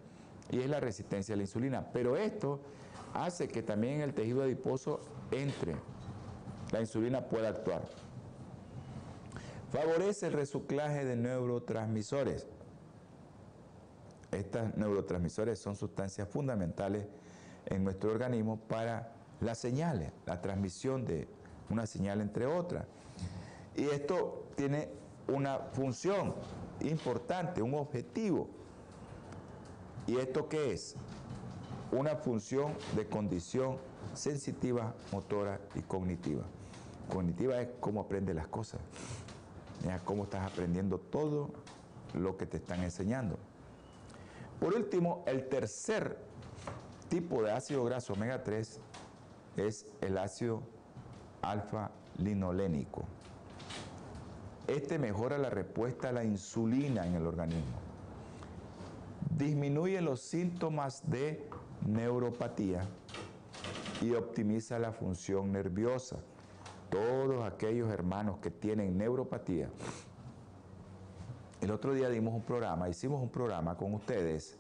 y 0.49 0.59
es 0.59 0.69
la 0.69 0.79
resistencia 0.79 1.33
a 1.33 1.37
la 1.37 1.43
insulina. 1.43 1.87
Pero 1.93 2.17
esto 2.17 2.59
hace 3.13 3.47
que 3.47 3.63
también 3.63 4.01
el 4.01 4.13
tejido 4.13 4.43
adiposo 4.43 5.01
entre, 5.31 5.75
la 6.71 6.81
insulina 6.81 7.27
pueda 7.27 7.49
actuar. 7.49 7.83
Favorece 9.71 10.27
el 10.27 10.33
reciclaje 10.33 11.05
de 11.05 11.15
neurotransmisores. 11.15 12.47
Estas 14.31 14.75
neurotransmisores 14.77 15.59
son 15.59 15.75
sustancias 15.75 16.27
fundamentales 16.27 17.07
en 17.65 17.83
nuestro 17.83 18.11
organismo 18.11 18.59
para 18.59 19.13
las 19.41 19.57
señales, 19.59 20.11
la 20.25 20.41
transmisión 20.41 21.05
de 21.05 21.27
una 21.69 21.85
señal 21.85 22.21
entre 22.21 22.45
otras. 22.45 22.85
Y 23.75 23.85
esto 23.85 24.47
tiene 24.55 24.89
una 25.27 25.59
función 25.59 26.33
importante, 26.81 27.61
un 27.61 27.73
objetivo 27.75 28.49
¿Y 30.05 30.17
esto 30.17 30.49
qué 30.49 30.73
es? 30.73 30.95
Una 31.91 32.15
función 32.15 32.73
de 32.95 33.07
condición 33.07 33.77
sensitiva, 34.13 34.93
motora 35.11 35.61
y 35.75 35.81
cognitiva. 35.81 36.43
Cognitiva 37.09 37.61
es 37.61 37.69
cómo 37.79 38.01
aprendes 38.01 38.35
las 38.35 38.47
cosas, 38.47 38.81
cómo 40.03 40.23
estás 40.23 40.51
aprendiendo 40.51 40.97
todo 40.97 41.51
lo 42.13 42.35
que 42.37 42.45
te 42.45 42.57
están 42.57 42.83
enseñando. 42.83 43.37
Por 44.59 44.73
último, 44.73 45.23
el 45.25 45.47
tercer 45.47 46.17
tipo 47.09 47.43
de 47.43 47.51
ácido 47.51 47.83
graso 47.85 48.13
omega 48.13 48.43
3 48.43 48.79
es 49.57 49.85
el 50.01 50.17
ácido 50.17 50.63
alfa-linolénico. 51.41 53.03
Este 54.67 54.97
mejora 54.97 55.37
la 55.37 55.49
respuesta 55.49 56.09
a 56.09 56.11
la 56.13 56.23
insulina 56.23 57.05
en 57.05 57.15
el 57.15 57.27
organismo 57.27 57.93
disminuye 59.37 60.01
los 60.01 60.21
síntomas 60.21 61.09
de 61.09 61.43
neuropatía 61.85 62.85
y 64.01 64.13
optimiza 64.13 64.79
la 64.79 64.91
función 64.91 65.51
nerviosa. 65.51 66.17
Todos 66.89 67.43
aquellos 67.45 67.89
hermanos 67.91 68.37
que 68.39 68.51
tienen 68.51 68.97
neuropatía. 68.97 69.69
El 71.61 71.71
otro 71.71 71.93
día 71.93 72.09
dimos 72.09 72.33
un 72.33 72.43
programa, 72.43 72.89
hicimos 72.89 73.21
un 73.21 73.29
programa 73.29 73.75
con 73.75 73.93
ustedes 73.93 74.57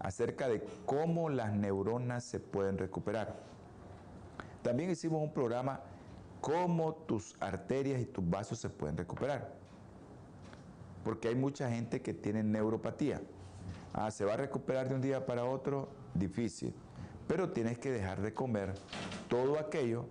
acerca 0.00 0.48
de 0.48 0.62
cómo 0.84 1.30
las 1.30 1.54
neuronas 1.54 2.24
se 2.24 2.40
pueden 2.40 2.76
recuperar. 2.76 3.36
También 4.62 4.90
hicimos 4.90 5.22
un 5.22 5.32
programa 5.32 5.80
cómo 6.40 6.94
tus 6.94 7.36
arterias 7.40 8.00
y 8.00 8.06
tus 8.06 8.28
vasos 8.28 8.58
se 8.58 8.68
pueden 8.68 8.96
recuperar. 8.96 9.54
Porque 11.04 11.28
hay 11.28 11.34
mucha 11.34 11.70
gente 11.70 12.02
que 12.02 12.14
tiene 12.14 12.42
neuropatía. 12.42 13.20
Ah, 13.92 14.10
se 14.10 14.24
va 14.24 14.34
a 14.34 14.36
recuperar 14.36 14.88
de 14.88 14.94
un 14.94 15.00
día 15.00 15.24
para 15.26 15.44
otro, 15.44 15.88
difícil. 16.14 16.74
Pero 17.26 17.50
tienes 17.50 17.78
que 17.78 17.90
dejar 17.90 18.20
de 18.20 18.34
comer 18.34 18.74
todo 19.28 19.58
aquello 19.58 20.06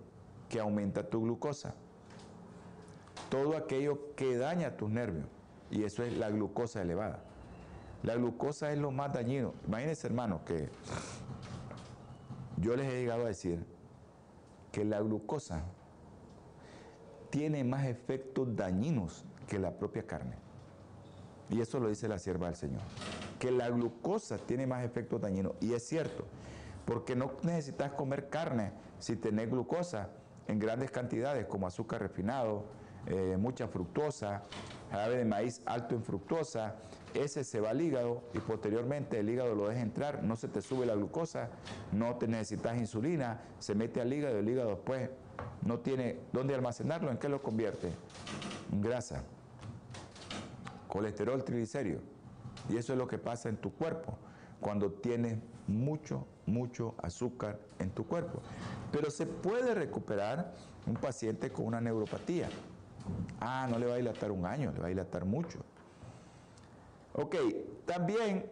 que 0.48 0.60
aumenta 0.60 1.08
tu 1.08 1.22
glucosa. 1.22 1.74
Todo 3.28 3.56
aquello 3.56 4.14
que 4.14 4.36
daña 4.36 4.76
tus 4.76 4.90
nervios. 4.90 5.26
Y 5.70 5.84
eso 5.84 6.02
es 6.02 6.16
la 6.16 6.30
glucosa 6.30 6.82
elevada. 6.82 7.22
La 8.02 8.14
glucosa 8.14 8.72
es 8.72 8.78
lo 8.78 8.90
más 8.90 9.12
dañino. 9.12 9.54
Imagínense, 9.66 10.06
hermanos, 10.06 10.42
que 10.46 10.68
yo 12.56 12.76
les 12.76 12.86
he 12.86 13.00
llegado 13.00 13.24
a 13.24 13.28
decir 13.28 13.64
que 14.72 14.84
la 14.84 15.00
glucosa 15.00 15.64
tiene 17.30 17.64
más 17.64 17.86
efectos 17.86 18.54
dañinos 18.56 19.24
que 19.46 19.58
la 19.58 19.72
propia 19.72 20.06
carne. 20.06 20.36
Y 21.50 21.60
eso 21.60 21.80
lo 21.80 21.88
dice 21.88 22.08
la 22.08 22.18
sierva 22.18 22.46
del 22.46 22.56
Señor 22.56 22.82
que 23.38 23.50
la 23.50 23.68
glucosa 23.70 24.38
tiene 24.38 24.66
más 24.66 24.84
efectos 24.84 25.20
dañinos. 25.20 25.52
Y 25.60 25.72
es 25.72 25.86
cierto, 25.86 26.24
porque 26.84 27.14
no 27.14 27.32
necesitas 27.42 27.92
comer 27.92 28.28
carne 28.28 28.72
si 28.98 29.16
tenés 29.16 29.50
glucosa 29.50 30.10
en 30.46 30.58
grandes 30.58 30.90
cantidades, 30.90 31.46
como 31.46 31.66
azúcar 31.66 32.00
refinado, 32.00 32.64
eh, 33.06 33.36
mucha 33.38 33.68
fructosa, 33.68 34.42
jarabe 34.90 35.18
de 35.18 35.24
maíz 35.24 35.62
alto 35.66 35.94
en 35.94 36.02
fructosa, 36.02 36.76
ese 37.14 37.44
se 37.44 37.60
va 37.60 37.70
al 37.70 37.80
hígado 37.80 38.22
y 38.34 38.38
posteriormente 38.38 39.18
el 39.18 39.28
hígado 39.30 39.54
lo 39.54 39.68
deja 39.68 39.80
entrar, 39.80 40.22
no 40.22 40.36
se 40.36 40.48
te 40.48 40.60
sube 40.60 40.84
la 40.84 40.94
glucosa, 40.94 41.48
no 41.92 42.16
te 42.16 42.26
necesitas 42.26 42.76
insulina, 42.78 43.40
se 43.58 43.74
mete 43.74 44.00
al 44.00 44.12
hígado 44.12 44.38
el 44.38 44.48
hígado 44.48 44.70
después 44.70 45.10
no 45.62 45.78
tiene 45.78 46.18
dónde 46.32 46.54
almacenarlo, 46.54 47.10
¿en 47.10 47.18
qué 47.18 47.28
lo 47.28 47.42
convierte? 47.42 47.90
En 48.72 48.80
grasa, 48.80 49.22
colesterol 50.88 51.44
triglicérido. 51.44 52.00
Y 52.68 52.76
eso 52.76 52.92
es 52.92 52.98
lo 52.98 53.06
que 53.06 53.18
pasa 53.18 53.48
en 53.48 53.56
tu 53.56 53.72
cuerpo 53.72 54.16
cuando 54.60 54.90
tienes 54.90 55.38
mucho, 55.66 56.26
mucho 56.46 56.94
azúcar 57.02 57.58
en 57.78 57.90
tu 57.90 58.06
cuerpo. 58.06 58.40
Pero 58.90 59.10
se 59.10 59.26
puede 59.26 59.74
recuperar 59.74 60.54
un 60.86 60.94
paciente 60.94 61.50
con 61.50 61.66
una 61.66 61.80
neuropatía. 61.80 62.48
Ah, 63.40 63.66
no 63.70 63.78
le 63.78 63.86
va 63.86 63.94
a 63.94 63.96
dilatar 63.96 64.30
un 64.30 64.46
año, 64.46 64.72
le 64.72 64.80
va 64.80 64.86
a 64.86 64.88
dilatar 64.88 65.24
mucho. 65.24 65.60
Ok, 67.14 67.36
también 67.86 68.50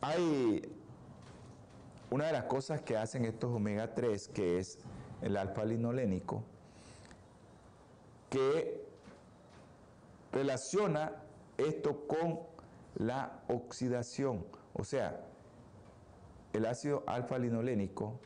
hay 0.00 0.62
una 2.10 2.26
de 2.26 2.32
las 2.32 2.44
cosas 2.44 2.80
que 2.80 2.96
hacen 2.96 3.24
estos 3.24 3.54
omega 3.54 3.94
3, 3.94 4.28
que 4.28 4.58
es 4.58 4.78
el 5.22 5.36
alfa-linolénico, 5.36 6.42
que 8.30 8.84
relaciona 10.32 11.12
esto 11.56 12.06
con 12.06 12.40
la 12.96 13.40
oxidación. 13.48 14.44
O 14.74 14.84
sea, 14.84 15.20
el 16.52 16.66
ácido 16.66 17.02
alfa-linolénico 17.06 18.18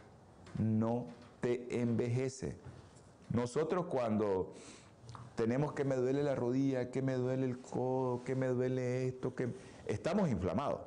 no 0.58 1.06
te 1.40 1.80
envejece. 1.80 2.56
Nosotros 3.30 3.86
cuando 3.86 4.52
tenemos 5.34 5.72
que 5.72 5.84
me 5.84 5.96
duele 5.96 6.22
la 6.22 6.34
rodilla, 6.34 6.90
que 6.90 7.02
me 7.02 7.14
duele 7.14 7.46
el 7.46 7.60
codo, 7.60 8.22
que 8.24 8.34
me 8.34 8.48
duele 8.48 9.06
esto, 9.06 9.34
que 9.34 9.54
estamos 9.86 10.28
inflamados. 10.30 10.80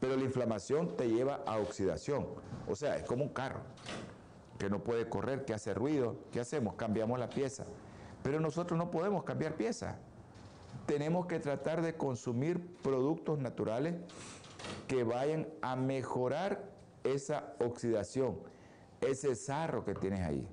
Pero 0.00 0.16
la 0.16 0.24
inflamación 0.24 0.96
te 0.96 1.08
lleva 1.08 1.42
a 1.46 1.58
oxidación. 1.58 2.26
O 2.68 2.76
sea, 2.76 2.96
es 2.96 3.04
como 3.04 3.24
un 3.24 3.30
carro 3.30 3.60
que 4.58 4.68
no 4.68 4.82
puede 4.82 5.08
correr, 5.08 5.44
que 5.44 5.54
hace 5.54 5.74
ruido. 5.74 6.16
¿Qué 6.32 6.40
hacemos? 6.40 6.74
Cambiamos 6.74 7.18
la 7.18 7.28
pieza. 7.28 7.64
Pero 8.22 8.40
nosotros 8.40 8.76
no 8.76 8.90
podemos 8.90 9.24
cambiar 9.24 9.54
pieza 9.54 9.98
tenemos 10.88 11.26
que 11.26 11.38
tratar 11.38 11.82
de 11.82 11.94
consumir 11.96 12.66
productos 12.82 13.38
naturales 13.38 13.94
que 14.86 15.04
vayan 15.04 15.46
a 15.60 15.76
mejorar 15.76 16.70
esa 17.04 17.52
oxidación, 17.60 18.38
ese 19.02 19.34
sarro 19.34 19.84
que 19.84 19.94
tienes 19.94 20.20
ahí. 20.20 20.48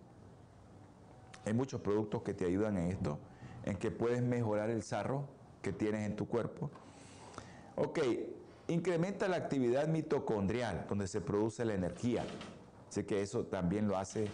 Hay 1.45 1.53
muchos 1.53 1.79
productos 1.79 2.21
que 2.23 2.33
te 2.33 2.45
ayudan 2.45 2.77
en 2.77 2.91
esto, 2.91 3.17
en 3.63 3.77
que 3.77 3.91
puedes 3.91 4.21
mejorar 4.21 4.69
el 4.69 4.83
sarro 4.83 5.25
que 5.61 5.71
tienes 5.71 6.05
en 6.05 6.17
tu 6.17 6.27
cuerpo. 6.27 6.69
Ok, 7.77 7.99
incrementa 8.67 9.29
la 9.29 9.37
actividad 9.37 9.87
mitocondrial, 9.87 10.85
donde 10.89 11.07
se 11.07 11.21
produce 11.21 11.63
la 11.63 11.75
energía. 11.75 12.25
Sé 12.95 13.05
que 13.05 13.21
eso 13.21 13.43
también 13.47 13.89
lo 13.89 13.97
hace 13.97 14.29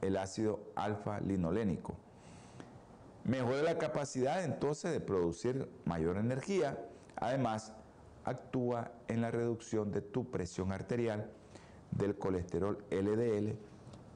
el 0.00 0.16
ácido 0.16 0.58
alfa-linolénico. 0.74 1.94
Mejora 3.22 3.62
la 3.62 3.78
capacidad 3.78 4.42
entonces 4.42 4.90
de 4.90 4.98
producir 4.98 5.68
mayor 5.84 6.16
energía. 6.16 6.84
Además, 7.14 7.72
actúa 8.24 8.90
en 9.06 9.20
la 9.20 9.30
reducción 9.30 9.92
de 9.92 10.00
tu 10.00 10.28
presión 10.32 10.72
arterial, 10.72 11.30
del 11.92 12.18
colesterol 12.18 12.84
LDL 12.90 13.54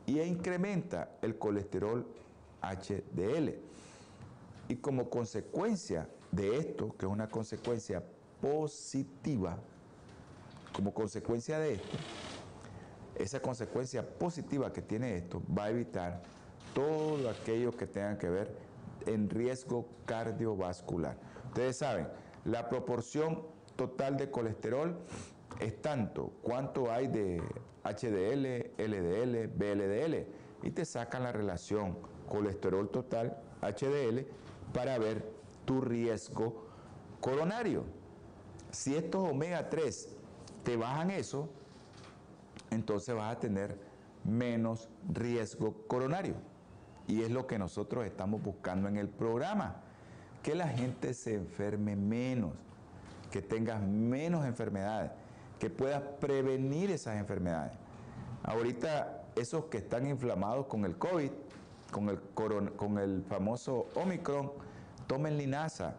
y 0.06 0.20
incrementa 0.20 1.12
el 1.22 1.38
colesterol 1.38 2.08
HDL. 2.62 3.54
Y 4.66 4.76
como 4.80 5.08
consecuencia 5.08 6.08
de 6.32 6.56
esto, 6.56 6.92
que 6.98 7.06
es 7.06 7.12
una 7.12 7.28
consecuencia 7.28 8.02
positiva, 8.40 9.56
como 10.72 10.92
consecuencia 10.92 11.60
de 11.60 11.74
esto, 11.74 11.96
esa 13.18 13.40
consecuencia 13.40 14.06
positiva 14.06 14.72
que 14.72 14.82
tiene 14.82 15.16
esto 15.16 15.42
va 15.56 15.64
a 15.64 15.70
evitar 15.70 16.22
todo 16.74 17.30
aquello 17.30 17.72
que 17.72 17.86
tenga 17.86 18.18
que 18.18 18.28
ver 18.28 18.54
en 19.06 19.30
riesgo 19.30 19.88
cardiovascular. 20.04 21.16
Ustedes 21.48 21.78
saben, 21.78 22.08
la 22.44 22.68
proporción 22.68 23.42
total 23.76 24.16
de 24.16 24.30
colesterol 24.30 24.98
es 25.60 25.80
tanto 25.80 26.32
cuánto 26.42 26.90
hay 26.90 27.08
de 27.08 27.42
HDL, 27.84 28.72
LDL, 28.76 29.48
BLDL 29.48 30.26
y 30.62 30.70
te 30.70 30.84
sacan 30.84 31.22
la 31.22 31.32
relación 31.32 31.96
colesterol 32.28 32.90
total, 32.90 33.38
HDL, 33.62 34.26
para 34.72 34.98
ver 34.98 35.24
tu 35.64 35.80
riesgo 35.80 36.66
coronario. 37.20 37.84
Si 38.70 38.94
estos 38.94 39.30
omega 39.30 39.70
3 39.70 40.08
te 40.64 40.76
bajan 40.76 41.10
eso, 41.10 41.48
entonces 42.70 43.14
vas 43.14 43.36
a 43.36 43.38
tener 43.38 43.78
menos 44.24 44.88
riesgo 45.08 45.86
coronario. 45.86 46.34
Y 47.06 47.22
es 47.22 47.30
lo 47.30 47.46
que 47.46 47.58
nosotros 47.58 48.04
estamos 48.04 48.42
buscando 48.42 48.88
en 48.88 48.96
el 48.96 49.08
programa, 49.08 49.76
que 50.42 50.54
la 50.54 50.68
gente 50.68 51.14
se 51.14 51.34
enferme 51.34 51.94
menos, 51.94 52.52
que 53.30 53.42
tengas 53.42 53.82
menos 53.82 54.44
enfermedades, 54.44 55.12
que 55.58 55.70
puedas 55.70 56.02
prevenir 56.20 56.90
esas 56.90 57.16
enfermedades. 57.16 57.72
Ahorita 58.42 59.24
esos 59.36 59.66
que 59.66 59.78
están 59.78 60.06
inflamados 60.06 60.66
con 60.66 60.84
el 60.84 60.96
COVID, 60.96 61.30
con 61.90 62.08
el, 62.08 62.20
con 62.76 62.98
el 62.98 63.22
famoso 63.28 63.86
Omicron, 63.94 64.52
tomen 65.06 65.36
linaza. 65.36 65.94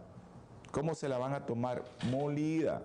¿Cómo 0.71 0.93
se 0.95 1.07
la 1.07 1.17
van 1.17 1.33
a 1.33 1.45
tomar? 1.45 1.83
Molida, 2.09 2.83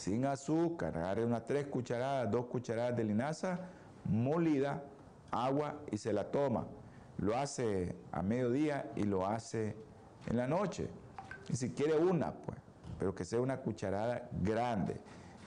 sin 0.00 0.24
azúcar. 0.26 0.96
Agarre 0.96 1.24
unas 1.24 1.46
tres 1.46 1.66
cucharadas, 1.66 2.30
dos 2.30 2.46
cucharadas 2.46 2.96
de 2.96 3.04
linaza, 3.04 3.60
molida, 4.04 4.82
agua 5.30 5.76
y 5.90 5.98
se 5.98 6.12
la 6.12 6.30
toma. 6.30 6.66
Lo 7.18 7.36
hace 7.36 7.94
a 8.12 8.22
mediodía 8.22 8.90
y 8.96 9.04
lo 9.04 9.26
hace 9.26 9.76
en 10.26 10.36
la 10.36 10.46
noche. 10.46 10.88
Y 11.48 11.56
si 11.56 11.70
quiere 11.70 11.96
una, 11.96 12.32
pues, 12.32 12.58
pero 12.98 13.14
que 13.14 13.24
sea 13.24 13.40
una 13.40 13.58
cucharada 13.58 14.28
grande. 14.42 15.00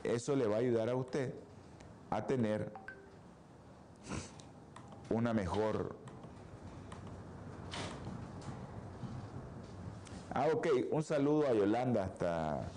Eso 0.03 0.35
le 0.35 0.47
va 0.47 0.57
a 0.57 0.59
ayudar 0.59 0.89
a 0.89 0.95
usted 0.95 1.33
a 2.09 2.25
tener 2.25 2.71
una 5.09 5.33
mejor 5.33 5.95
Ah, 10.35 10.47
ok, 10.51 10.67
un 10.89 11.03
saludo 11.03 11.45
a 11.45 11.53
Yolanda 11.53 12.05
hasta, 12.05 12.71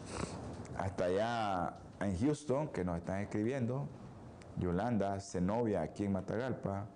hasta 0.78 1.04
allá 1.04 1.74
en 2.00 2.18
Houston, 2.18 2.68
que 2.68 2.84
nos 2.84 2.98
están 2.98 3.20
escribiendo. 3.20 3.88
Yolanda, 4.58 5.20
Zenobia, 5.20 5.82
aquí 5.82 6.04
en 6.04 6.12
Matagalpa. 6.12 6.86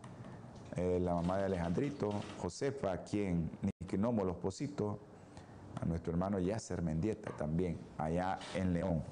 Eh, 0.76 1.00
la 1.00 1.14
mamá 1.14 1.38
de 1.38 1.44
Alejandrito, 1.44 2.10
Josefa, 2.38 2.92
aquí 2.92 3.22
en 3.22 3.50
Niquinomo, 3.62 4.24
Los 4.24 4.36
Positos. 4.36 4.98
A 5.80 5.86
nuestro 5.86 6.12
hermano 6.12 6.38
Yasser 6.38 6.82
Mendieta 6.82 7.30
también, 7.36 7.78
allá 7.96 8.38
en 8.54 8.74
León. 8.74 9.02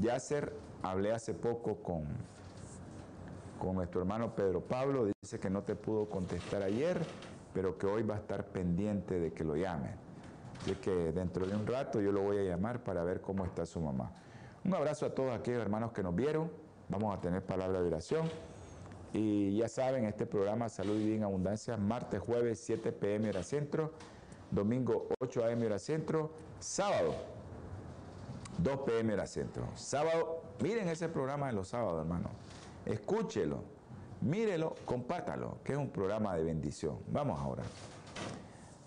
Yasser, 0.00 0.52
hablé 0.82 1.12
hace 1.12 1.34
poco 1.34 1.76
con, 1.76 2.04
con 3.60 3.76
nuestro 3.76 4.00
hermano 4.00 4.34
Pedro 4.34 4.60
Pablo, 4.60 5.06
dice 5.22 5.38
que 5.38 5.50
no 5.50 5.62
te 5.62 5.76
pudo 5.76 6.08
contestar 6.08 6.62
ayer, 6.62 7.00
pero 7.52 7.78
que 7.78 7.86
hoy 7.86 8.02
va 8.02 8.16
a 8.16 8.18
estar 8.18 8.46
pendiente 8.46 9.20
de 9.20 9.32
que 9.32 9.44
lo 9.44 9.56
llame. 9.56 9.90
Así 10.60 10.74
que 10.76 10.90
dentro 11.12 11.46
de 11.46 11.54
un 11.54 11.66
rato 11.66 12.00
yo 12.00 12.12
lo 12.12 12.22
voy 12.22 12.38
a 12.38 12.42
llamar 12.42 12.82
para 12.82 13.04
ver 13.04 13.20
cómo 13.20 13.44
está 13.44 13.66
su 13.66 13.80
mamá. 13.80 14.12
Un 14.64 14.74
abrazo 14.74 15.06
a 15.06 15.14
todos 15.14 15.34
aquellos 15.34 15.60
hermanos 15.60 15.92
que 15.92 16.02
nos 16.02 16.14
vieron. 16.14 16.50
Vamos 16.88 17.16
a 17.16 17.20
tener 17.20 17.44
palabra 17.44 17.80
de 17.80 17.88
oración. 17.88 18.28
Y 19.12 19.56
ya 19.56 19.68
saben, 19.68 20.04
este 20.06 20.26
programa 20.26 20.68
Salud 20.68 20.98
y 20.98 21.04
Vida 21.04 21.16
en 21.16 21.22
Abundancia, 21.24 21.76
martes, 21.76 22.20
jueves, 22.20 22.60
7 22.64 22.90
pm 22.92 23.28
hora 23.28 23.42
centro, 23.42 23.92
domingo 24.50 25.08
8 25.20 25.44
am 25.44 25.62
hora 25.62 25.78
centro, 25.78 26.32
sábado 26.58 27.14
2 28.58 28.78
pm 28.80 29.12
hora 29.12 29.26
centro. 29.26 29.68
Sábado, 29.76 30.42
miren 30.60 30.88
ese 30.88 31.08
programa 31.08 31.46
de 31.46 31.52
los 31.52 31.68
sábados, 31.68 32.00
hermano. 32.00 32.30
Escúchelo, 32.86 33.62
mírelo, 34.20 34.74
compártalo, 34.84 35.58
que 35.62 35.72
es 35.72 35.78
un 35.78 35.90
programa 35.90 36.34
de 36.36 36.44
bendición. 36.44 36.98
Vamos 37.08 37.38
ahora. 37.38 37.62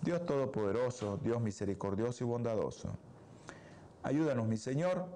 Dios 0.02 0.24
Todopoderoso, 0.24 1.18
Dios 1.18 1.40
misericordioso 1.40 2.24
y 2.24 2.26
bondadoso, 2.26 2.96
ayúdanos, 4.02 4.46
mi 4.46 4.56
Señor, 4.56 5.06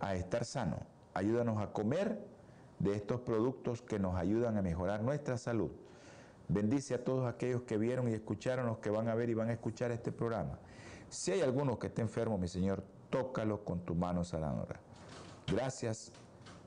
a 0.00 0.14
estar 0.14 0.44
sano. 0.44 0.78
Ayúdanos 1.14 1.62
a 1.62 1.72
comer 1.72 2.26
de 2.78 2.94
estos 2.94 3.20
productos 3.20 3.82
que 3.82 3.98
nos 3.98 4.16
ayudan 4.16 4.56
a 4.56 4.62
mejorar 4.62 5.02
nuestra 5.02 5.36
salud. 5.38 5.70
Bendice 6.48 6.94
a 6.94 7.04
todos 7.04 7.32
aquellos 7.32 7.62
que 7.62 7.78
vieron 7.78 8.08
y 8.08 8.12
escucharon, 8.12 8.66
los 8.66 8.78
que 8.78 8.90
van 8.90 9.08
a 9.08 9.14
ver 9.14 9.30
y 9.30 9.34
van 9.34 9.48
a 9.48 9.52
escuchar 9.52 9.90
este 9.92 10.10
programa. 10.10 10.58
Si 11.08 11.30
hay 11.30 11.42
alguno 11.42 11.78
que 11.78 11.88
esté 11.88 12.02
enfermo, 12.02 12.38
mi 12.38 12.48
Señor, 12.48 12.82
tócalo 13.10 13.64
con 13.64 13.80
tu 13.80 13.94
mano 13.94 14.24
sanadora. 14.24 14.80
Gracias 15.46 16.12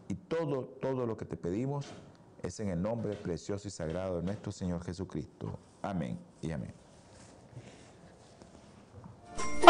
y 0.07 0.15
todo, 0.15 0.65
todo 0.81 1.05
lo 1.05 1.17
que 1.17 1.25
te 1.25 1.35
pedimos 1.35 1.87
es 2.41 2.59
en 2.59 2.69
el 2.69 2.81
nombre 2.81 3.15
precioso 3.15 3.67
y 3.67 3.71
sagrado 3.71 4.17
de 4.17 4.23
nuestro 4.23 4.51
Señor 4.51 4.83
Jesucristo. 4.83 5.57
Amén 5.81 6.19
y 6.41 6.51
amén. 6.51 6.84